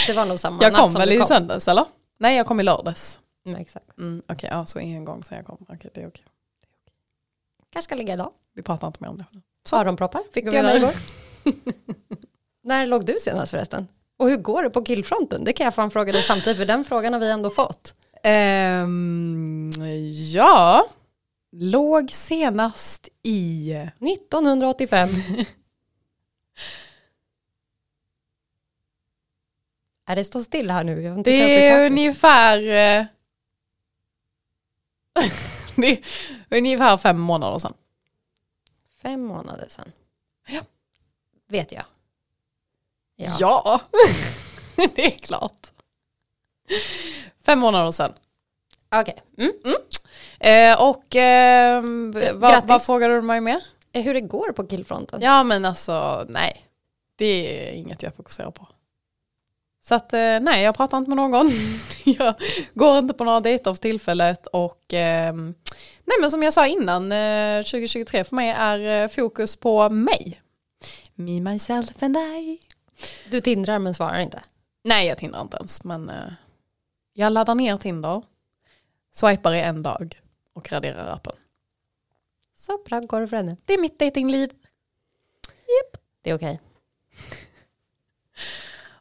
Det 0.07 0.13
var 0.13 0.25
nog 0.27 0.41
samma 0.41 0.63
Jag 0.63 0.73
natt 0.73 0.81
kom 0.81 0.91
som 0.91 0.99
väl 0.99 1.09
du 1.09 1.15
i 1.15 1.19
kom. 1.19 1.27
söndags 1.27 1.69
eller? 1.69 1.85
Nej, 2.19 2.37
jag 2.37 2.47
kom 2.47 2.61
i 2.61 2.63
lördags. 2.63 3.21
Mm, 3.47 3.61
exakt. 3.61 3.99
Mm, 3.99 4.23
okej, 4.29 4.49
ja, 4.53 4.67
så 4.67 4.79
en 4.79 5.05
gång 5.05 5.23
sen 5.25 5.37
jag 5.37 5.47
kom. 5.47 5.67
Okej, 5.69 5.91
det 5.95 6.03
är 6.03 6.09
okej. 6.09 6.25
Kanske 7.73 7.85
ska 7.89 7.95
ligga 7.95 8.15
idag. 8.15 8.31
Vi 8.55 8.63
pratar 8.63 8.87
inte 8.87 9.03
mer 9.03 9.09
om 9.11 9.19
det. 9.19 9.77
Öronproppar 9.77 10.23
fick 10.35 10.45
med 10.45 10.53
vidare. 10.53 10.77
igår. 10.77 10.93
När 12.63 12.87
låg 12.87 13.07
du 13.07 13.17
senast 13.21 13.51
förresten? 13.51 13.89
Och 14.19 14.29
hur 14.29 14.37
går 14.37 14.63
det 14.63 14.71
på 14.71 14.83
killfronten? 14.85 15.45
Det 15.45 15.53
kan 15.53 15.65
jag 15.65 15.75
fan 15.75 15.91
fråga 15.91 16.13
dig 16.13 16.23
samtidigt 16.23 16.57
för 16.59 16.67
den 16.67 16.85
frågan 16.85 17.13
har 17.13 17.21
vi 17.21 17.31
ändå 17.31 17.51
fått. 17.51 17.95
Ehm, 18.23 19.73
ja, 20.33 20.87
låg 21.53 22.11
senast 22.11 23.09
i... 23.23 23.71
1985. 24.01 25.09
är 30.07 30.17
det 30.17 30.25
står 30.25 30.41
still 30.41 30.71
här 30.71 30.85
nu? 30.85 31.03
Jag 31.03 31.25
Det 31.25 31.67
är 31.69 31.87
ungefär... 31.87 32.59
eh, 32.59 33.07
det 35.77 35.91
är 35.91 36.01
ungefär 36.51 36.97
fem 36.97 37.21
månader 37.21 37.59
sedan. 37.59 37.75
Fem 39.03 39.25
månader 39.25 39.69
sedan. 39.69 39.93
Ja. 40.49 40.61
Vet 41.49 41.73
jag. 41.73 41.85
Ja. 43.17 43.37
Ja, 43.41 43.81
det 44.95 45.07
är 45.07 45.19
klart. 45.19 45.70
Fem 47.47 47.59
månader 47.59 47.91
sedan. 47.91 48.13
Okej. 48.95 49.23
Mm. 49.39 49.53
Eh, 50.41 50.83
och 50.89 51.17
eh, 51.17 51.83
vad, 52.35 52.67
vad 52.67 52.83
frågar 52.83 53.09
du 53.09 53.23
mig 53.23 53.41
mer? 53.41 53.61
Eh, 53.93 54.03
Hur 54.03 54.15
det 54.15 54.21
går 54.21 54.53
på 54.53 54.67
killfronten? 54.67 55.23
Ja 55.23 55.43
men 55.43 55.65
alltså 55.65 56.27
nej, 56.29 56.67
det 57.17 57.69
är 57.69 57.73
inget 57.73 58.03
jag 58.03 58.15
fokuserar 58.15 58.51
på. 58.51 58.69
Så 59.83 59.95
att 59.95 60.13
eh, 60.13 60.41
nej, 60.41 60.63
jag 60.63 60.77
pratar 60.77 60.99
inte 60.99 61.11
med 61.11 61.17
någon. 61.17 61.51
jag 62.05 62.35
går 62.75 62.99
inte 62.99 63.15
på 63.15 63.25
några 63.25 63.41
dejter 63.41 63.75
för 63.75 63.81
tillfället 63.81 64.47
och 64.47 64.83
ehm, 64.93 65.55
nej 66.05 66.17
men 66.21 66.31
som 66.31 66.43
jag 66.43 66.53
sa 66.53 66.67
innan, 66.67 67.13
eh, 67.13 67.63
2023 67.63 68.25
för 68.25 68.37
mig 68.37 68.51
är 68.51 69.03
eh, 69.03 69.09
fokus 69.09 69.57
på 69.57 69.89
mig. 69.91 70.43
Me, 71.15 71.41
myself 71.41 72.03
and 72.03 72.17
I. 72.17 72.59
Du 73.31 73.41
tindrar 73.41 73.79
men 73.79 73.95
svarar 73.95 74.19
inte. 74.19 74.41
Nej 74.85 75.07
jag 75.07 75.19
tindrar 75.19 75.41
inte 75.41 75.57
ens 75.57 75.85
men 75.85 76.11
eh, 76.11 76.33
jag 77.13 77.33
laddar 77.33 77.55
ner 77.55 77.77
Tinder, 77.77 78.23
swipar 79.13 79.55
i 79.55 79.61
en 79.61 79.83
dag 79.83 80.21
och 80.53 80.73
raderar 80.73 81.13
appen. 81.13 81.37
Så 82.55 82.79
bra 82.85 83.01
går 83.01 83.21
det 83.21 83.29
för 83.29 83.37
henne. 83.37 83.57
Det 83.65 83.75
är 83.75 83.79
mitt 83.81 83.99
datingliv. 83.99 84.51
Det 86.23 86.31
är 86.31 86.35
okej. 86.35 86.61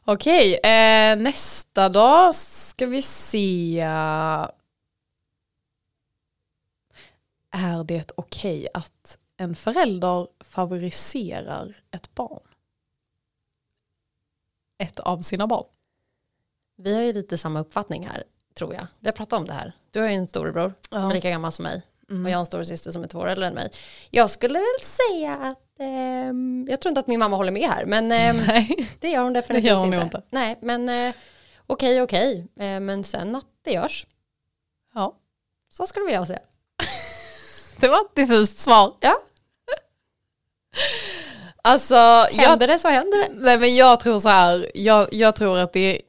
Okej, 0.04 0.54
eh, 0.54 1.16
nästa 1.16 1.88
dag 1.88 2.34
ska 2.34 2.86
vi 2.86 3.02
se. 3.02 3.80
Är 7.50 7.84
det 7.84 8.12
okej 8.16 8.68
att 8.74 9.18
en 9.36 9.54
förälder 9.54 10.28
favoriserar 10.40 11.82
ett 11.90 12.14
barn? 12.14 12.48
Ett 14.78 15.00
av 15.00 15.22
sina 15.22 15.46
barn. 15.46 15.66
Vi 16.82 16.94
har 16.94 17.02
ju 17.02 17.12
lite 17.12 17.38
samma 17.38 17.60
uppfattning 17.60 18.06
här, 18.06 18.24
tror 18.58 18.74
jag. 18.74 18.86
Vi 19.00 19.08
har 19.08 19.12
pratat 19.12 19.40
om 19.40 19.46
det 19.46 19.52
här. 19.52 19.72
Du 19.90 20.00
har 20.00 20.08
ju 20.08 20.14
en 20.14 20.28
storebror 20.28 20.74
är 20.90 21.14
lika 21.14 21.30
gammal 21.30 21.52
som 21.52 21.62
mig. 21.62 21.82
Mm. 22.10 22.24
Och 22.24 22.30
jag 22.30 22.36
har 22.36 22.40
en 22.40 22.46
storasyster 22.46 22.90
som 22.90 23.02
är 23.04 23.08
två 23.08 23.18
år 23.18 23.28
äldre 23.28 23.46
än 23.46 23.54
mig. 23.54 23.70
Jag 24.10 24.30
skulle 24.30 24.58
väl 24.58 24.86
säga 24.86 25.36
att, 25.36 25.80
ehm, 25.80 26.66
jag 26.70 26.80
tror 26.80 26.90
inte 26.90 27.00
att 27.00 27.06
min 27.06 27.18
mamma 27.18 27.36
håller 27.36 27.52
med 27.52 27.68
här, 27.68 27.84
men 27.86 28.08
Nej. 28.48 28.88
det 29.00 29.10
gör 29.10 29.22
hon 29.22 29.32
definitivt 29.32 29.64
Det 29.64 29.68
gör 29.68 29.76
hon 29.76 29.94
inte. 29.94 30.04
inte. 30.04 30.22
Nej, 30.30 30.58
men 30.62 30.88
eh, 30.88 31.14
okej, 31.66 32.02
okej. 32.02 32.46
Eh, 32.60 32.80
men 32.80 33.04
sen 33.04 33.36
att 33.36 33.46
det 33.64 33.70
görs. 33.72 34.06
Ja. 34.94 35.16
Så 35.70 35.86
skulle 35.86 36.12
jag 36.12 36.26
säga. 36.26 36.40
Det 37.80 37.88
var 37.88 38.00
ett 38.00 38.14
diffust 38.14 38.58
svar. 38.58 38.94
Ja, 39.00 39.14
Alltså, 41.62 41.94
jag, 41.94 42.30
händer 42.32 42.66
det 42.66 42.78
så 42.78 42.88
händer 42.88 43.18
det. 43.18 43.28
nej, 43.34 43.58
men 43.58 43.76
jag 43.76 44.00
tror 44.00 44.20
så 44.20 44.28
här, 44.28 44.70
jag, 44.74 45.08
jag 45.14 45.36
tror 45.36 45.58
att 45.58 45.72
det 45.72 45.80
är 45.96 46.00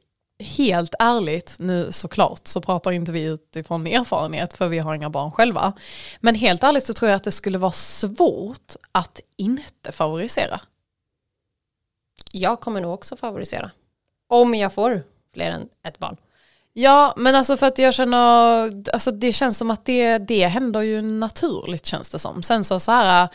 helt 0.41 0.95
ärligt, 0.99 1.55
nu 1.59 1.91
såklart 1.91 2.47
så 2.47 2.61
pratar 2.61 2.91
inte 2.91 3.11
vi 3.11 3.23
utifrån 3.23 3.87
erfarenhet 3.87 4.53
för 4.53 4.67
vi 4.67 4.79
har 4.79 4.95
inga 4.95 5.09
barn 5.09 5.31
själva. 5.31 5.73
Men 6.19 6.35
helt 6.35 6.63
ärligt 6.63 6.83
så 6.83 6.93
tror 6.93 7.09
jag 7.09 7.15
att 7.15 7.23
det 7.23 7.31
skulle 7.31 7.57
vara 7.57 7.71
svårt 7.71 8.75
att 8.91 9.19
inte 9.37 9.91
favorisera. 9.91 10.61
Jag 12.31 12.59
kommer 12.59 12.81
nog 12.81 12.93
också 12.93 13.15
favorisera. 13.15 13.71
Om 14.27 14.55
jag 14.55 14.73
får 14.73 15.03
fler 15.33 15.51
än 15.51 15.69
ett 15.83 15.97
barn. 15.97 16.17
Ja, 16.73 17.13
men 17.17 17.35
alltså 17.35 17.57
för 17.57 17.67
att 17.67 17.77
jag 17.77 17.93
känner, 17.93 18.73
alltså 18.93 19.11
det 19.11 19.33
känns 19.33 19.57
som 19.57 19.71
att 19.71 19.85
det, 19.85 20.17
det 20.17 20.47
händer 20.47 20.81
ju 20.81 21.01
naturligt 21.01 21.85
känns 21.85 22.09
det 22.09 22.19
som. 22.19 22.43
Sen 22.43 22.63
så, 22.63 22.79
så 22.79 22.91
här, 22.91 23.27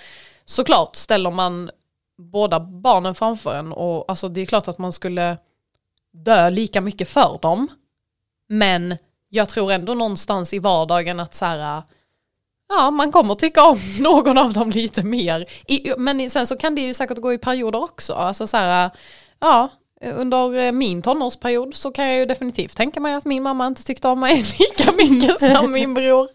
såklart 0.44 0.96
ställer 0.96 1.30
man 1.30 1.70
båda 2.18 2.60
barnen 2.60 3.14
framför 3.14 3.54
en 3.54 3.72
och 3.72 4.04
alltså 4.08 4.28
det 4.28 4.40
är 4.40 4.46
klart 4.46 4.68
att 4.68 4.78
man 4.78 4.92
skulle 4.92 5.36
dö 6.24 6.50
lika 6.50 6.80
mycket 6.80 7.08
för 7.08 7.38
dem. 7.42 7.68
Men 8.48 8.96
jag 9.28 9.48
tror 9.48 9.72
ändå 9.72 9.94
någonstans 9.94 10.54
i 10.54 10.58
vardagen 10.58 11.20
att 11.20 11.34
så 11.34 11.44
här, 11.44 11.82
ja 12.68 12.90
man 12.90 13.12
kommer 13.12 13.34
tycka 13.34 13.64
om 13.64 13.78
någon 14.00 14.38
av 14.38 14.52
dem 14.52 14.70
lite 14.70 15.02
mer. 15.02 15.46
I, 15.66 15.92
men 15.98 16.30
sen 16.30 16.46
så 16.46 16.56
kan 16.56 16.74
det 16.74 16.80
ju 16.80 16.94
säkert 16.94 17.18
gå 17.18 17.32
i 17.32 17.38
perioder 17.38 17.82
också. 17.82 18.12
Alltså 18.12 18.46
så 18.46 18.56
här, 18.56 18.90
ja 19.38 19.70
under 20.00 20.72
min 20.72 21.02
tonårsperiod 21.02 21.74
så 21.74 21.90
kan 21.90 22.06
jag 22.08 22.18
ju 22.18 22.26
definitivt 22.26 22.76
tänka 22.76 23.00
mig 23.00 23.14
att 23.14 23.24
min 23.24 23.42
mamma 23.42 23.66
inte 23.66 23.84
tyckte 23.84 24.08
om 24.08 24.20
mig 24.20 24.36
lika 24.58 24.92
mycket 24.92 25.56
som 25.56 25.72
min 25.72 25.94
bror. 25.94 26.28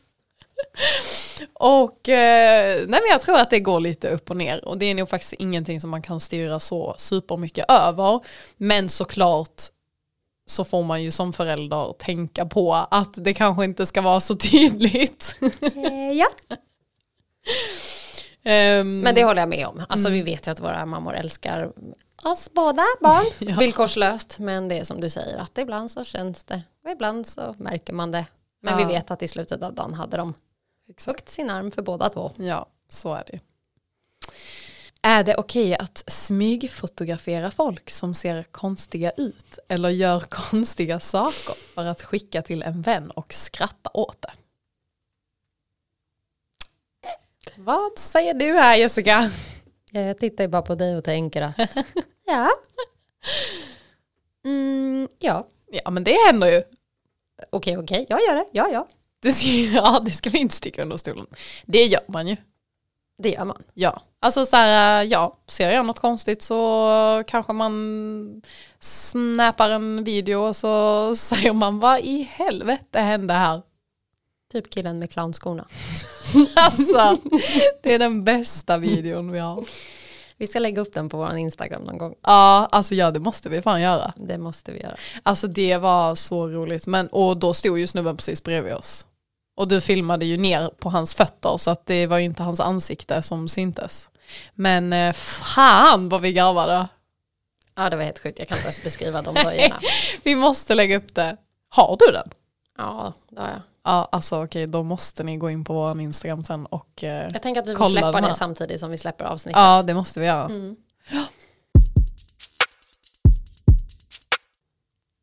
Och 1.54 2.10
eh, 2.10 2.76
nej 2.78 3.00
men 3.02 3.10
jag 3.12 3.22
tror 3.22 3.38
att 3.38 3.50
det 3.50 3.60
går 3.60 3.80
lite 3.80 4.10
upp 4.10 4.30
och 4.30 4.38
ner 4.38 4.66
och 4.66 4.78
det 4.78 4.86
är 4.86 4.96
nog 4.96 5.10
faktiskt 5.10 5.34
ingenting 5.34 5.82
som 5.82 5.90
man 5.90 6.02
kan 6.02 6.20
styra 6.20 6.60
så 6.60 6.96
supermycket 6.98 7.66
över. 7.70 8.20
Men 8.58 8.90
såklart 8.90 9.62
så 10.46 10.64
får 10.64 10.84
man 10.84 11.04
ju 11.04 11.12
som 11.12 11.34
förälder 11.34 11.94
tänka 12.00 12.46
på 12.46 12.74
att 12.74 13.14
det 13.14 13.34
kanske 13.34 13.64
inte 13.64 13.86
ska 13.86 14.02
vara 14.02 14.20
så 14.20 14.36
tydligt. 14.36 15.36
Eh, 15.62 16.12
ja. 16.14 16.28
Ehm, 18.44 19.00
Men 19.00 19.16
det 19.16 19.24
håller 19.24 19.42
jag 19.42 19.50
med 19.50 19.68
om. 19.68 19.86
Alltså 19.90 20.10
vi 20.10 20.22
vet 20.22 20.48
ju 20.48 20.52
att 20.52 20.60
våra 20.60 20.86
mammor 20.86 21.16
älskar 21.16 21.72
oss 22.24 22.50
båda 22.56 22.84
barn. 23.02 23.26
Ja. 23.50 23.56
Villkorslöst. 23.60 24.40
Men 24.40 24.68
det 24.68 24.80
är 24.80 24.84
som 24.84 25.02
du 25.02 25.10
säger 25.10 25.38
att 25.38 25.58
ibland 25.58 25.92
så 25.92 26.04
känns 26.04 26.44
det. 26.44 26.62
Och 26.86 26.92
ibland 26.92 27.28
så 27.28 27.56
märker 27.58 27.94
man 27.94 28.12
det. 28.12 28.26
Men 28.62 28.80
Ja. 28.80 28.88
vi 28.88 28.94
vet 28.94 29.12
att 29.12 29.22
i 29.22 29.28
slutet 29.28 29.64
av 29.64 29.74
dagen 29.74 29.94
hade 29.94 30.18
de 30.18 30.34
Exakt. 30.92 31.06
högt 31.08 31.30
sin 31.30 31.50
arm 31.50 31.72
för 31.72 31.82
båda 31.82 32.10
två. 32.10 32.32
Ja, 32.36 32.66
så 32.90 33.14
är 33.14 33.24
det. 33.28 33.40
Är 35.02 35.24
det 35.24 35.36
okej 35.36 35.76
att 35.76 36.04
smygfotografera 36.08 37.52
folk 37.52 37.90
som 37.90 38.14
ser 38.14 38.44
konstiga 38.44 39.12
ut 39.12 39.60
eller 39.68 39.90
gör 39.90 40.20
konstiga 40.30 41.00
saker 41.00 41.74
för 41.74 41.86
att 41.86 42.02
skicka 42.02 42.42
till 42.42 42.64
en 42.64 42.82
vän 42.82 43.12
och 43.12 43.34
skratta 43.34 43.90
åt 43.94 44.22
det? 44.22 44.32
Vad 47.56 48.00
säger 48.00 48.34
du 48.34 48.54
här 48.54 48.76
Jessica? 48.76 49.32
Jag 49.92 50.18
tittar 50.18 50.44
ju 50.44 50.48
bara 50.48 50.62
på 50.62 50.76
dig 50.76 50.98
och 50.98 51.04
tänker 51.04 51.42
att 51.42 51.58
ja. 52.26 52.50
Mm, 54.46 55.08
ja, 55.20 55.48
Ja 55.72 55.92
men 55.92 56.04
det 56.04 56.18
händer 56.26 56.48
ju. 56.52 56.64
okej 57.50 57.78
okej, 57.78 58.06
jag 58.10 58.20
gör 58.22 58.36
det, 58.36 58.46
ja 58.52 58.70
ja. 58.72 58.88
Det 59.22 59.32
ska, 59.32 59.48
ja 59.48 60.02
det 60.06 60.12
ska 60.12 60.30
vi 60.30 60.38
inte 60.38 60.56
sticka 60.56 60.82
under 60.82 60.98
stolen. 60.98 61.28
Det 61.66 61.86
gör 61.86 62.04
man 62.08 62.28
ju. 62.28 62.38
Det 63.18 63.30
gör 63.30 63.46
man. 63.46 63.64
Ja, 63.74 64.02
alltså 64.20 64.46
så 64.46 64.56
här, 64.56 65.04
ja, 65.04 65.38
ser 65.48 65.72
jag 65.72 65.86
något 65.86 66.00
konstigt 66.00 66.42
så 66.42 67.24
kanske 67.28 67.54
man 67.54 68.42
snappar 68.80 69.70
en 69.70 70.04
video 70.04 70.48
och 70.48 70.56
så 70.56 71.16
säger 71.16 71.54
man 71.54 71.80
vad 71.80 72.00
i 72.00 72.30
helvete 72.32 73.00
hände 73.00 73.34
här? 73.34 73.62
Typ 74.52 74.70
killen 74.70 75.00
med 75.00 75.12
clownskorna. 75.12 75.68
Alltså, 76.56 77.18
det 77.84 77.94
är 77.94 78.00
den 78.00 78.24
bästa 78.24 78.78
videon 78.78 79.32
vi 79.32 79.40
har. 79.40 79.66
Vi 80.38 80.48
ska 80.48 80.60
lägga 80.60 80.82
upp 80.82 80.94
den 80.94 81.10
på 81.10 81.18
vår 81.18 81.38
Instagram 81.38 81.82
någon 81.82 81.98
gång. 81.98 82.16
Ja, 82.22 82.70
alltså 82.72 82.96
ja 82.96 83.12
det 83.12 83.20
måste 83.20 83.50
vi 83.50 83.62
fan 83.62 83.82
göra. 83.82 84.14
Det 84.16 84.38
måste 84.38 84.72
vi 84.72 84.82
göra. 84.82 84.96
Alltså 85.24 85.48
det 85.48 85.78
var 85.78 86.16
så 86.16 86.48
roligt, 86.48 86.88
men 86.88 87.08
och 87.08 87.38
då 87.38 87.54
stod 87.54 87.80
ju 87.80 87.88
snubben 87.88 88.18
precis 88.18 88.44
bredvid 88.44 88.74
oss. 88.74 89.06
Och 89.62 89.68
du 89.68 89.82
filmade 89.82 90.26
ju 90.26 90.38
ner 90.38 90.70
på 90.80 90.90
hans 90.90 91.16
fötter 91.16 91.58
så 91.58 91.72
att 91.72 91.86
det 91.86 92.08
var 92.08 92.18
ju 92.18 92.26
inte 92.26 92.44
hans 92.44 92.60
ansikte 92.60 93.22
som 93.22 93.48
syntes. 93.48 94.10
Men 94.54 94.94
eh, 94.94 95.14
fan 95.14 96.10
vad 96.10 96.22
vi 96.22 96.34
garvade. 96.34 96.88
Ja 97.76 97.90
det 97.90 97.96
var 97.96 98.04
helt 98.04 98.20
sjukt, 98.20 98.40
jag 98.40 98.48
kan 98.48 98.58
inte 98.58 98.68
ens 98.68 98.84
beskriva 98.84 99.22
de 99.22 99.34
böjarna. 99.34 99.80
Vi 100.24 100.36
måste 100.36 100.74
lägga 100.76 100.98
upp 100.98 101.16
det. 101.16 101.38
Har 101.70 101.98
du 102.00 102.12
den? 102.12 102.30
Ja, 102.78 103.14
det 103.30 103.42
har 103.42 103.48
jag. 103.48 103.62
Ja, 103.84 104.10
alltså 104.12 104.44
okej, 104.44 104.68
då 104.68 104.84
måste 104.84 105.24
ni 105.24 105.38
gå 105.38 105.50
in 105.50 105.64
på 105.64 105.74
vår 105.74 106.02
Instagram 106.02 106.44
sen 106.44 106.66
och 106.66 107.04
eh, 107.04 107.30
Jag 107.34 107.42
tänker 107.42 107.62
att 107.62 107.68
vi 107.68 107.76
får 107.76 107.86
släppa 107.86 108.22
det 108.22 108.34
samtidigt 108.34 108.80
som 108.80 108.92
vi 108.92 108.98
släpper 108.98 109.26
avsnittet. 109.26 109.60
ja, 109.60 109.84
det 109.84 109.94
måste 109.94 110.20
vi 110.20 110.26
göra. 110.26 110.46
Mm. 110.46 110.76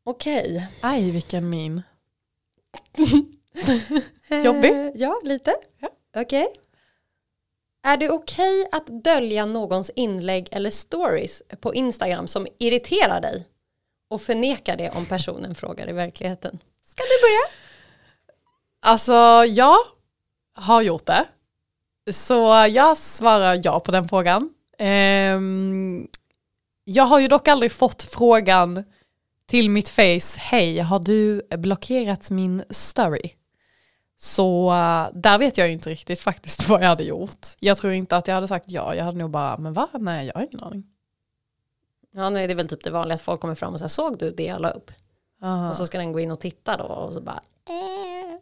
Okej. 0.03 0.67
Aj, 0.81 1.11
vilken 1.11 1.49
min. 1.49 1.81
Jobbig? 4.43 4.71
Eh, 4.71 4.91
ja, 4.95 5.19
lite. 5.23 5.55
Ja. 5.79 5.89
Okej. 6.15 6.47
Är 7.83 7.97
det 7.97 8.09
okej 8.09 8.67
att 8.71 9.03
dölja 9.03 9.45
någons 9.45 9.89
inlägg 9.89 10.47
eller 10.51 10.69
stories 10.69 11.41
på 11.61 11.73
Instagram 11.73 12.27
som 12.27 12.47
irriterar 12.57 13.21
dig 13.21 13.47
och 14.09 14.21
förneka 14.21 14.75
det 14.75 14.89
om 14.89 15.05
personen 15.05 15.55
frågar 15.55 15.89
i 15.89 15.93
verkligheten? 15.93 16.59
Ska 16.85 17.03
du 17.03 17.27
börja? 17.27 17.59
Alltså, 18.81 19.45
jag 19.45 19.77
har 20.53 20.81
gjort 20.81 21.05
det. 21.05 21.25
Så 22.11 22.67
jag 22.69 22.97
svarar 22.97 23.61
ja 23.63 23.79
på 23.79 23.91
den 23.91 24.09
frågan. 24.09 24.53
Ehm, 24.77 26.07
jag 26.83 27.03
har 27.03 27.19
ju 27.19 27.27
dock 27.27 27.47
aldrig 27.47 27.71
fått 27.71 28.03
frågan 28.03 28.83
till 29.49 29.69
mitt 29.69 29.89
face, 29.89 30.39
hej, 30.39 30.79
har 30.79 30.99
du 30.99 31.41
blockerat 31.57 32.29
min 32.29 32.63
story? 32.69 33.31
Så 34.17 34.69
eh, 34.71 35.07
där 35.13 35.37
vet 35.37 35.57
jag 35.57 35.71
inte 35.71 35.89
riktigt 35.89 36.19
faktiskt 36.19 36.69
vad 36.69 36.83
jag 36.83 36.87
hade 36.87 37.03
gjort. 37.03 37.47
Jag 37.59 37.77
tror 37.77 37.93
inte 37.93 38.17
att 38.17 38.27
jag 38.27 38.35
hade 38.35 38.47
sagt 38.47 38.65
ja, 38.67 38.95
jag 38.95 39.05
hade 39.05 39.17
nog 39.17 39.29
bara, 39.29 39.57
men 39.57 39.73
va? 39.73 39.87
Nej, 39.93 40.27
jag 40.27 40.33
har 40.33 40.41
ingen 40.41 40.63
aning. 40.63 40.83
Ja, 42.11 42.29
nej, 42.29 42.47
det 42.47 42.53
är 42.53 42.55
väl 42.55 42.67
typ 42.67 42.83
det 42.83 42.91
vanliga 42.91 43.15
att 43.15 43.21
folk 43.21 43.41
kommer 43.41 43.55
fram 43.55 43.73
och 43.73 43.79
säger 43.79 43.89
såg 43.89 44.19
du 44.19 44.31
det 44.31 44.43
jag 44.43 44.61
la 44.61 44.69
upp? 44.69 44.91
Aha. 45.41 45.69
Och 45.69 45.75
så 45.75 45.85
ska 45.85 45.97
den 45.97 46.11
gå 46.11 46.19
in 46.19 46.31
och 46.31 46.39
titta 46.39 46.77
då 46.77 46.83
och 46.83 47.13
så 47.13 47.21
bara 47.21 47.41
eh. 47.69 48.39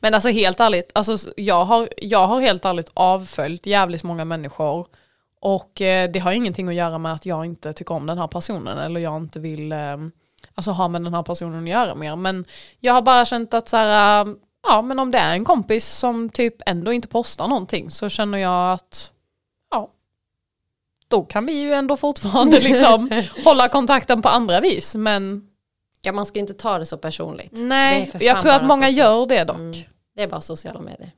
Men 0.00 0.14
alltså 0.14 0.28
helt 0.28 0.60
ärligt, 0.60 0.90
alltså, 0.94 1.32
jag, 1.36 1.64
har, 1.64 1.88
jag 1.96 2.26
har 2.26 2.40
helt 2.40 2.64
ärligt 2.64 2.90
avföljt 2.94 3.66
jävligt 3.66 4.02
många 4.02 4.24
människor. 4.24 4.86
Och 5.40 5.80
eh, 5.80 6.10
det 6.10 6.18
har 6.18 6.32
ingenting 6.32 6.68
att 6.68 6.74
göra 6.74 6.98
med 6.98 7.12
att 7.12 7.26
jag 7.26 7.44
inte 7.44 7.72
tycker 7.72 7.94
om 7.94 8.06
den 8.06 8.18
här 8.18 8.28
personen 8.28 8.78
eller 8.78 9.00
jag 9.00 9.16
inte 9.16 9.40
vill 9.40 9.72
eh, 9.72 9.96
alltså, 10.54 10.70
ha 10.70 10.88
med 10.88 11.02
den 11.02 11.14
här 11.14 11.22
personen 11.22 11.62
att 11.62 11.68
göra 11.70 11.94
mer. 11.94 12.16
Men 12.16 12.44
jag 12.80 12.92
har 12.92 13.02
bara 13.02 13.24
känt 13.24 13.54
att 13.54 13.68
så 13.68 13.76
här, 13.76 14.24
eh, 14.26 14.32
ja 14.62 14.82
men 14.82 14.98
om 14.98 15.10
det 15.10 15.18
är 15.18 15.34
en 15.34 15.44
kompis 15.44 15.88
som 15.88 16.30
typ 16.30 16.54
ändå 16.66 16.92
inte 16.92 17.08
postar 17.08 17.48
någonting 17.48 17.90
så 17.90 18.08
känner 18.08 18.38
jag 18.38 18.72
att 18.72 19.12
ja, 19.70 19.90
då 21.08 21.24
kan 21.24 21.46
vi 21.46 21.52
ju 21.52 21.72
ändå 21.72 21.96
fortfarande 21.96 22.60
liksom 22.60 23.22
hålla 23.44 23.68
kontakten 23.68 24.22
på 24.22 24.28
andra 24.28 24.60
vis. 24.60 24.94
Men 24.94 25.48
Ja, 26.04 26.12
man 26.12 26.26
ska 26.26 26.38
inte 26.38 26.54
ta 26.54 26.78
det 26.78 26.86
så 26.86 26.98
personligt. 26.98 27.52
Nej, 27.52 28.10
jag 28.20 28.40
tror 28.40 28.52
att 28.52 28.66
många 28.66 28.86
socialt. 28.86 28.96
gör 28.96 29.26
det 29.26 29.44
dock. 29.44 29.56
Mm, 29.56 29.72
det 30.14 30.22
är 30.22 30.28
bara 30.28 30.40
sociala 30.40 30.80
medier. 30.80 31.10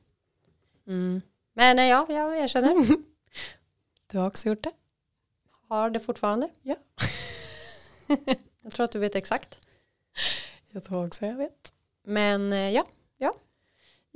Mm. 0.87 1.21
Men 1.55 1.79
eh, 1.79 1.85
ja, 1.85 2.05
jag 2.09 2.37
erkänner. 2.37 2.75
Du 4.11 4.17
har 4.17 4.27
också 4.27 4.49
gjort 4.49 4.63
det? 4.63 4.71
Har 5.69 5.89
det 5.89 5.99
fortfarande. 5.99 6.49
Ja. 6.61 6.75
jag 8.65 8.73
tror 8.73 8.83
att 8.83 8.91
du 8.91 8.99
vet 8.99 9.15
exakt. 9.15 9.59
Jag 10.71 10.83
tror 10.83 11.05
också 11.07 11.25
jag 11.25 11.35
vet. 11.35 11.71
Men 12.03 12.53
eh, 12.53 12.69
ja, 12.69 12.85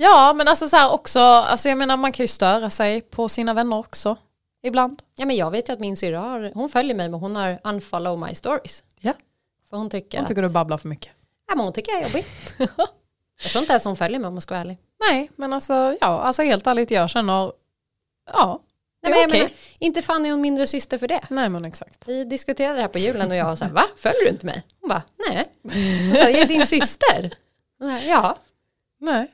Ja, 0.02 0.34
men 0.34 0.48
alltså 0.48 0.70
så 0.70 0.76
här 0.78 0.94
också, 0.94 1.20
alltså 1.20 1.70
jag 1.70 1.78
menar 1.78 1.98
man 1.98 2.12
kan 2.12 2.24
ju 2.24 2.28
störa 2.28 2.70
sig 2.70 3.02
på 3.02 3.30
sina 3.30 3.54
vänner 3.54 3.78
också. 3.78 4.18
Ibland. 4.64 5.02
Ja 5.16 5.26
men 5.26 5.36
jag 5.36 5.52
vet 5.52 5.70
ju 5.70 5.74
att 5.74 5.80
min 5.80 5.98
syrra 5.98 6.20
har, 6.20 6.52
hon 6.54 6.70
följer 6.70 6.96
mig 6.96 7.10
men 7.10 7.20
hon 7.20 7.36
har 7.36 7.60
unfollow 7.64 8.20
my 8.20 8.36
stories. 8.36 8.84
Ja. 9.00 9.14
För 9.70 9.78
hon 9.78 9.90
tycker, 9.90 10.18
Jag 10.18 10.28
tycker 10.28 10.44
att, 10.44 10.50
du 10.50 10.54
babblar 10.54 10.78
för 10.78 10.88
mycket. 10.88 11.12
ja, 11.48 11.56
men 11.56 11.64
hon 11.66 11.74
tycker 11.74 11.92
jag 11.92 12.02
är 12.02 12.06
jobbig. 12.08 12.26
jag 13.44 13.52
tror 13.52 13.62
inte 13.62 13.72
ens 13.74 13.86
hon 13.86 13.96
följer 13.96 14.20
mig 14.20 14.28
om 14.28 14.34
jag 14.34 14.44
ska 14.44 14.54
vara 14.54 14.62
ärlig. 14.62 14.78
Nej, 15.10 15.32
men 15.36 15.54
alltså, 15.54 15.74
ja, 16.02 16.08
alltså 16.08 16.42
helt 16.44 16.68
ärligt, 16.68 16.92
jag 16.92 17.10
känner, 17.10 17.52
ja, 18.34 18.60
Nej, 19.02 19.12
men 19.12 19.20
jag 19.20 19.28
okej. 19.30 19.40
menar, 19.40 19.52
inte 19.80 20.02
fan 20.02 20.26
är 20.26 20.32
hon 20.32 20.42
mindre 20.42 20.68
syster 20.68 20.98
för 20.98 21.08
det. 21.08 21.22
Nej, 21.30 21.50
men 21.50 21.66
exakt. 21.66 22.08
Vi 22.08 22.24
diskuterade 22.24 22.76
det 22.76 22.82
här 22.82 22.88
på 22.88 23.00
julen 23.00 23.32
och 23.32 23.36
jag 23.38 23.46
här, 23.46 23.70
va? 23.70 23.86
Följer 23.98 24.24
du 24.24 24.30
inte 24.30 24.46
mig? 24.46 24.64
Hon 24.82 24.90
bara, 24.90 25.04
nej. 25.30 25.50
Och 26.12 26.18
så 26.18 26.24
här, 26.24 26.30
är 26.30 26.46
din 26.46 26.68
syster? 26.68 27.34
Här, 27.80 28.08
ja, 28.10 28.38
Nej. 29.00 29.28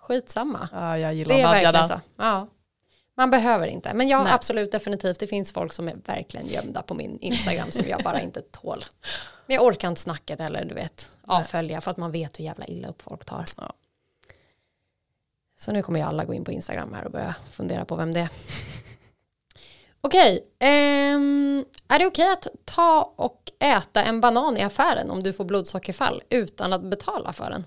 skitsamma. 0.00 0.68
Ja, 0.72 0.98
jag 0.98 1.14
gillar 1.14 1.34
Det 1.34 1.42
är 1.42 1.48
verkligen 1.62 1.88
så. 1.88 2.00
Ja. 2.16 2.46
Man 3.16 3.30
behöver 3.30 3.66
inte. 3.66 3.94
Men 3.94 4.08
ja, 4.08 4.22
Nej. 4.22 4.32
absolut, 4.32 4.72
definitivt. 4.72 5.20
Det 5.20 5.26
finns 5.26 5.52
folk 5.52 5.72
som 5.72 5.88
är 5.88 5.96
verkligen 6.06 6.46
gömda 6.46 6.82
på 6.82 6.94
min 6.94 7.18
Instagram 7.18 7.70
som 7.70 7.88
jag 7.88 8.02
bara 8.02 8.20
inte 8.20 8.40
tål. 8.42 8.84
Men 9.46 9.54
jag 9.56 9.64
orkar 9.64 9.88
inte 9.88 10.00
snacket 10.00 10.40
eller 10.40 10.64
du 10.64 10.74
vet, 10.74 11.10
avfölja 11.26 11.80
för 11.80 11.90
att 11.90 11.96
man 11.96 12.12
vet 12.12 12.38
hur 12.38 12.44
jävla 12.44 12.66
illa 12.66 12.88
upp 12.88 13.02
folk 13.02 13.24
tar. 13.24 13.44
Ja. 13.56 13.72
Så 15.60 15.72
nu 15.72 15.82
kommer 15.82 16.00
ju 16.00 16.06
alla 16.06 16.24
gå 16.24 16.34
in 16.34 16.44
på 16.44 16.52
Instagram 16.52 16.92
här 16.94 17.04
och 17.04 17.10
börja 17.10 17.34
fundera 17.52 17.84
på 17.84 17.96
vem 17.96 18.14
det 18.14 18.20
är. 18.20 18.28
Okej, 20.00 20.46
ehm, 20.58 21.64
är 21.88 21.98
det 21.98 22.06
okej 22.06 22.32
att 22.32 22.46
ta 22.64 23.12
och 23.16 23.42
äta 23.60 24.02
en 24.04 24.20
banan 24.20 24.56
i 24.56 24.62
affären 24.62 25.10
om 25.10 25.22
du 25.22 25.32
får 25.32 25.44
blodsockerfall 25.44 26.22
utan 26.30 26.72
att 26.72 26.82
betala 26.82 27.32
för 27.32 27.50
den? 27.50 27.64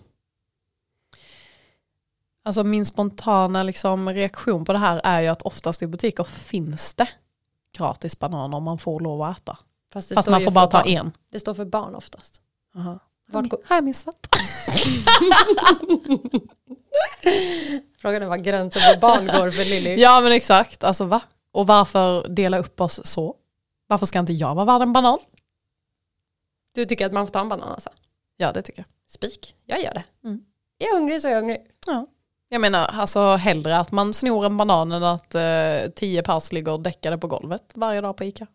Alltså 2.45 2.63
min 2.63 2.85
spontana 2.85 3.63
liksom, 3.63 4.09
reaktion 4.09 4.65
på 4.65 4.73
det 4.73 4.79
här 4.79 5.01
är 5.03 5.21
ju 5.21 5.27
att 5.27 5.41
oftast 5.41 5.81
i 5.81 5.87
butiker 5.87 6.23
finns 6.23 6.93
det 6.93 7.09
gratis 7.77 8.19
bananer 8.19 8.59
man 8.59 8.77
får 8.77 8.99
lov 8.99 9.21
att 9.21 9.37
äta. 9.37 9.57
Fast, 9.93 10.13
Fast 10.13 10.29
man 10.29 10.41
får 10.41 10.51
bara 10.51 10.67
ta 10.67 10.77
barn. 10.77 10.87
en. 10.87 11.11
Det 11.31 11.39
står 11.39 11.53
för 11.53 11.65
barn 11.65 11.95
oftast. 11.95 12.41
Aha. 12.75 12.99
Vart 13.27 13.51
Har 13.65 13.75
jag 13.75 13.83
missat? 13.83 14.15
Frågan 18.01 18.23
är 18.23 18.27
vad 18.27 18.43
gränsen 18.43 18.81
för 18.81 18.99
barn 18.99 19.27
går 19.27 19.51
för 19.51 19.65
Lilly. 19.65 19.95
Ja 19.95 20.21
men 20.21 20.31
exakt, 20.31 20.83
alltså 20.83 21.05
va? 21.05 21.21
Och 21.51 21.67
varför 21.67 22.27
dela 22.27 22.57
upp 22.57 22.81
oss 22.81 23.01
så? 23.03 23.35
Varför 23.87 24.05
ska 24.05 24.19
inte 24.19 24.33
jag 24.33 24.55
vara 24.55 24.65
värd 24.65 24.81
en 24.81 24.93
banan? 24.93 25.19
Du 26.75 26.85
tycker 26.85 27.05
att 27.05 27.13
man 27.13 27.27
får 27.27 27.31
ta 27.31 27.39
en 27.39 27.49
banan 27.49 27.69
alltså? 27.69 27.89
Ja 28.37 28.51
det 28.51 28.61
tycker 28.61 28.79
jag. 28.79 29.11
Spik, 29.11 29.55
jag 29.65 29.83
gör 29.83 29.93
det. 29.93 30.03
Mm. 30.23 30.41
Är 30.79 30.85
jag 30.85 30.95
hungrig 30.95 31.21
så 31.21 31.27
är 31.27 31.31
jag 31.31 31.39
hungrig. 31.39 31.61
Jag 32.49 32.61
menar 32.61 32.85
alltså 32.85 33.35
hellre 33.35 33.77
att 33.77 33.91
man 33.91 34.13
snor 34.13 34.45
en 34.45 34.57
banan 34.57 34.91
än 34.91 35.03
att 35.03 35.35
eh, 35.35 35.91
tio 35.95 36.23
pers 36.23 36.51
ligger 36.51 36.77
däckade 36.77 37.17
på 37.17 37.27
golvet 37.27 37.63
varje 37.73 38.01
dag 38.01 38.17
på 38.17 38.23
Ica. 38.23 38.47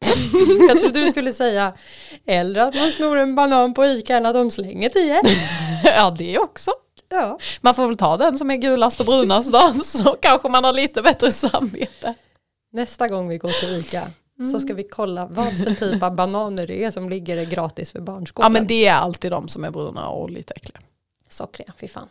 jag 0.68 0.80
trodde 0.80 1.00
du 1.00 1.10
skulle 1.10 1.32
säga 1.32 1.72
eller 2.26 2.60
att 2.60 2.74
man 2.74 2.90
snor 2.90 3.18
en 3.18 3.34
banan 3.34 3.74
på 3.74 3.84
Ica 3.84 4.16
än 4.16 4.26
att 4.26 4.34
de 4.34 4.50
slänger 4.50 4.88
tio. 4.88 5.20
ja 5.84 6.10
det 6.18 6.38
också. 6.38 6.70
Ja. 7.08 7.38
Man 7.60 7.74
får 7.74 7.86
väl 7.86 7.96
ta 7.96 8.16
den 8.16 8.38
som 8.38 8.50
är 8.50 8.56
gulast 8.56 9.00
och 9.00 9.06
brunast 9.06 9.52
då 9.52 9.72
så 9.84 10.16
kanske 10.20 10.48
man 10.48 10.64
har 10.64 10.72
lite 10.72 11.02
bättre 11.02 11.32
samvete. 11.32 12.14
Nästa 12.72 13.08
gång 13.08 13.28
vi 13.28 13.38
går 13.38 13.50
till 13.50 13.74
Ica 13.74 14.10
så 14.52 14.58
ska 14.58 14.74
vi 14.74 14.82
kolla 14.82 15.26
vad 15.26 15.56
för 15.58 15.74
typ 15.74 16.02
av 16.02 16.14
bananer 16.14 16.66
det 16.66 16.84
är 16.84 16.90
som 16.90 17.08
ligger 17.08 17.44
gratis 17.44 17.90
för 17.90 18.00
barnskolan. 18.00 18.52
Ja 18.52 18.58
men 18.60 18.66
det 18.66 18.86
är 18.86 18.94
alltid 18.94 19.30
de 19.30 19.48
som 19.48 19.64
är 19.64 19.70
bruna 19.70 20.08
och 20.08 20.30
lite 20.30 20.54
äckliga. 20.54 20.80
Sockriga, 21.28 21.72
fy 21.78 21.88
fan. 21.88 22.08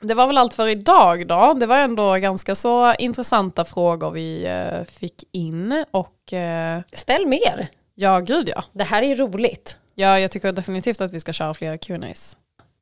det 0.00 0.14
var 0.14 0.26
väl 0.26 0.38
allt 0.38 0.54
för 0.54 0.68
idag 0.68 1.26
då. 1.26 1.54
Det 1.60 1.66
var 1.66 1.78
ändå 1.78 2.14
ganska 2.14 2.54
så 2.54 2.94
intressanta 2.94 3.64
frågor 3.64 4.10
vi 4.10 4.46
eh, 4.46 4.84
fick 4.84 5.24
in. 5.32 5.84
Och 5.90 6.32
eh, 6.32 6.82
Ställ 6.92 7.26
mer. 7.26 7.68
ja, 7.94 8.20
gud 8.20 8.48
ja. 8.48 8.64
Det 8.72 8.84
här 8.84 9.02
är 9.02 9.16
roligt. 9.16 9.78
Ja, 9.94 10.20
jag 10.20 10.30
tycker 10.30 10.52
definitivt 10.52 11.00
att 11.00 11.12
vi 11.12 11.20
ska 11.20 11.32
köra 11.32 11.54
fler 11.54 11.76
Q&As. 11.76 12.38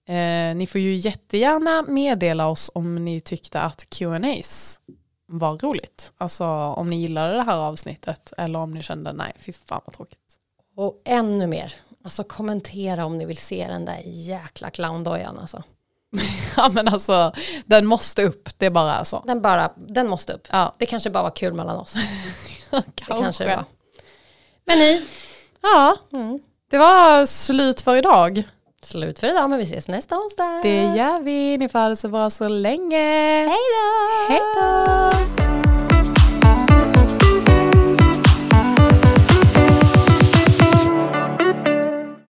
Eh, 0.09 0.55
ni 0.57 0.67
får 0.67 0.81
ju 0.81 0.95
jättegärna 0.95 1.83
meddela 1.83 2.47
oss 2.47 2.71
om 2.75 3.05
ni 3.05 3.21
tyckte 3.21 3.61
att 3.61 3.87
Q&As 3.91 4.81
var 5.27 5.59
roligt. 5.59 6.13
Alltså 6.19 6.45
om 6.47 6.91
ni 6.91 6.97
gillade 6.97 7.35
det 7.35 7.43
här 7.43 7.57
avsnittet 7.57 8.33
eller 8.39 8.59
om 8.59 8.75
ni 8.75 8.83
kände 8.83 9.13
nej, 9.13 9.33
fy 9.39 9.53
fan 9.53 9.81
vad 9.85 9.95
tråkigt. 9.95 10.19
Och 10.77 11.03
ännu 11.05 11.47
mer. 11.47 11.75
Alltså 12.05 12.25
kommentera 12.25 13.05
om 13.05 13.19
ni 13.19 13.25
vill 13.25 13.37
se 13.37 13.67
den 13.69 13.85
där 13.85 14.03
jäkla 14.05 14.71
clowndojan 14.71 15.39
alltså. 15.39 15.63
ja 16.57 16.69
men 16.69 16.89
alltså, 16.89 17.33
den 17.65 17.87
måste 17.87 18.25
upp, 18.25 18.49
det 18.59 18.71
bara 18.71 18.95
är 18.95 19.05
så. 19.05 19.23
Den, 19.27 19.43
bara, 19.43 19.71
den 19.77 20.09
måste 20.09 20.33
upp. 20.33 20.49
Ja, 20.51 20.75
Det 20.79 20.87
kanske 20.87 21.11
bara 21.11 21.23
var 21.23 21.31
kul 21.31 21.55
mellan 21.55 21.77
oss. 21.77 21.95
Det 22.71 22.83
kanske 22.95 23.45
det 23.45 23.49
var. 23.49 23.57
kanske. 23.57 23.65
Men 24.65 24.79
ni, 24.79 25.03
Ja, 25.63 25.97
mm. 26.13 26.39
Det 26.73 26.79
var 26.79 27.27
slut 27.27 27.81
för 27.81 27.97
idag. 27.97 28.43
slut 28.83 29.19
för 29.19 29.27
idag 29.27 29.51
men 29.51 29.59
vi 29.59 29.65
ses 29.65 29.89
nästa 29.89 30.17
onsdag. 30.17 30.61
Det 30.63 30.83
gör 30.83 31.23
vi, 31.23 31.59
ni 31.59 31.69
får 31.69 31.79
ha 31.79 31.89
det 31.89 31.97
så 31.97 32.09
bra 32.09 32.31
så 32.31 32.49
länge. 32.49 32.99
Hej 33.49 33.49
då! 33.49 34.33
Hej 34.33 34.41
då! 35.37 35.42